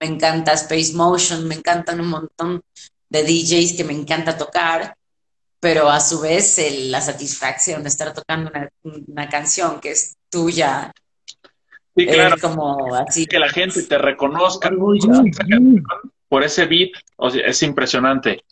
me 0.00 0.06
encanta 0.06 0.54
Space 0.54 0.94
Motion, 0.94 1.46
me 1.46 1.56
encantan 1.56 2.00
un 2.00 2.08
montón 2.08 2.62
de 3.10 3.22
DJs 3.24 3.76
que 3.76 3.84
me 3.84 3.92
encanta 3.92 4.38
tocar, 4.38 4.94
pero 5.60 5.90
a 5.90 6.00
su 6.00 6.20
vez 6.20 6.58
la 6.86 7.02
satisfacción 7.02 7.82
de 7.82 7.90
estar 7.90 8.14
tocando 8.14 8.50
una, 8.82 9.28
canción 9.28 9.80
que 9.80 9.90
es 9.90 10.16
tuya. 10.30 10.90
Sí, 11.94 12.06
claro. 12.06 12.36
Es 12.36 12.40
como 12.40 12.94
así. 12.94 13.26
Que 13.26 13.38
la 13.38 13.50
gente 13.50 13.82
te 13.82 13.98
reconozca 13.98 14.70
por 16.30 16.42
ese 16.42 16.64
beat, 16.64 16.92
es 17.44 17.62
impresionante. 17.62 18.42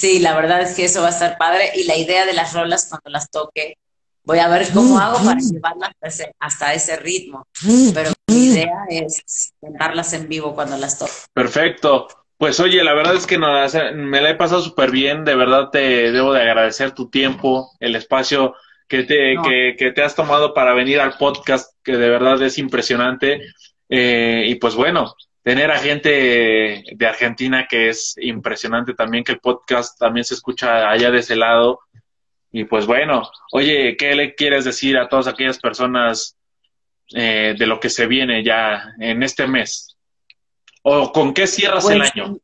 Sí, 0.00 0.18
la 0.18 0.34
verdad 0.34 0.62
es 0.62 0.74
que 0.74 0.86
eso 0.86 1.02
va 1.02 1.08
a 1.08 1.10
estar 1.10 1.36
padre 1.36 1.72
y 1.74 1.84
la 1.84 1.94
idea 1.94 2.24
de 2.24 2.32
las 2.32 2.54
rolas 2.54 2.86
cuando 2.88 3.10
las 3.10 3.30
toque, 3.30 3.76
voy 4.24 4.38
a 4.38 4.48
ver 4.48 4.66
cómo 4.72 4.98
hago 4.98 5.22
para 5.22 5.38
llevarlas 5.38 5.92
hasta 6.38 6.72
ese, 6.72 6.96
ritmo, 6.96 7.46
pero 7.92 8.10
mi 8.28 8.46
idea 8.46 8.86
es 8.88 9.52
cantarlas 9.60 10.14
en 10.14 10.26
vivo 10.26 10.54
cuando 10.54 10.78
las 10.78 10.98
toque. 10.98 11.12
Perfecto. 11.34 12.08
Pues 12.38 12.60
oye, 12.60 12.82
la 12.82 12.94
verdad 12.94 13.14
es 13.14 13.26
que 13.26 13.36
me 13.36 14.20
la 14.22 14.30
he 14.30 14.34
pasado 14.36 14.62
súper 14.62 14.90
bien, 14.90 15.26
de 15.26 15.34
verdad 15.34 15.68
te 15.68 16.10
debo 16.10 16.32
de 16.32 16.40
agradecer 16.40 16.92
tu 16.92 17.10
tiempo, 17.10 17.70
el 17.78 17.94
espacio 17.94 18.54
que 18.88 19.02
te, 19.02 19.34
que, 19.76 19.92
te 19.92 20.02
has 20.02 20.14
tomado 20.14 20.54
para 20.54 20.72
venir 20.72 20.98
al 21.00 21.18
podcast, 21.18 21.74
que 21.84 21.98
de 21.98 22.08
verdad 22.08 22.40
es 22.40 22.56
impresionante. 22.56 23.42
Eh, 23.90 24.44
y 24.46 24.54
pues 24.54 24.74
bueno, 24.74 25.14
tener 25.42 25.70
a 25.70 25.78
gente 25.78 26.84
de 26.90 27.06
Argentina 27.06 27.66
que 27.68 27.88
es 27.88 28.14
impresionante 28.18 28.94
también, 28.94 29.24
que 29.24 29.32
el 29.32 29.40
podcast 29.40 29.98
también 29.98 30.24
se 30.24 30.34
escucha 30.34 30.90
allá 30.90 31.10
de 31.10 31.20
ese 31.20 31.36
lado. 31.36 31.80
Y 32.52 32.64
pues 32.64 32.86
bueno, 32.86 33.30
oye, 33.52 33.96
¿qué 33.96 34.14
le 34.14 34.34
quieres 34.34 34.64
decir 34.64 34.98
a 34.98 35.08
todas 35.08 35.26
aquellas 35.26 35.58
personas 35.58 36.36
eh, 37.14 37.54
de 37.58 37.66
lo 37.66 37.80
que 37.80 37.90
se 37.90 38.06
viene 38.06 38.44
ya 38.44 38.94
en 38.98 39.22
este 39.22 39.46
mes? 39.46 39.96
¿O 40.82 41.12
con 41.12 41.32
qué 41.32 41.46
cierras 41.46 41.88
el 41.88 41.98
pues, 41.98 42.12
año? 42.14 42.38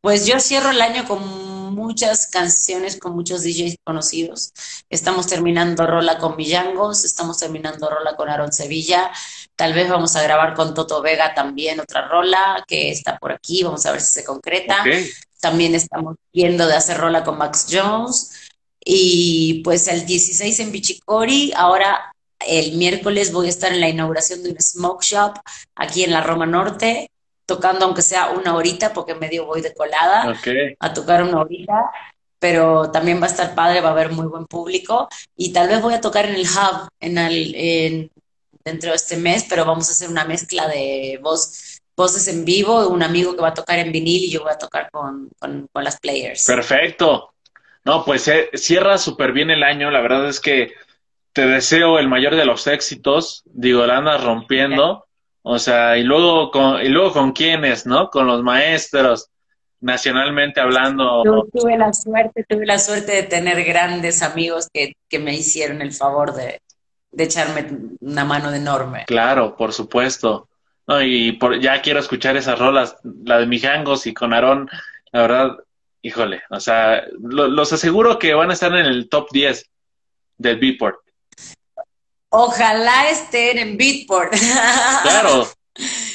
Pues 0.00 0.26
yo 0.26 0.38
cierro 0.40 0.70
el 0.70 0.82
año 0.82 1.04
con 1.06 1.54
muchas 1.74 2.28
canciones, 2.28 2.98
con 2.98 3.14
muchos 3.14 3.42
DJs 3.42 3.76
conocidos. 3.84 4.52
Estamos 4.88 5.26
terminando 5.26 5.86
rola 5.86 6.18
con 6.18 6.36
Villangos, 6.36 7.04
estamos 7.04 7.38
terminando 7.38 7.88
rola 7.90 8.16
con 8.16 8.28
Aaron 8.28 8.52
Sevilla. 8.52 9.10
Tal 9.56 9.72
vez 9.72 9.88
vamos 9.88 10.16
a 10.16 10.22
grabar 10.22 10.54
con 10.54 10.74
Toto 10.74 11.00
Vega 11.00 11.32
también 11.34 11.78
otra 11.78 12.08
rola 12.08 12.64
que 12.66 12.90
está 12.90 13.18
por 13.18 13.32
aquí, 13.32 13.62
vamos 13.62 13.86
a 13.86 13.92
ver 13.92 14.00
si 14.00 14.12
se 14.12 14.24
concreta. 14.24 14.84
También 15.40 15.74
estamos 15.74 16.16
viendo 16.32 16.66
de 16.66 16.74
hacer 16.74 16.96
rola 16.96 17.22
con 17.22 17.38
Max 17.38 17.66
Jones. 17.70 18.50
Y 18.84 19.62
pues 19.62 19.88
el 19.88 20.04
16 20.04 20.60
en 20.60 20.72
Bichicori, 20.72 21.52
ahora 21.56 22.12
el 22.46 22.72
miércoles 22.72 23.32
voy 23.32 23.46
a 23.46 23.50
estar 23.50 23.72
en 23.72 23.80
la 23.80 23.88
inauguración 23.88 24.42
de 24.42 24.50
un 24.50 24.60
smoke 24.60 25.02
shop 25.02 25.34
aquí 25.74 26.04
en 26.04 26.12
la 26.12 26.20
Roma 26.20 26.46
Norte, 26.46 27.10
tocando 27.46 27.86
aunque 27.86 28.02
sea 28.02 28.30
una 28.30 28.54
horita, 28.54 28.92
porque 28.92 29.14
medio 29.14 29.46
voy 29.46 29.60
de 29.60 29.72
colada 29.72 30.34
a 30.80 30.92
tocar 30.92 31.22
una 31.22 31.40
horita, 31.40 31.90
pero 32.38 32.90
también 32.90 33.20
va 33.20 33.26
a 33.26 33.30
estar 33.30 33.54
padre, 33.54 33.80
va 33.80 33.88
a 33.88 33.92
haber 33.92 34.10
muy 34.10 34.26
buen 34.26 34.46
público 34.46 35.08
y 35.36 35.52
tal 35.52 35.68
vez 35.68 35.80
voy 35.80 35.94
a 35.94 36.00
tocar 36.00 36.26
en 36.26 36.34
el 36.34 36.46
hub 36.46 36.88
en, 37.00 37.16
el, 37.16 37.54
en 37.54 38.10
dentro 38.64 38.90
de 38.90 38.96
este 38.96 39.16
mes, 39.16 39.46
pero 39.48 39.64
vamos 39.64 39.88
a 39.88 39.92
hacer 39.92 40.08
una 40.08 40.24
mezcla 40.24 40.66
de 40.66 41.18
voz, 41.22 41.80
voces 41.96 42.26
en 42.28 42.44
vivo, 42.44 42.88
un 42.88 43.02
amigo 43.02 43.36
que 43.36 43.42
va 43.42 43.48
a 43.48 43.54
tocar 43.54 43.78
en 43.78 43.92
vinil 43.92 44.24
y 44.24 44.30
yo 44.30 44.42
voy 44.42 44.52
a 44.52 44.58
tocar 44.58 44.90
con, 44.90 45.28
con, 45.38 45.68
las 45.74 46.00
players. 46.00 46.46
Perfecto. 46.46 47.34
No, 47.84 48.04
pues 48.04 48.26
eh, 48.28 48.48
cierra 48.54 48.96
súper 48.96 49.32
bien 49.32 49.50
el 49.50 49.62
año. 49.62 49.90
La 49.90 50.00
verdad 50.00 50.28
es 50.28 50.40
que 50.40 50.72
te 51.34 51.46
deseo 51.46 51.98
el 51.98 52.08
mayor 52.08 52.36
de 52.36 52.46
los 52.46 52.66
éxitos. 52.66 53.42
Digo, 53.44 53.84
la 53.84 53.98
andas 53.98 54.24
rompiendo. 54.24 55.06
O 55.42 55.58
sea, 55.58 55.98
y 55.98 56.02
luego 56.02 56.50
con, 56.50 56.80
y 56.80 56.88
luego 56.88 57.12
con 57.12 57.32
quiénes, 57.32 57.84
¿no? 57.84 58.08
Con 58.08 58.26
los 58.26 58.42
maestros, 58.42 59.28
nacionalmente 59.82 60.58
hablando. 60.60 61.22
tuve 61.52 61.76
la 61.76 61.92
suerte, 61.92 62.46
tuve 62.48 62.64
la 62.64 62.78
suerte 62.78 63.12
de 63.12 63.22
tener 63.24 63.62
grandes 63.64 64.22
amigos 64.22 64.68
que, 64.72 64.94
que 65.10 65.18
me 65.18 65.34
hicieron 65.34 65.82
el 65.82 65.92
favor 65.92 66.32
de, 66.32 66.62
de 67.14 67.24
echarme 67.24 67.66
una 68.00 68.24
mano 68.24 68.52
enorme. 68.52 69.04
Claro, 69.06 69.56
por 69.56 69.72
supuesto. 69.72 70.48
No, 70.86 71.00
y 71.02 71.32
por, 71.32 71.58
ya 71.60 71.80
quiero 71.80 72.00
escuchar 72.00 72.36
esas 72.36 72.58
rolas, 72.58 72.96
la 73.24 73.38
de 73.38 73.46
Mijangos 73.46 74.06
y 74.06 74.12
con 74.12 74.34
Aarón, 74.34 74.68
la 75.12 75.20
verdad, 75.22 75.56
híjole, 76.02 76.42
o 76.50 76.60
sea, 76.60 77.04
los 77.18 77.72
aseguro 77.72 78.18
que 78.18 78.34
van 78.34 78.50
a 78.50 78.54
estar 78.54 78.70
en 78.74 78.84
el 78.84 79.08
top 79.08 79.28
10 79.32 79.70
del 80.36 80.58
Beatport. 80.58 80.98
Ojalá 82.28 83.08
estén 83.10 83.58
en 83.58 83.76
Beatport. 83.76 84.34
Claro. 85.02 85.48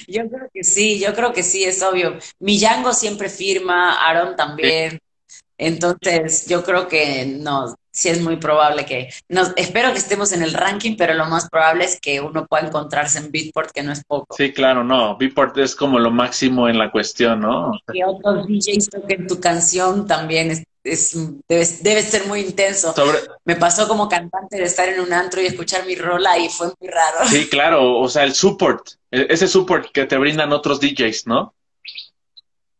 yo 0.08 0.30
creo 0.30 0.50
que 0.54 0.64
sí, 0.64 1.00
yo 1.00 1.14
creo 1.14 1.34
que 1.34 1.43
sí, 1.43 1.64
es 1.64 1.82
obvio. 1.82 2.18
Millango 2.39 2.93
siempre 2.93 3.30
firma, 3.30 4.08
Aaron 4.08 4.36
también. 4.36 5.00
Entonces, 5.58 6.47
yo 6.47 6.64
creo 6.64 6.88
que 6.88 7.26
no, 7.26 7.76
sí 7.92 8.10
es 8.10 8.22
muy 8.22 8.38
probable 8.38 8.86
que, 8.86 9.10
nos, 9.28 9.52
espero 9.56 9.92
que 9.92 9.98
estemos 9.98 10.32
en 10.32 10.42
el 10.42 10.54
ranking, 10.54 10.96
pero 10.98 11.14
lo 11.14 11.26
más 11.26 11.50
probable 11.50 11.86
es 11.86 12.00
que 12.00 12.22
uno 12.22 12.46
pueda 12.46 12.68
encontrarse 12.68 13.20
en 13.20 13.32
Beatport, 13.32 13.72
que 13.72 13.84
no 13.84 13.92
es 13.92 14.04
poco. 14.04 14.36
Sí, 14.36 14.52
claro, 14.54 14.84
no, 14.84 15.18
Beatport 15.18 15.58
es 15.58 15.76
como 15.76 16.00
lo 16.00 16.12
máximo 16.12 16.70
en 16.70 16.78
la 16.78 16.92
cuestión, 16.92 17.42
¿no? 17.42 17.72
Que 17.92 18.04
otros 18.06 18.48
DJs 18.48 18.90
toquen 18.90 19.28
tu 19.28 19.40
canción 19.40 20.08
también 20.08 20.52
es, 20.52 20.64
es 20.84 21.16
debe, 21.48 21.68
debe, 21.82 22.02
ser 22.02 22.28
muy 22.28 22.42
intenso. 22.42 22.94
Sobre... 22.94 23.20
Me 23.46 23.56
pasó 23.56 23.88
como 23.88 24.08
cantante 24.08 24.58
de 24.58 24.64
estar 24.64 24.88
en 24.88 25.00
un 25.00 25.14
antro 25.14 25.42
y 25.42 25.46
escuchar 25.46 25.86
mi 25.86 25.96
rola 25.96 26.38
y 26.38 26.50
fue 26.50 26.68
muy 26.80 26.90
raro. 26.90 27.28
Sí, 27.28 27.48
claro, 27.50 27.98
o 27.98 28.08
sea, 28.08 28.24
el 28.24 28.34
support, 28.34 28.88
e-, 29.12 29.28
ese 29.30 29.48
support 29.48 29.92
que 29.92 30.06
te 30.06 30.18
brindan 30.18 30.54
otros 30.54 30.80
DJs, 30.80 31.28
¿no? 31.28 31.54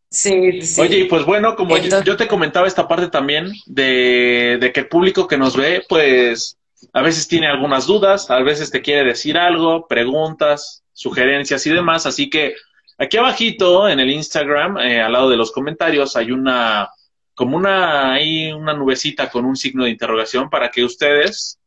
Sí, 0.10 0.64
sí. 0.64 0.82
Oye, 0.82 0.99
y 0.99 1.03
pues 1.05 1.24
bueno, 1.24 1.55
como 1.55 1.76
Entonces, 1.76 2.03
yo, 2.03 2.14
yo, 2.14 2.18
te 2.18 2.28
comentaba 2.28 2.68
esta 2.68 2.88
parte 2.88 3.10
también 3.10 3.51
de, 3.68 4.57
de, 4.60 4.72
que 4.74 4.82
el 4.82 4.88
público 4.88 5.28
que 5.28 5.38
nos 5.38 5.55
ve, 5.55 5.84
pues 5.88 6.57
a 6.93 7.01
veces 7.01 7.28
tiene 7.28 7.47
algunas 7.47 7.86
dudas, 7.86 8.32
a 8.32 8.39
veces 8.39 8.72
te 8.72 8.82
quiere 8.82 9.03
decir 9.03 9.38
algo, 9.38 9.88
preguntas, 9.88 10.84
sugerencias 10.93 11.66
y 11.68 11.72
demás. 11.72 12.05
Así 12.05 12.30
que 12.30 12.55
aquí 12.97 13.18
abajito 13.18 13.88
en 13.88 13.99
el 13.99 14.10
Instagram, 14.10 14.78
eh, 14.80 15.01
al 15.01 15.14
lado 15.14 15.30
de 15.30 15.38
los 15.38 15.51
comentarios, 15.51 16.16
hay 16.16 16.32
una, 16.32 16.89
como 17.36 17.55
una, 17.57 18.14
hay 18.14 18.51
una 18.51 18.74
nubecita 18.74 19.30
con 19.30 19.45
un 19.45 19.55
signo 19.55 19.84
de 19.84 19.91
interrogación 19.91 20.49
para 20.49 20.70
que 20.70 20.84
ustedes 20.84 21.60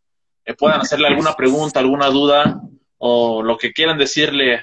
eh, 0.45 0.55
puedan 0.55 0.80
hacerle 0.80 1.09
alguna 1.09 1.34
pregunta, 1.34 1.78
alguna 1.78 2.09
duda 2.09 2.61
o 2.99 3.43
lo 3.43 3.57
que 3.57 3.72
quieran 3.72 3.99
decirle 3.99 4.62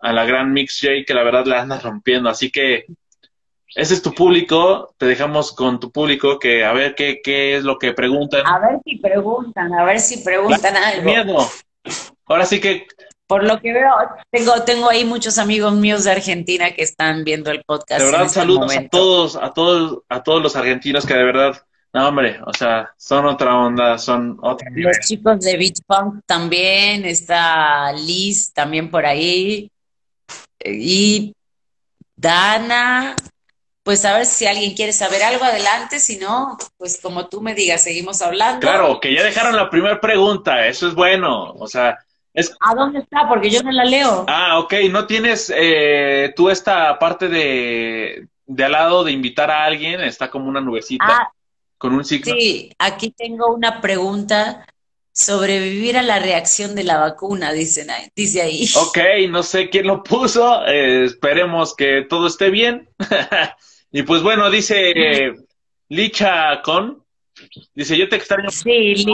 a 0.00 0.12
la 0.12 0.24
gran 0.24 0.52
Mix 0.52 0.80
J, 0.80 1.04
que 1.06 1.14
la 1.14 1.22
verdad 1.22 1.46
la 1.46 1.60
anda 1.60 1.78
rompiendo. 1.80 2.28
Así 2.28 2.50
que 2.50 2.86
ese 3.74 3.94
es 3.94 4.02
tu 4.02 4.14
público, 4.14 4.94
te 4.96 5.06
dejamos 5.06 5.52
con 5.52 5.78
tu 5.78 5.92
público 5.92 6.38
que 6.38 6.64
a 6.64 6.72
ver 6.72 6.94
qué, 6.94 7.20
qué 7.22 7.56
es 7.56 7.64
lo 7.64 7.78
que 7.78 7.92
preguntan. 7.92 8.46
A 8.46 8.58
ver 8.58 8.80
si 8.84 8.96
preguntan, 8.96 9.72
a 9.74 9.84
ver 9.84 10.00
si 10.00 10.18
preguntan 10.24 10.74
la, 10.74 10.88
algo. 10.88 11.04
Miedo. 11.04 11.38
Ahora 12.26 12.44
sí 12.44 12.60
que... 12.60 12.86
Por 13.26 13.44
lo 13.44 13.60
que 13.60 13.74
veo, 13.74 13.92
tengo, 14.30 14.62
tengo 14.62 14.88
ahí 14.88 15.04
muchos 15.04 15.36
amigos 15.36 15.74
míos 15.74 16.04
de 16.04 16.12
Argentina 16.12 16.70
que 16.70 16.82
están 16.82 17.24
viendo 17.24 17.50
el 17.50 17.62
podcast. 17.62 18.00
De 18.00 18.06
verdad, 18.06 18.24
este 18.24 18.40
saludos 18.40 18.60
momento. 18.60 18.86
a 18.86 19.00
todos, 19.00 19.36
a 19.36 19.50
todos, 19.52 19.98
a 20.08 20.22
todos 20.22 20.42
los 20.42 20.56
argentinos 20.56 21.04
que 21.04 21.12
de 21.12 21.24
verdad, 21.24 21.62
no 21.92 22.08
hombre, 22.08 22.40
o 22.46 22.54
sea, 22.54 22.90
son 22.96 23.26
otra 23.26 23.54
onda, 23.54 23.98
son 23.98 24.38
otra. 24.40 24.70
Los 24.74 24.98
chicos 25.00 25.40
de 25.40 25.58
Beach 25.58 25.80
Punk 25.86 26.22
también, 26.24 27.04
está 27.04 27.92
Liz 27.92 28.50
también 28.54 28.90
por 28.90 29.04
ahí. 29.04 29.70
Y 30.64 31.34
Dana, 32.16 33.14
pues 33.82 34.04
a 34.04 34.14
ver 34.14 34.26
si 34.26 34.46
alguien 34.46 34.74
quiere 34.74 34.92
saber 34.92 35.22
algo 35.22 35.44
adelante, 35.44 36.00
si 36.00 36.18
no, 36.18 36.56
pues 36.76 37.00
como 37.00 37.28
tú 37.28 37.40
me 37.40 37.54
digas, 37.54 37.82
seguimos 37.84 38.20
hablando. 38.22 38.60
Claro, 38.60 39.00
que 39.00 39.14
ya 39.14 39.22
dejaron 39.22 39.56
la 39.56 39.70
primera 39.70 40.00
pregunta, 40.00 40.66
eso 40.66 40.88
es 40.88 40.94
bueno, 40.94 41.52
o 41.52 41.66
sea, 41.66 41.96
es... 42.34 42.52
¿A 42.60 42.74
dónde 42.74 43.00
está? 43.00 43.28
Porque 43.28 43.50
yo 43.50 43.62
no 43.62 43.70
la 43.70 43.84
leo. 43.84 44.24
Ah, 44.28 44.58
ok, 44.58 44.74
no 44.90 45.06
tienes 45.06 45.52
eh, 45.56 46.32
tú 46.36 46.50
esta 46.50 46.98
parte 46.98 47.28
de, 47.28 48.26
de 48.46 48.64
al 48.64 48.72
lado 48.72 49.04
de 49.04 49.12
invitar 49.12 49.50
a 49.50 49.64
alguien, 49.64 50.00
está 50.00 50.30
como 50.30 50.48
una 50.48 50.60
nubecita 50.60 51.04
Ah, 51.08 51.32
con 51.78 51.94
un 51.94 52.04
signo. 52.04 52.34
sí, 52.34 52.72
aquí 52.78 53.10
tengo 53.10 53.54
una 53.54 53.80
pregunta. 53.80 54.66
Sobrevivir 55.20 55.96
a 55.98 56.02
la 56.02 56.20
reacción 56.20 56.76
de 56.76 56.84
la 56.84 56.96
vacuna, 56.96 57.52
dicen 57.52 57.90
ahí, 57.90 58.08
dice 58.14 58.40
ahí. 58.40 58.68
Ok, 58.76 58.98
no 59.28 59.42
sé 59.42 59.68
quién 59.68 59.88
lo 59.88 60.04
puso, 60.04 60.64
eh, 60.64 61.06
esperemos 61.06 61.74
que 61.74 62.06
todo 62.08 62.28
esté 62.28 62.50
bien. 62.50 62.88
y 63.90 64.02
pues 64.04 64.22
bueno, 64.22 64.48
dice 64.48 64.92
eh, 64.94 65.34
Licha 65.88 66.62
Con, 66.62 67.02
dice 67.74 67.98
yo 67.98 68.08
te 68.08 68.14
extraño 68.14 68.48
Sí, 68.48 68.94
Liz, 68.94 69.06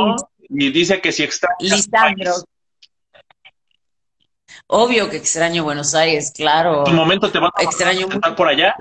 y 0.50 0.70
dice 0.70 1.00
que 1.00 1.10
si 1.10 1.22
extrañas 1.22 1.86
Lisandro. 1.86 2.34
Obvio 4.66 5.08
que 5.08 5.16
extraño 5.16 5.64
Buenos 5.64 5.94
Aires, 5.94 6.34
claro. 6.36 6.80
en 6.80 6.84
tu 6.84 6.92
momento 6.92 7.30
te 7.30 7.38
van 7.38 7.50
a 7.54 7.62
Extraño 7.62 8.08
estar 8.10 8.36
por 8.36 8.48
allá. 8.48 8.76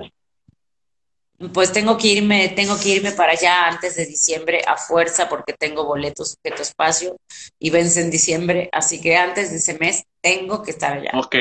Pues 1.52 1.74
tengo 1.74 1.98
que 1.98 2.08
irme, 2.10 2.50
tengo 2.50 2.80
que 2.80 2.90
irme 2.90 3.12
para 3.12 3.32
allá 3.32 3.68
antes 3.68 3.96
de 3.96 4.06
diciembre 4.06 4.62
a 4.68 4.78
fuerza 4.78 5.28
porque 5.28 5.54
tengo 5.54 5.84
boletos 5.86 6.36
sujeto 6.36 6.62
espacio 6.62 7.18
y 7.60 7.70
vence 7.72 8.02
en 8.02 8.12
diciembre, 8.12 8.70
así 8.72 9.02
que 9.02 9.18
antes 9.18 9.50
de 9.52 9.58
ese 9.58 9.78
mes 9.80 10.04
tengo 10.22 10.62
que 10.62 10.72
estar 10.72 10.94
allá. 10.94 11.12
Ok, 11.16 11.36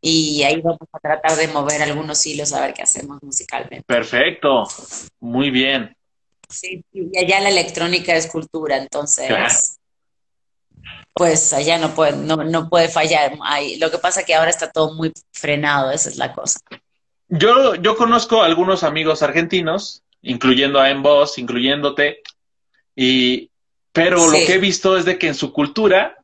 Y 0.00 0.42
ahí 0.44 0.60
vamos 0.60 0.78
a 0.92 0.98
tratar 1.00 1.36
de 1.36 1.48
mover 1.48 1.82
algunos 1.82 2.24
hilos 2.24 2.52
a 2.52 2.60
ver 2.60 2.72
qué 2.72 2.82
hacemos 2.82 3.18
musicalmente. 3.22 3.84
perfecto, 3.86 4.64
muy 5.20 5.50
bien. 5.50 5.94
Sí, 6.48 6.84
y 6.92 7.18
allá 7.18 7.40
la 7.40 7.48
electrónica 7.48 8.14
es 8.14 8.26
cultura, 8.26 8.76
entonces, 8.76 9.26
Claro. 9.26 9.54
pues 11.14 11.52
allá 11.52 11.78
no 11.78 11.94
puede, 11.94 12.12
no, 12.12 12.36
no 12.36 12.68
puede 12.68 12.88
fallar. 12.88 13.36
Ahí, 13.42 13.76
lo 13.76 13.90
que 13.90 13.98
pasa 13.98 14.24
que 14.24 14.34
ahora 14.34 14.50
está 14.50 14.70
todo 14.70 14.94
muy 14.94 15.12
frenado, 15.32 15.90
esa 15.90 16.08
es 16.10 16.16
la 16.16 16.32
cosa. 16.32 16.60
Yo, 17.34 17.76
yo 17.76 17.96
conozco 17.96 18.42
a 18.42 18.44
algunos 18.44 18.84
amigos 18.84 19.22
argentinos, 19.22 20.02
incluyendo 20.20 20.78
a 20.78 20.90
Envoz, 20.90 21.38
incluyéndote, 21.38 22.20
y, 22.94 23.50
pero 23.90 24.30
lo 24.30 24.36
que 24.36 24.52
he 24.52 24.58
visto 24.58 24.98
es 24.98 25.06
de 25.06 25.16
que 25.18 25.28
en 25.28 25.34
su 25.34 25.50
cultura 25.50 26.18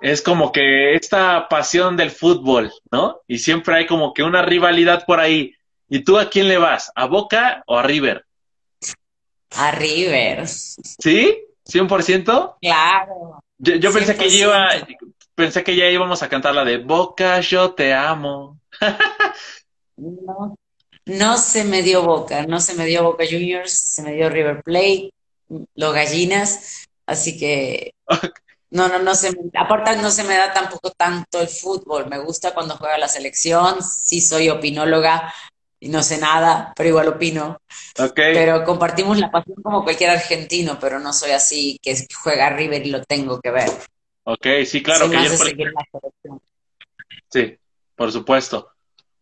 es 0.00 0.20
como 0.20 0.50
que 0.50 0.94
esta 0.94 1.46
pasión 1.48 1.96
del 1.96 2.10
fútbol, 2.10 2.72
¿no? 2.90 3.20
Y 3.28 3.38
siempre 3.38 3.76
hay 3.76 3.86
como 3.86 4.12
que 4.12 4.24
una 4.24 4.42
rivalidad 4.42 5.04
por 5.06 5.20
ahí. 5.20 5.54
¿Y 5.88 6.00
tú 6.00 6.18
a 6.18 6.28
quién 6.28 6.48
le 6.48 6.58
vas? 6.58 6.90
¿A 6.96 7.06
Boca 7.06 7.62
o 7.68 7.78
a 7.78 7.84
River? 7.84 8.24
A 9.52 9.70
River, 9.70 10.48
¿Sí? 10.48 11.44
¿100%? 11.64 12.56
claro. 12.60 13.40
Yo, 13.56 13.76
yo 13.76 13.92
pensé 13.92 14.16
que 14.16 14.26
100%. 14.26 14.32
iba, 14.32 14.68
pensé 15.36 15.62
que 15.62 15.76
ya 15.76 15.88
íbamos 15.88 16.24
a 16.24 16.28
cantar 16.28 16.56
la 16.56 16.64
de 16.64 16.78
Boca, 16.78 17.38
yo 17.38 17.72
te 17.72 17.94
amo. 17.94 18.58
No, 20.02 20.56
no 21.06 21.38
se 21.38 21.64
me 21.64 21.82
dio 21.82 22.02
Boca, 22.02 22.46
no 22.46 22.60
se 22.60 22.74
me 22.74 22.86
dio 22.86 23.04
Boca 23.04 23.24
Juniors, 23.28 23.72
se 23.72 24.02
me 24.02 24.12
dio 24.12 24.28
River 24.28 24.62
Plate, 24.62 25.10
los 25.74 25.94
gallinas, 25.94 26.86
así 27.06 27.38
que 27.38 27.94
no, 28.70 28.88
no, 28.88 28.98
no 28.98 29.14
se 29.14 29.30
me, 29.30 29.38
aparte 29.54 29.96
no 29.96 30.10
se 30.10 30.24
me 30.24 30.36
da 30.36 30.52
tampoco 30.52 30.90
tanto 30.90 31.40
el 31.40 31.48
fútbol, 31.48 32.08
me 32.08 32.18
gusta 32.18 32.52
cuando 32.52 32.76
juega 32.76 32.98
la 32.98 33.08
selección, 33.08 33.82
sí 33.82 34.20
soy 34.20 34.48
opinóloga 34.48 35.32
y 35.78 35.88
no 35.88 36.02
sé 36.02 36.18
nada, 36.18 36.72
pero 36.76 36.88
igual 36.88 37.08
opino, 37.08 37.58
pero 38.14 38.64
compartimos 38.64 39.18
la 39.18 39.30
pasión 39.30 39.62
como 39.62 39.84
cualquier 39.84 40.10
argentino, 40.10 40.78
pero 40.80 40.98
no 40.98 41.12
soy 41.12 41.30
así 41.32 41.78
que 41.82 41.96
juega 42.22 42.50
River 42.50 42.86
y 42.86 42.90
lo 42.90 43.04
tengo 43.04 43.40
que 43.40 43.50
ver, 43.50 43.70
Ok, 44.24 44.46
sí, 44.66 44.82
claro 44.82 45.06
soy 45.06 45.10
que 45.10 45.16
más 45.16 45.32
ayer 45.32 45.56
de 45.56 45.64
la 45.64 45.86
selección. 45.90 46.40
Sí, 47.28 47.58
por 47.96 48.12
supuesto. 48.12 48.71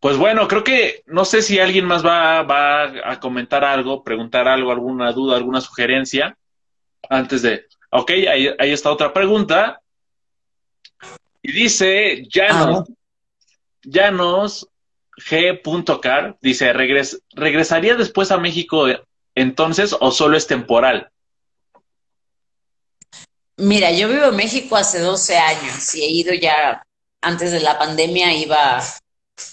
Pues 0.00 0.16
bueno, 0.16 0.48
creo 0.48 0.64
que 0.64 1.02
no 1.06 1.24
sé 1.26 1.42
si 1.42 1.58
alguien 1.58 1.84
más 1.84 2.04
va, 2.04 2.42
va 2.42 2.84
a 3.12 3.20
comentar 3.20 3.64
algo, 3.64 4.02
preguntar 4.02 4.48
algo, 4.48 4.72
alguna 4.72 5.12
duda, 5.12 5.36
alguna 5.36 5.60
sugerencia 5.60 6.36
antes 7.08 7.42
de... 7.42 7.66
Ok, 7.90 8.10
ahí, 8.10 8.48
ahí 8.58 8.70
está 8.72 8.90
otra 8.90 9.12
pregunta. 9.12 9.80
Y 11.42 11.52
dice 11.52 12.26
Janos, 12.32 12.88
Janos 13.82 14.68
G.car, 15.18 16.36
dice, 16.40 16.72
"Regres- 16.72 17.20
¿regresaría 17.32 17.94
después 17.94 18.30
a 18.30 18.38
México 18.38 18.86
entonces 19.34 19.94
o 19.98 20.10
solo 20.12 20.36
es 20.36 20.46
temporal? 20.46 21.10
Mira, 23.56 23.90
yo 23.90 24.08
vivo 24.08 24.26
en 24.26 24.36
México 24.36 24.76
hace 24.76 25.00
12 25.00 25.36
años 25.36 25.94
y 25.94 26.02
he 26.02 26.10
ido 26.10 26.32
ya, 26.32 26.82
antes 27.20 27.52
de 27.52 27.60
la 27.60 27.78
pandemia 27.78 28.32
iba 28.34 28.82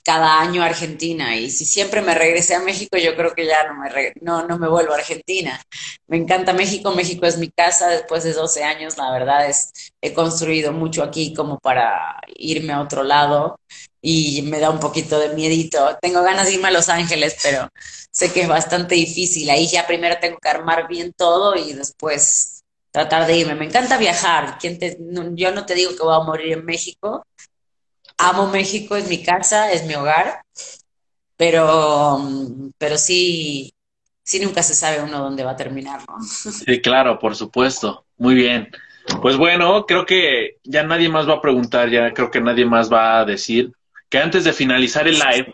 cada 0.04 0.40
año 0.42 0.64
a 0.64 0.68
Argentina 0.68 1.36
y 1.36 1.50
si 1.52 1.66
siempre 1.66 2.02
me 2.02 2.14
regresé 2.16 2.56
a 2.56 2.60
México, 2.62 2.98
yo 2.98 3.16
creo 3.16 3.34
que 3.34 3.46
ya 3.46 3.68
no 3.68 3.76
me, 3.80 3.90
re- 3.90 4.14
no, 4.22 4.46
no 4.48 4.58
me 4.58 4.68
vuelvo 4.70 4.94
a 4.94 4.98
Argentina. 4.98 5.60
Me 6.08 6.18
encanta 6.18 6.54
México, 6.54 6.92
México 6.92 7.26
es 7.26 7.38
mi 7.38 7.50
casa 7.50 7.90
después 7.90 8.24
de 8.24 8.34
12 8.34 8.64
años, 8.64 8.98
la 8.98 9.12
verdad 9.12 9.48
es, 9.50 9.72
he 10.02 10.14
construido 10.14 10.72
mucho 10.72 11.04
aquí 11.04 11.34
como 11.34 11.60
para 11.60 12.20
irme 12.38 12.74
a 12.74 12.82
otro 12.82 13.04
lado 13.04 13.60
y 14.02 14.42
me 14.44 14.60
da 14.60 14.70
un 14.70 14.80
poquito 14.80 15.20
de 15.20 15.30
miedito. 15.36 15.98
Tengo 16.02 16.22
ganas 16.24 16.46
de 16.48 16.54
irme 16.54 16.68
a 16.70 16.72
Los 16.72 16.90
Ángeles, 16.90 17.38
pero 17.44 17.68
sé 18.12 18.32
que 18.32 18.42
es 18.42 18.48
bastante 18.48 18.96
difícil. 18.96 19.50
Ahí 19.50 19.68
ya 19.68 19.86
primero 19.88 20.16
tengo 20.22 20.38
que 20.38 20.50
armar 20.50 20.88
bien 20.88 21.14
todo 21.16 21.56
y 21.56 21.74
después 21.74 22.64
tratar 22.92 23.28
de 23.28 23.38
irme. 23.38 23.56
Me 23.56 23.66
encanta 23.66 23.98
viajar. 23.98 24.58
¿Quién 24.60 24.80
te- 24.80 24.98
yo 25.36 25.52
no 25.52 25.66
te 25.66 25.76
digo 25.76 25.92
que 25.96 26.04
voy 26.04 26.16
a 26.16 26.24
morir 26.24 26.54
en 26.54 26.66
México. 26.66 27.24
Amo 28.18 28.48
México, 28.48 28.96
es 28.96 29.08
mi 29.08 29.24
casa, 29.24 29.72
es 29.72 29.86
mi 29.86 29.94
hogar, 29.94 30.42
pero, 31.36 32.20
pero 32.78 32.98
sí, 32.98 33.74
sí 34.24 34.40
nunca 34.40 34.64
se 34.64 34.74
sabe 34.74 35.02
uno 35.04 35.20
dónde 35.20 35.44
va 35.44 35.52
a 35.52 35.56
terminar, 35.56 36.02
¿no? 36.08 36.18
Sí, 36.22 36.82
claro, 36.82 37.20
por 37.20 37.36
supuesto. 37.36 38.06
Muy 38.18 38.36
bien. 38.36 38.70
Pues 39.22 39.38
bueno, 39.38 39.86
creo 39.86 40.06
que 40.06 40.58
ya 40.64 40.84
nadie 40.84 41.10
más 41.10 41.30
va 41.30 41.36
a 41.36 41.42
preguntar, 41.42 41.90
ya 41.90 42.14
creo 42.14 42.30
que 42.30 42.42
nadie 42.42 42.66
más 42.66 42.92
va 42.92 43.20
a 43.20 43.26
decir 43.26 43.72
que 44.10 44.18
antes 44.18 44.44
de 44.44 44.54
finalizar 44.54 45.08
el 45.08 45.16
live, 45.16 45.54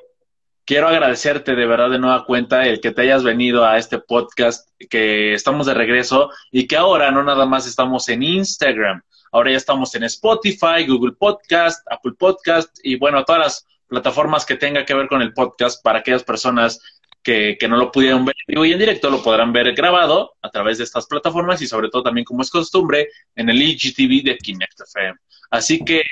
quiero 0.66 0.88
agradecerte 0.88 1.56
de 1.56 1.66
verdad 1.66 1.90
de 1.90 2.00
nueva 2.00 2.26
cuenta 2.26 2.64
el 2.64 2.80
que 2.80 2.92
te 2.92 3.02
hayas 3.02 3.24
venido 3.24 3.66
a 3.66 3.78
este 3.78 4.00
podcast, 4.00 4.70
que 4.90 5.34
estamos 5.34 5.68
de 5.68 5.74
regreso 5.74 6.30
y 6.52 6.68
que 6.68 6.78
ahora 6.78 7.12
no 7.12 7.24
nada 7.24 7.46
más 7.46 7.68
estamos 7.68 8.08
en 8.10 8.24
Instagram, 8.24 9.02
ahora 9.34 9.52
ya 9.52 9.58
estamos 9.58 9.94
en 9.96 10.04
Spotify, 10.04 10.86
Google 10.88 11.14
Podcast, 11.14 11.86
Apple 11.92 12.14
Podcast 12.18 12.78
y 12.84 12.96
bueno, 12.96 13.26
todas 13.26 13.42
las 13.42 13.68
plataformas 13.88 14.46
que 14.46 14.56
tenga 14.56 14.86
que 14.86 14.94
ver 14.94 15.08
con 15.08 15.22
el 15.22 15.34
podcast 15.34 15.84
para 15.84 16.00
aquellas 16.00 16.24
personas 16.24 16.80
que, 17.22 17.58
que 17.60 17.68
no 17.68 17.78
lo 17.78 17.92
pudieron 17.92 18.26
ver 18.26 18.36
en 18.48 18.66
y 18.66 18.74
en 18.74 18.80
directo, 18.80 19.10
lo 19.10 19.24
podrán 19.24 19.52
ver 19.52 19.74
grabado 19.74 20.34
a 20.42 20.50
través 20.50 20.78
de 20.78 20.84
estas 20.84 21.08
plataformas 21.08 21.62
y 21.62 21.68
sobre 21.68 21.90
todo 21.90 22.04
también 22.04 22.26
como 22.26 22.44
es 22.44 22.50
costumbre 22.52 23.10
en 23.36 23.50
el 23.50 23.62
IGTV 23.62 24.24
de 24.24 24.38
Kinect 24.38 24.82
FM. 24.82 25.18
Así 25.50 25.84
que 25.84 26.04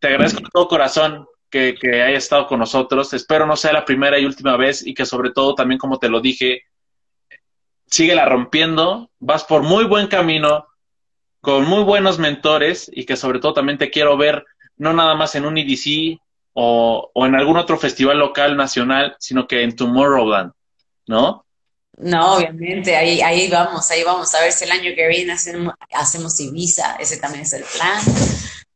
te 0.00 0.08
agradezco 0.08 0.40
de 0.40 0.48
todo 0.52 0.68
corazón 0.68 1.26
que, 1.48 1.74
que 1.80 2.02
hayas 2.02 2.24
estado 2.24 2.46
con 2.46 2.58
nosotros. 2.58 3.12
Espero 3.14 3.46
no 3.46 3.56
sea 3.56 3.72
la 3.72 3.84
primera 3.84 4.18
y 4.18 4.26
última 4.26 4.56
vez 4.56 4.86
y 4.86 4.92
que 4.92 5.06
sobre 5.06 5.30
todo 5.30 5.54
también, 5.54 5.78
como 5.78 5.98
te 5.98 6.08
lo 6.08 6.20
dije, 6.20 6.62
síguela 7.86 8.26
rompiendo, 8.26 9.10
vas 9.18 9.44
por 9.44 9.62
muy 9.62 9.84
buen 9.84 10.08
camino, 10.08 10.66
con 11.42 11.66
muy 11.66 11.82
buenos 11.82 12.18
mentores 12.18 12.90
y 12.94 13.04
que 13.04 13.16
sobre 13.16 13.40
todo 13.40 13.52
también 13.52 13.76
te 13.76 13.90
quiero 13.90 14.16
ver 14.16 14.44
no 14.78 14.92
nada 14.92 15.14
más 15.14 15.34
en 15.34 15.44
un 15.44 15.58
EDC 15.58 16.18
o, 16.54 17.10
o 17.12 17.26
en 17.26 17.34
algún 17.34 17.56
otro 17.56 17.76
festival 17.78 18.18
local, 18.18 18.56
nacional, 18.56 19.16
sino 19.18 19.46
que 19.46 19.62
en 19.62 19.76
Tomorrowland, 19.76 20.52
¿no? 21.06 21.44
No, 21.98 22.36
obviamente, 22.36 22.96
ahí, 22.96 23.20
ahí 23.20 23.50
vamos, 23.50 23.90
ahí 23.90 24.02
vamos 24.02 24.34
a 24.34 24.40
ver 24.40 24.52
si 24.52 24.64
el 24.64 24.70
año 24.70 24.92
que 24.96 25.08
viene 25.08 25.32
hacemos, 25.32 25.74
hacemos 25.92 26.40
Ibiza, 26.40 26.96
ese 26.96 27.18
también 27.18 27.42
es 27.42 27.52
el 27.52 27.64
plan. 27.64 28.00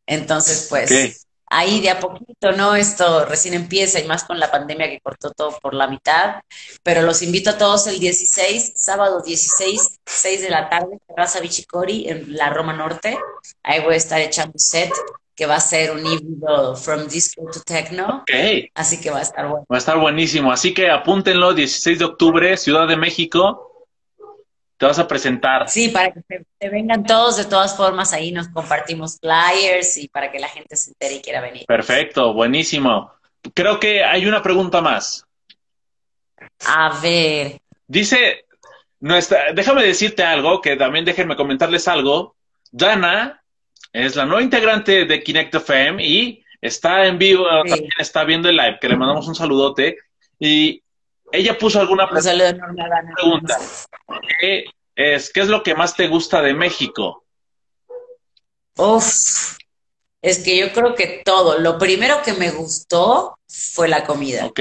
Entonces, 0.07 0.67
pues. 0.69 1.26
Ahí 1.49 1.80
de 1.80 1.90
a 1.90 2.01
poquito, 2.01 2.53
¿no? 2.53 2.74
Esto 2.74 3.24
recién 3.24 3.55
empieza 3.55 4.01
y 4.01 4.05
más 4.07 4.24
con 4.24 4.38
la 4.38 4.51
pandemia 4.51 4.88
que 4.88 5.01
cortó 5.01 5.30
todo 5.30 5.59
por 5.61 5.74
la 5.74 5.86
mitad, 5.88 6.40
pero 6.82 7.03
los 7.03 7.22
invito 7.22 7.51
a 7.51 7.59
todos 7.59 7.86
el 7.86 7.99
16, 7.99 8.72
sábado 8.74 9.22
16, 9.22 9.99
6 10.05 10.40
de 10.42 10.51
la 10.51 10.68
tarde, 10.68 10.99
Terraza 11.07 11.40
Bichicori 11.40 12.09
en 12.09 12.36
la 12.36 12.51
Roma 12.51 12.72
Norte. 12.72 13.18
Ahí 13.62 13.80
voy 13.82 13.94
a 13.94 13.97
estar 13.99 14.20
echando 14.20 14.55
set 14.57 14.92
que 15.34 15.44
va 15.47 15.57
a 15.57 15.61
ser 15.61 15.92
un 15.92 16.05
híbrido 16.07 16.74
from 16.76 17.07
disco 17.09 17.42
to 17.53 17.61
techno, 17.61 18.22
Ok, 18.22 18.70
así 18.74 19.01
que 19.01 19.11
va 19.11 19.18
a 19.18 19.22
estar 19.22 19.47
bueno. 19.47 19.66
va 19.70 19.76
a 19.76 19.78
estar 19.78 19.99
buenísimo. 19.99 20.51
Así 20.51 20.72
que 20.72 20.90
apúntenlo, 20.90 21.53
16 21.53 21.99
de 21.99 22.05
octubre, 22.07 22.57
Ciudad 22.57 22.88
de 22.88 22.97
México. 22.97 23.76
Te 24.79 24.85
vas 24.87 24.99
a 24.99 25.09
presentar. 25.09 25.68
Sí, 25.68 25.89
para 25.89 26.12
que 26.12 26.20
se, 26.29 26.45
se 26.61 26.68
vengan 26.68 27.05
todos, 27.05 27.37
de 27.39 27.47
todas 27.47 27.77
formas, 27.77 28.12
ahí 28.12 28.31
nos 28.33 28.49
compartimos 28.49 29.18
flyers 29.18 29.97
y 29.97 30.09
para 30.09 30.31
que 30.31 30.39
la 30.39 30.49
gente 30.49 30.77
se 30.77 30.91
entere 30.91 31.14
y 31.14 31.20
quiera 31.22 31.41
venir. 31.41 31.64
Perfecto, 31.66 32.35
buenísimo. 32.35 33.11
Creo 33.55 33.81
que 33.81 34.05
hay 34.05 34.27
una 34.27 34.43
pregunta 34.43 34.81
más. 34.83 35.24
A 36.66 36.99
ver, 37.01 37.61
Dice, 37.89 38.45
nuestra, 39.01 39.53
déjame 39.55 39.85
decirte 39.85 40.22
algo, 40.24 40.61
que 40.61 40.77
también 40.77 41.05
déjenme 41.05 41.37
comentarles 41.37 41.87
algo. 41.89 42.35
Dana 42.72 43.43
es 43.93 44.16
la 44.16 44.27
nueva 44.27 44.43
integrante 44.43 45.05
de 45.05 45.22
Kinect 45.22 45.55
FM 45.55 46.05
y 46.05 46.45
está 46.61 47.07
en 47.07 47.16
vivo, 47.16 47.47
Sí. 47.64 47.70
también 47.70 47.91
está 47.99 48.24
viendo 48.24 48.49
el 48.49 48.57
live, 48.57 48.79
que 48.81 48.89
le 48.89 48.97
mandamos 48.97 49.29
un 49.29 49.35
saludote. 49.37 49.99
Y 50.39 50.83
ella 51.33 51.59
puso 51.59 51.81
alguna 51.81 52.09
pregunta. 52.09 53.59
que 54.41 54.64
es, 54.95 55.33
¿Qué 55.33 55.41
es 55.41 55.49
lo 55.49 55.62
que 55.62 55.74
más 55.74 55.95
te 55.95 56.09
gusta 56.09 56.41
de 56.43 56.55
México? 56.55 57.24
Uf, 58.79 59.57
es 60.22 60.39
que 60.41 60.59
yo 60.59 60.72
creo 60.72 60.95
que 60.95 61.22
todo. 61.24 61.59
Lo 61.59 61.79
primero 61.79 62.22
que 62.24 62.33
me 62.35 62.51
gustó 62.51 63.39
fue 63.49 63.89
la 63.89 64.05
comida. 64.05 64.47
Ok, 64.47 64.61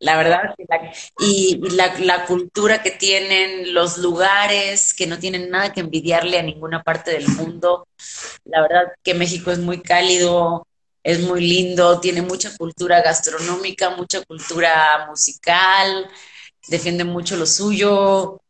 La 0.00 0.16
verdad, 0.16 0.54
y 1.18 1.58
la, 1.74 1.98
la 1.98 2.24
cultura 2.26 2.82
que 2.82 2.92
tienen, 2.92 3.74
los 3.74 3.98
lugares 3.98 4.94
que 4.94 5.06
no 5.06 5.18
tienen 5.18 5.50
nada 5.50 5.72
que 5.72 5.80
envidiarle 5.80 6.38
a 6.38 6.42
ninguna 6.42 6.82
parte 6.82 7.10
del 7.10 7.26
mundo. 7.28 7.88
La 8.44 8.62
verdad 8.62 8.92
que 9.02 9.14
México 9.14 9.50
es 9.50 9.58
muy 9.58 9.82
cálido, 9.82 10.67
es 11.08 11.20
muy 11.20 11.40
lindo, 11.40 11.98
tiene 12.00 12.20
mucha 12.20 12.54
cultura 12.54 13.00
gastronómica, 13.00 13.88
mucha 13.88 14.22
cultura 14.26 15.06
musical, 15.08 16.06
defiende 16.68 17.02
mucho 17.02 17.34
lo 17.38 17.46
suyo, 17.46 18.42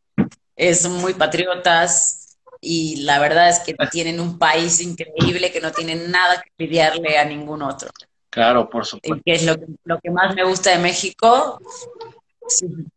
son 0.75 0.95
muy 0.95 1.15
patriotas 1.15 2.37
y 2.61 3.05
la 3.05 3.21
verdad 3.21 3.49
es 3.49 3.61
que 3.61 3.77
tienen 3.93 4.19
un 4.19 4.41
país 4.41 4.81
increíble 4.81 5.53
que 5.53 5.61
no 5.61 5.71
tiene 5.71 5.95
nada 5.95 6.43
que 6.43 6.51
envidiarle 6.59 7.17
a 7.17 7.25
ningún 7.25 7.63
otro. 7.63 7.91
claro, 8.29 8.69
por 8.69 8.85
supuesto. 8.85 9.23
que 9.25 9.35
es 9.35 9.47
lo 9.47 9.57
que, 9.57 9.67
lo 9.85 10.01
que 10.01 10.11
más 10.11 10.35
me 10.35 10.43
gusta 10.43 10.71
de 10.71 10.79
México, 10.79 11.61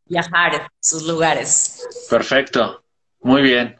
viajar, 0.05 0.71
sus 0.79 1.03
lugares. 1.03 1.87
Perfecto, 2.09 2.83
muy 3.19 3.43
bien. 3.43 3.79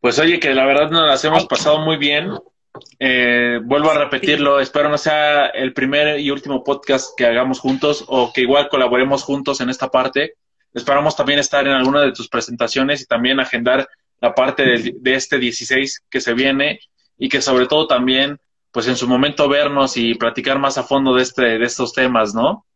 Pues 0.00 0.18
oye, 0.18 0.40
que 0.40 0.52
la 0.52 0.66
verdad 0.66 0.90
nos 0.90 1.06
las 1.06 1.24
hemos 1.24 1.46
pasado 1.46 1.78
muy 1.78 1.98
bien. 1.98 2.32
Eh, 2.98 3.60
vuelvo 3.62 3.90
a 3.90 3.98
repetirlo, 3.98 4.60
espero 4.60 4.88
no 4.88 4.98
sea 4.98 5.46
el 5.46 5.72
primer 5.72 6.20
y 6.20 6.30
último 6.30 6.64
podcast 6.64 7.10
que 7.16 7.26
hagamos 7.26 7.60
juntos 7.60 8.04
o 8.08 8.32
que 8.32 8.42
igual 8.42 8.68
colaboremos 8.68 9.22
juntos 9.22 9.60
en 9.60 9.70
esta 9.70 9.88
parte. 9.88 10.34
Esperamos 10.72 11.16
también 11.16 11.38
estar 11.38 11.66
en 11.66 11.72
alguna 11.72 12.02
de 12.02 12.12
tus 12.12 12.28
presentaciones 12.28 13.02
y 13.02 13.06
también 13.06 13.40
agendar 13.40 13.88
la 14.20 14.34
parte 14.34 14.62
de, 14.64 15.14
este 15.14 15.38
16 15.38 16.04
que 16.10 16.20
se 16.20 16.34
viene 16.34 16.80
y 17.18 17.28
que 17.28 17.40
sobre 17.40 17.66
todo 17.66 17.86
también, 17.86 18.38
pues 18.70 18.86
en 18.88 18.96
su 18.96 19.08
momento 19.08 19.48
vernos 19.48 19.96
y 19.96 20.14
platicar 20.14 20.58
más 20.58 20.78
a 20.78 20.82
fondo 20.82 21.14
de, 21.14 21.22
este, 21.22 21.58
de 21.58 21.64
estos 21.64 21.92
temas, 21.92 22.34
¿no? 22.34 22.66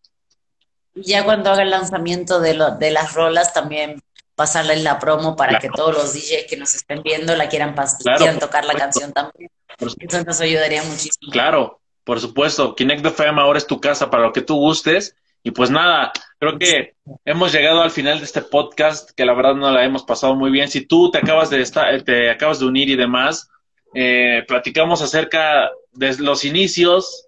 Ya 0.94 1.24
cuando 1.24 1.50
haga 1.50 1.62
el 1.62 1.70
lanzamiento 1.70 2.40
de, 2.40 2.54
lo, 2.54 2.76
de 2.76 2.90
las 2.90 3.14
rolas, 3.14 3.52
también 3.52 4.02
pasarles 4.34 4.82
la 4.82 4.98
promo 4.98 5.36
para 5.36 5.58
Claro. 5.58 5.62
que 5.62 5.76
todos 5.76 5.94
los 5.94 6.14
DJs 6.14 6.46
que 6.48 6.56
nos 6.56 6.74
estén 6.74 7.02
viendo 7.02 7.36
la 7.36 7.48
quieran, 7.48 7.74
Claro, 7.74 8.18
quieran 8.18 8.38
tocar 8.38 8.64
la 8.64 8.74
canción 8.74 9.12
también. 9.12 9.50
Eso 9.80 10.24
nos 10.24 10.40
ayudaría 10.40 10.82
muchísimo. 10.82 11.32
Claro, 11.32 11.80
por 12.04 12.20
supuesto. 12.20 12.74
Kinect 12.74 13.04
FM 13.06 13.40
ahora 13.40 13.58
es 13.58 13.66
tu 13.66 13.80
casa 13.80 14.10
para 14.10 14.24
lo 14.24 14.32
que 14.32 14.42
tú 14.42 14.56
gustes. 14.56 15.16
Y 15.42 15.52
pues 15.52 15.70
nada, 15.70 16.12
creo 16.38 16.58
que 16.58 16.94
hemos 17.24 17.52
llegado 17.52 17.80
al 17.80 17.90
final 17.90 18.18
de 18.18 18.26
este 18.26 18.42
podcast, 18.42 19.10
que 19.12 19.24
la 19.24 19.32
verdad 19.32 19.54
no 19.54 19.70
la 19.70 19.84
hemos 19.84 20.04
pasado 20.04 20.34
muy 20.34 20.50
bien. 20.50 20.68
Si 20.68 20.86
tú 20.86 21.10
te 21.10 21.18
acabas 21.18 21.48
de 21.48 21.62
estar, 21.62 22.02
te 22.02 22.30
acabas 22.30 22.60
de 22.60 22.66
unir 22.66 22.90
y 22.90 22.96
demás, 22.96 23.48
eh, 23.94 24.44
platicamos 24.46 25.00
acerca 25.00 25.70
de 25.92 26.16
los 26.18 26.44
inicios 26.44 27.26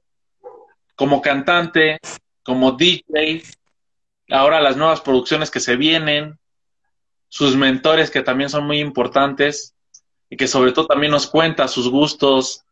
como 0.95 1.23
cantante, 1.23 1.99
como 2.43 2.73
DJ, 2.73 3.43
ahora 4.31 4.61
las 4.61 4.77
nuevas 4.77 5.01
producciones 5.01 5.51
que 5.51 5.61
se 5.61 5.77
vienen, 5.77 6.39
sus 7.29 7.57
mentores 7.57 8.11
que 8.11 8.23
también 8.23 8.51
son 8.51 8.67
muy 8.67 8.79
importantes 8.79 9.75
y 10.33 10.37
que 10.39 10.49
sobre 10.49 10.72
todo 10.72 10.87
también 10.87 11.12
nos 11.12 11.26
cuenta 11.26 11.68
sus 11.68 11.91
gustos 11.91 12.62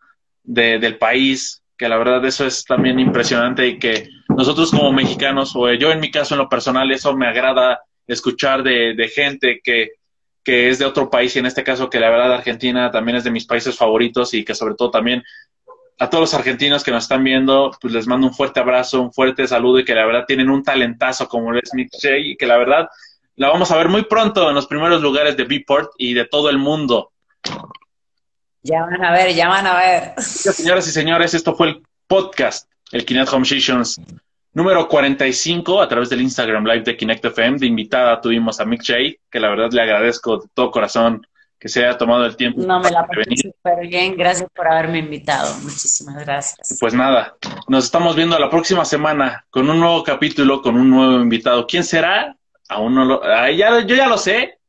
de- 0.43 0.79
del 0.79 0.97
país, 0.97 1.63
que 1.77 1.89
la 1.91 1.99
verdad 1.99 2.25
eso 2.25 2.47
es 2.47 2.65
también 2.65 2.99
impresionante 2.99 3.67
y 3.67 3.79
que 3.79 4.09
nosotros 4.31 4.71
como 4.71 4.93
mexicanos, 4.93 5.53
o 5.55 5.71
yo 5.75 5.93
en 5.93 6.01
mi 6.01 6.11
caso 6.11 6.35
en 6.35 6.39
lo 6.39 6.49
personal, 6.49 6.91
eso 6.91 7.15
me 7.15 7.27
agrada 7.27 7.81
escuchar 8.07 8.63
de, 8.63 8.95
de 8.95 9.09
gente 9.09 9.61
que, 9.63 9.91
que 10.43 10.71
es 10.71 10.79
de 10.79 10.87
otro 10.87 11.11
país 11.11 11.37
y 11.37 11.39
en 11.41 11.47
este 11.47 11.63
caso 11.63 11.91
que 11.91 12.01
la 12.01 12.09
verdad 12.09 12.33
Argentina 12.33 12.91
también 12.91 13.17
es 13.19 13.25
de 13.25 13.31
mis 13.31 13.45
países 13.47 13.77
favoritos 13.77 14.33
y 14.33 14.43
que 14.45 14.55
sobre 14.55 14.75
todo 14.75 14.91
también 14.91 15.23
a 15.99 16.09
todos 16.09 16.23
los 16.23 16.35
argentinos 16.35 16.83
que 16.83 16.91
nos 16.93 17.05
están 17.05 17.23
viendo, 17.23 17.73
pues 17.79 17.93
les 17.93 18.07
mando 18.07 18.27
un 18.29 18.33
fuerte 18.35 18.61
abrazo, 18.61 19.03
un 19.03 19.13
fuerte 19.13 19.47
saludo 19.47 19.81
y 19.81 19.85
que 19.85 19.95
la 19.95 20.07
verdad 20.07 20.25
tienen 20.27 20.49
un 20.49 20.63
talentazo 20.63 21.29
como 21.29 21.55
es 21.55 21.71
Shea 22.03 22.17
y 22.17 22.37
que 22.39 22.47
la 22.47 22.57
verdad 22.57 22.89
la 23.37 23.49
vamos 23.51 23.71
a 23.71 23.77
ver 23.77 23.89
muy 23.89 24.05
pronto 24.05 24.49
en 24.49 24.55
los 24.55 24.67
primeros 24.67 25.03
lugares 25.03 25.37
de 25.37 25.45
Beatport 25.45 25.91
y 25.99 26.15
de 26.15 26.25
todo 26.25 26.49
el 26.49 26.57
mundo. 26.57 27.11
Ya 28.63 28.83
van 28.83 29.05
a 29.05 29.13
ver, 29.13 29.35
ya 29.35 29.49
van 29.49 29.67
a 29.67 29.77
ver. 29.77 30.21
Señoras 30.21 30.87
y 30.87 30.91
señores, 30.91 31.35
esto 31.35 31.55
fue 31.55 31.69
el 31.69 31.83
podcast, 32.07 32.71
el 32.93 33.05
Kinect 33.05 33.33
Home 33.33 33.47
Sessions 33.47 34.01
número 34.53 34.89
45 34.89 35.81
a 35.81 35.89
través 35.89 36.11
del 36.11 36.23
Instagram 36.23 36.65
Live 36.65 36.83
de 36.83 36.97
Kinect 36.97 37.25
FM. 37.25 37.59
De 37.59 37.67
invitada 37.67 38.21
tuvimos 38.21 38.61
a 38.61 38.65
Mick 38.65 38.83
Jay, 38.85 39.17
que 39.31 39.41
la 39.41 39.49
verdad 39.49 39.71
le 39.73 39.83
agradezco 39.83 40.39
de 40.39 40.49
todo 40.55 40.71
corazón 40.71 41.27
que 41.59 41.69
se 41.69 41.85
haya 41.85 41.99
tomado 41.99 42.25
el 42.25 42.37
tiempo 42.37 42.63
No 42.63 42.81
me 42.81 42.91
la 42.91 43.07
pasé 43.07 43.37
súper 43.37 43.87
bien. 43.87 44.17
Gracias 44.17 44.49
por 44.55 44.67
haberme 44.67 44.99
invitado. 44.99 45.55
Muchísimas 45.59 46.25
gracias. 46.25 46.79
Pues 46.81 46.95
nada, 46.95 47.37
nos 47.69 47.85
estamos 47.85 48.17
viendo 48.17 48.39
la 48.39 48.49
próxima 48.49 48.85
semana 48.87 49.45
con 49.51 49.69
un 49.69 49.79
nuevo 49.79 50.03
capítulo, 50.03 50.63
con 50.63 50.77
un 50.77 50.89
nuevo 50.89 51.21
invitado. 51.21 51.67
¿Quién 51.67 51.85
será? 51.85 52.35
Aún 52.69 52.95
no 52.95 53.05
lo, 53.05 53.23
ah, 53.25 53.51
ya, 53.51 53.85
yo 53.85 53.95
ya 53.95 54.07
lo 54.07 54.17
sé, 54.17 54.60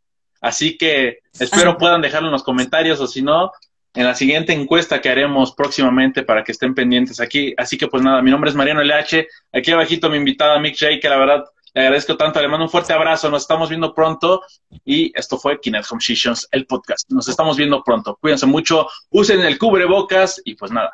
así 0.41 0.77
que 0.77 1.19
espero 1.39 1.77
puedan 1.77 2.01
dejarlo 2.01 2.27
en 2.27 2.33
los 2.33 2.43
comentarios 2.43 2.99
o 2.99 3.07
si 3.07 3.21
no, 3.21 3.51
en 3.93 4.05
la 4.05 4.15
siguiente 4.15 4.53
encuesta 4.53 5.01
que 5.01 5.09
haremos 5.09 5.53
próximamente 5.53 6.23
para 6.23 6.43
que 6.43 6.51
estén 6.51 6.73
pendientes 6.73 7.19
aquí. 7.19 7.53
Así 7.57 7.77
que 7.77 7.87
pues 7.87 8.03
nada, 8.03 8.21
mi 8.21 8.31
nombre 8.31 8.49
es 8.49 8.55
Mariano 8.55 8.81
LH, 8.81 9.27
aquí 9.53 9.71
abajito 9.71 10.09
mi 10.09 10.17
invitada 10.17 10.59
Mick 10.59 10.77
Jay, 10.77 10.99
que 10.99 11.09
la 11.09 11.17
verdad 11.17 11.43
le 11.73 11.81
agradezco 11.81 12.17
tanto, 12.17 12.41
le 12.41 12.49
mando 12.49 12.65
un 12.65 12.71
fuerte 12.71 12.91
abrazo, 12.91 13.29
nos 13.29 13.43
estamos 13.43 13.69
viendo 13.69 13.93
pronto 13.93 14.41
y 14.83 15.17
esto 15.17 15.37
fue 15.37 15.59
Kinect 15.59 15.89
Home 15.91 16.01
Sessions, 16.01 16.47
el 16.51 16.65
podcast. 16.65 17.09
Nos 17.11 17.27
estamos 17.29 17.55
viendo 17.55 17.81
pronto, 17.83 18.17
cuídense 18.19 18.45
mucho, 18.45 18.87
usen 19.09 19.41
el 19.41 19.57
cubrebocas 19.57 20.41
y 20.43 20.55
pues 20.55 20.71
nada, 20.71 20.91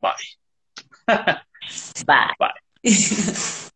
bye. 0.00 0.12
Bye. 2.06 2.34
Bye. 2.38 2.52